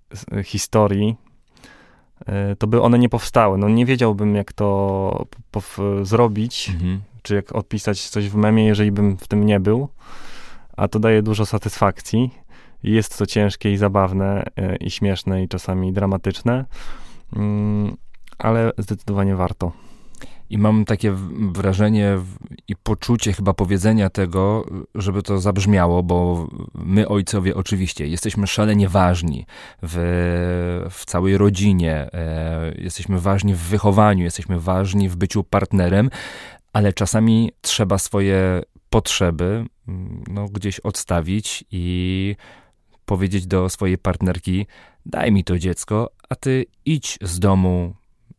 historii, 0.43 1.15
e, 2.25 2.55
to 2.55 2.67
by 2.67 2.81
one 2.81 2.99
nie 2.99 3.09
powstały. 3.09 3.57
No 3.57 3.69
nie 3.69 3.85
wiedziałbym, 3.85 4.35
jak 4.35 4.53
to 4.53 5.25
zrobić, 6.01 6.69
mhm. 6.73 7.01
czy 7.21 7.35
jak 7.35 7.55
odpisać 7.55 8.09
coś 8.09 8.29
w 8.29 8.35
memie, 8.35 8.65
jeżeli 8.65 8.91
bym 8.91 9.17
w 9.17 9.27
tym 9.27 9.45
nie 9.45 9.59
był. 9.59 9.89
A 10.81 10.87
to 10.87 10.99
daje 10.99 11.21
dużo 11.21 11.45
satysfakcji. 11.45 12.29
Jest 12.83 13.17
to 13.17 13.25
ciężkie 13.25 13.71
i 13.71 13.77
zabawne, 13.77 14.43
e, 14.55 14.75
i 14.75 14.91
śmieszne, 14.91 15.43
i 15.43 15.47
czasami 15.47 15.93
dramatyczne, 15.93 16.65
mm, 17.35 17.97
ale 18.37 18.71
zdecydowanie 18.77 19.35
warto. 19.35 19.71
I 20.49 20.57
mam 20.57 20.85
takie 20.85 21.13
wrażenie 21.51 22.17
i 22.67 22.75
poczucie 22.75 23.33
chyba 23.33 23.53
powiedzenia 23.53 24.09
tego, 24.09 24.65
żeby 24.95 25.23
to 25.23 25.39
zabrzmiało, 25.39 26.03
bo 26.03 26.47
my, 26.75 27.07
ojcowie, 27.07 27.55
oczywiście 27.55 28.07
jesteśmy 28.07 28.47
szalenie 28.47 28.89
ważni 28.89 29.45
w, 29.83 29.95
w 30.91 31.05
całej 31.05 31.37
rodzinie, 31.37 32.09
e, 32.13 32.71
jesteśmy 32.77 33.19
ważni 33.19 33.53
w 33.53 33.59
wychowaniu, 33.59 34.23
jesteśmy 34.23 34.59
ważni 34.59 35.09
w 35.09 35.15
byciu 35.15 35.43
partnerem, 35.43 36.09
ale 36.73 36.93
czasami 36.93 37.51
trzeba 37.61 37.97
swoje 37.97 38.61
potrzeby 38.89 39.65
no, 40.27 40.45
gdzieś 40.45 40.79
odstawić 40.79 41.63
i 41.71 42.35
powiedzieć 43.05 43.47
do 43.47 43.69
swojej 43.69 43.97
partnerki: 43.97 44.65
daj 45.05 45.31
mi 45.31 45.43
to 45.43 45.59
dziecko, 45.59 46.11
a 46.29 46.35
ty 46.35 46.65
idź 46.85 47.17
z 47.21 47.39
domu, 47.39 47.95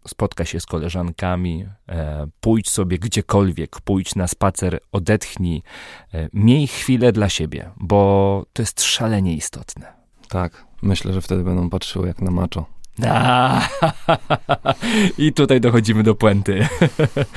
spotka 0.08 0.44
się 0.44 0.60
z 0.60 0.66
koleżankami, 0.66 1.66
e, 1.88 2.26
pójdź 2.40 2.70
sobie 2.70 2.98
gdziekolwiek, 2.98 3.80
pójdź 3.80 4.14
na 4.14 4.28
spacer, 4.28 4.80
odetchnij, 4.92 5.62
e, 6.14 6.28
miej 6.32 6.66
chwilę 6.66 7.12
dla 7.12 7.28
siebie, 7.28 7.70
bo 7.76 8.44
to 8.52 8.62
jest 8.62 8.82
szalenie 8.82 9.34
istotne. 9.34 9.92
Tak, 10.28 10.66
myślę, 10.82 11.12
że 11.12 11.20
wtedy 11.20 11.44
będą 11.44 11.70
patrzyły 11.70 12.08
jak 12.08 12.22
na 12.22 12.30
maczo. 12.30 12.66
A, 13.00 13.68
I 15.18 15.32
tutaj 15.32 15.60
dochodzimy 15.60 16.02
do 16.02 16.14
puenty. 16.14 16.66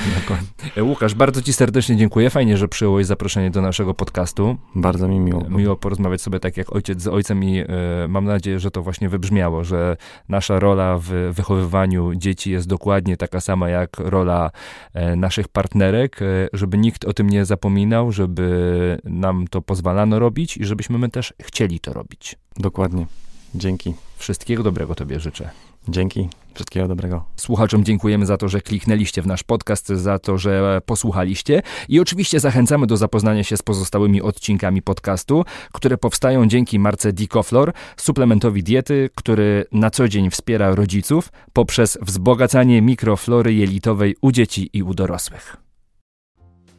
Łukasz, 0.82 1.16
bardzo 1.16 1.41
Ci 1.41 1.53
serdecznie 1.53 1.97
dziękuję. 1.97 2.30
Fajnie, 2.30 2.58
że 2.58 2.68
przyjąłeś 2.68 3.06
zaproszenie 3.06 3.51
do 3.51 3.62
naszego 3.62 3.93
podcastu. 3.93 4.58
Bardzo 4.76 5.08
mi 5.08 5.20
miło. 5.20 5.49
Miło 5.49 5.76
porozmawiać 5.76 6.22
sobie 6.22 6.39
tak 6.39 6.58
jak 6.58 6.76
ojciec 6.76 7.01
z 7.01 7.08
ojcem 7.08 7.43
i 7.43 7.60
e, 7.60 7.66
mam 8.08 8.26
nadzieję, 8.26 8.60
że 8.60 8.72
to 8.72 8.82
właśnie 8.82 9.10
wybrzmiało, 9.10 9.64
że 9.64 9.97
nasza 10.30 10.60
rola 10.60 10.97
w 10.97 11.10
wychowywaniu 11.32 12.16
dzieci 12.16 12.51
jest 12.51 12.68
dokładnie 12.68 13.18
taka 13.18 13.41
sama 13.41 13.70
jak 13.70 13.97
rola 13.99 14.51
e, 14.93 15.16
naszych 15.16 15.47
partnerek, 15.47 16.22
e, 16.22 16.26
żeby 16.53 16.78
nikt 16.78 17.06
o 17.06 17.14
tym 17.14 17.30
nie 17.30 17.45
zapominał, 17.45 18.12
żeby 18.12 18.99
nam 19.03 19.47
to 19.47 19.62
pozwalano 19.62 20.20
robić 20.20 20.58
i 20.58 20.66
żebyśmy 20.66 20.97
my 20.97 21.10
też 21.10 21.34
chcieli 21.41 21.80
to 21.80 21.93
robić. 21.93 22.36
Dokładnie. 22.58 23.06
Dzięki. 23.56 23.93
Wszystkiego 24.18 24.63
dobrego 24.63 24.95
Tobie 24.95 25.20
życzę. 25.20 25.49
Dzięki. 25.88 26.30
Wszystkiego 26.53 26.88
dobrego. 26.88 27.26
Słuchaczom 27.36 27.84
dziękujemy 27.84 28.26
za 28.26 28.38
to, 28.38 28.47
że 28.49 28.61
kliknęliście 28.61 29.22
w 29.22 29.28
nasz 29.28 29.43
podcast, 29.43 29.88
za 29.88 30.20
to, 30.20 30.38
że 30.38 30.82
posłuchaliście 30.86 31.61
i 31.89 31.99
oczywiście 31.99 32.39
zachęcamy 32.39 32.88
do 32.88 32.97
zapoznania 32.97 33.43
się 33.43 33.57
z 33.57 33.61
pozostałymi 33.61 34.22
odcinkami 34.22 34.82
podcastu, 34.82 35.45
które 35.74 35.97
powstają 35.97 36.47
dzięki 36.47 36.80
marce 36.80 37.13
Dicoflor, 37.13 37.74
suplementowi 37.97 38.63
diety, 38.63 39.09
który 39.16 39.66
na 39.72 39.89
co 39.89 40.07
dzień 40.07 40.30
wspiera 40.30 40.76
rodziców 40.76 41.32
poprzez 41.53 41.97
wzbogacanie 42.01 42.82
mikroflory 42.82 43.53
jelitowej 43.53 44.16
u 44.22 44.32
dzieci 44.32 44.70
i 44.74 44.84
u 44.84 44.93
dorosłych. 44.93 45.64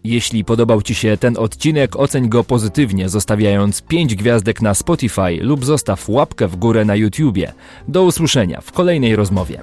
Jeśli 0.07 0.45
podobał 0.45 0.83
Ci 0.83 0.95
się 0.95 1.17
ten 1.17 1.37
odcinek, 1.39 1.97
oceń 1.97 2.29
go 2.29 2.45
pozytywnie, 2.45 3.09
zostawiając 3.09 3.83
5 3.83 4.15
gwiazdek 4.15 4.63
na 4.63 4.75
Spotify 4.75 5.39
lub 5.41 5.65
zostaw 5.65 6.09
łapkę 6.09 6.49
w 6.49 6.57
górę 6.57 6.85
na 6.85 6.97
YouTubie. 6.97 7.53
Do 7.89 8.05
usłyszenia 8.05 8.61
w 8.61 8.73
kolejnej 8.73 9.17
rozmowie. 9.17 9.63